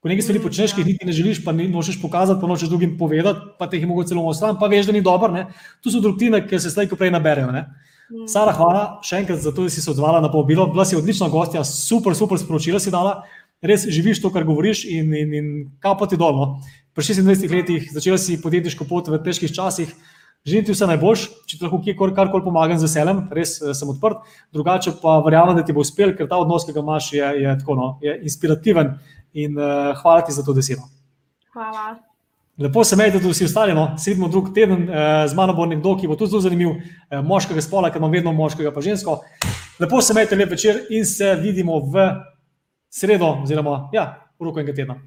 [0.00, 2.70] Ko nekaj stvari počneš, ki jih niti ne želiš, pa ne nočeš pokazati, pa nočeš
[2.72, 5.28] drugim povedati, pa te jih mogoče celo ostran, pa veš, da ni dobro.
[5.34, 5.44] Ne?
[5.84, 7.52] Tu so drobtine, ki se slejko prej naberejo.
[7.52, 7.66] Ne?
[8.28, 10.66] Sara, hvala še enkrat za to, da si se odzvala na povabilo.
[10.72, 13.22] Bila si odlična gostja, super, super sporočila si dala.
[13.60, 15.48] Res živiš to, kar govoriš, in, in, in
[15.82, 16.60] kapoti dolno.
[16.96, 19.92] Pri 26 letih začela si podjetniško pot v težkih časih,
[20.46, 23.90] Želim ti vse najboljš, če ti lahko kjerkoli karkoli pomagam z veseljem, res eh, sem
[23.92, 24.24] odprt.
[24.54, 27.54] Drugače pa verjamem, da ti bo uspel, ker ta odnos, ki ga imaš, je, je,
[27.60, 28.96] tako, no, je inspirativen
[29.36, 30.88] in uh, hvala ti za to desilo.
[31.52, 31.98] Hvala.
[32.58, 33.98] Lepo se imejte tudi vsi ostali, no.
[33.98, 36.70] se vidimo drug teden, eh, z mano bo nekdo, ki bo tudi zelo zanimiv,
[37.10, 39.20] eh, moškega spola, ker imam vedno moškega pa žensko.
[39.78, 42.08] Lepo se imejte, lep večer in se vidimo v
[42.90, 44.08] sredo, oziroma ja,
[44.40, 44.98] v roku enega tedna.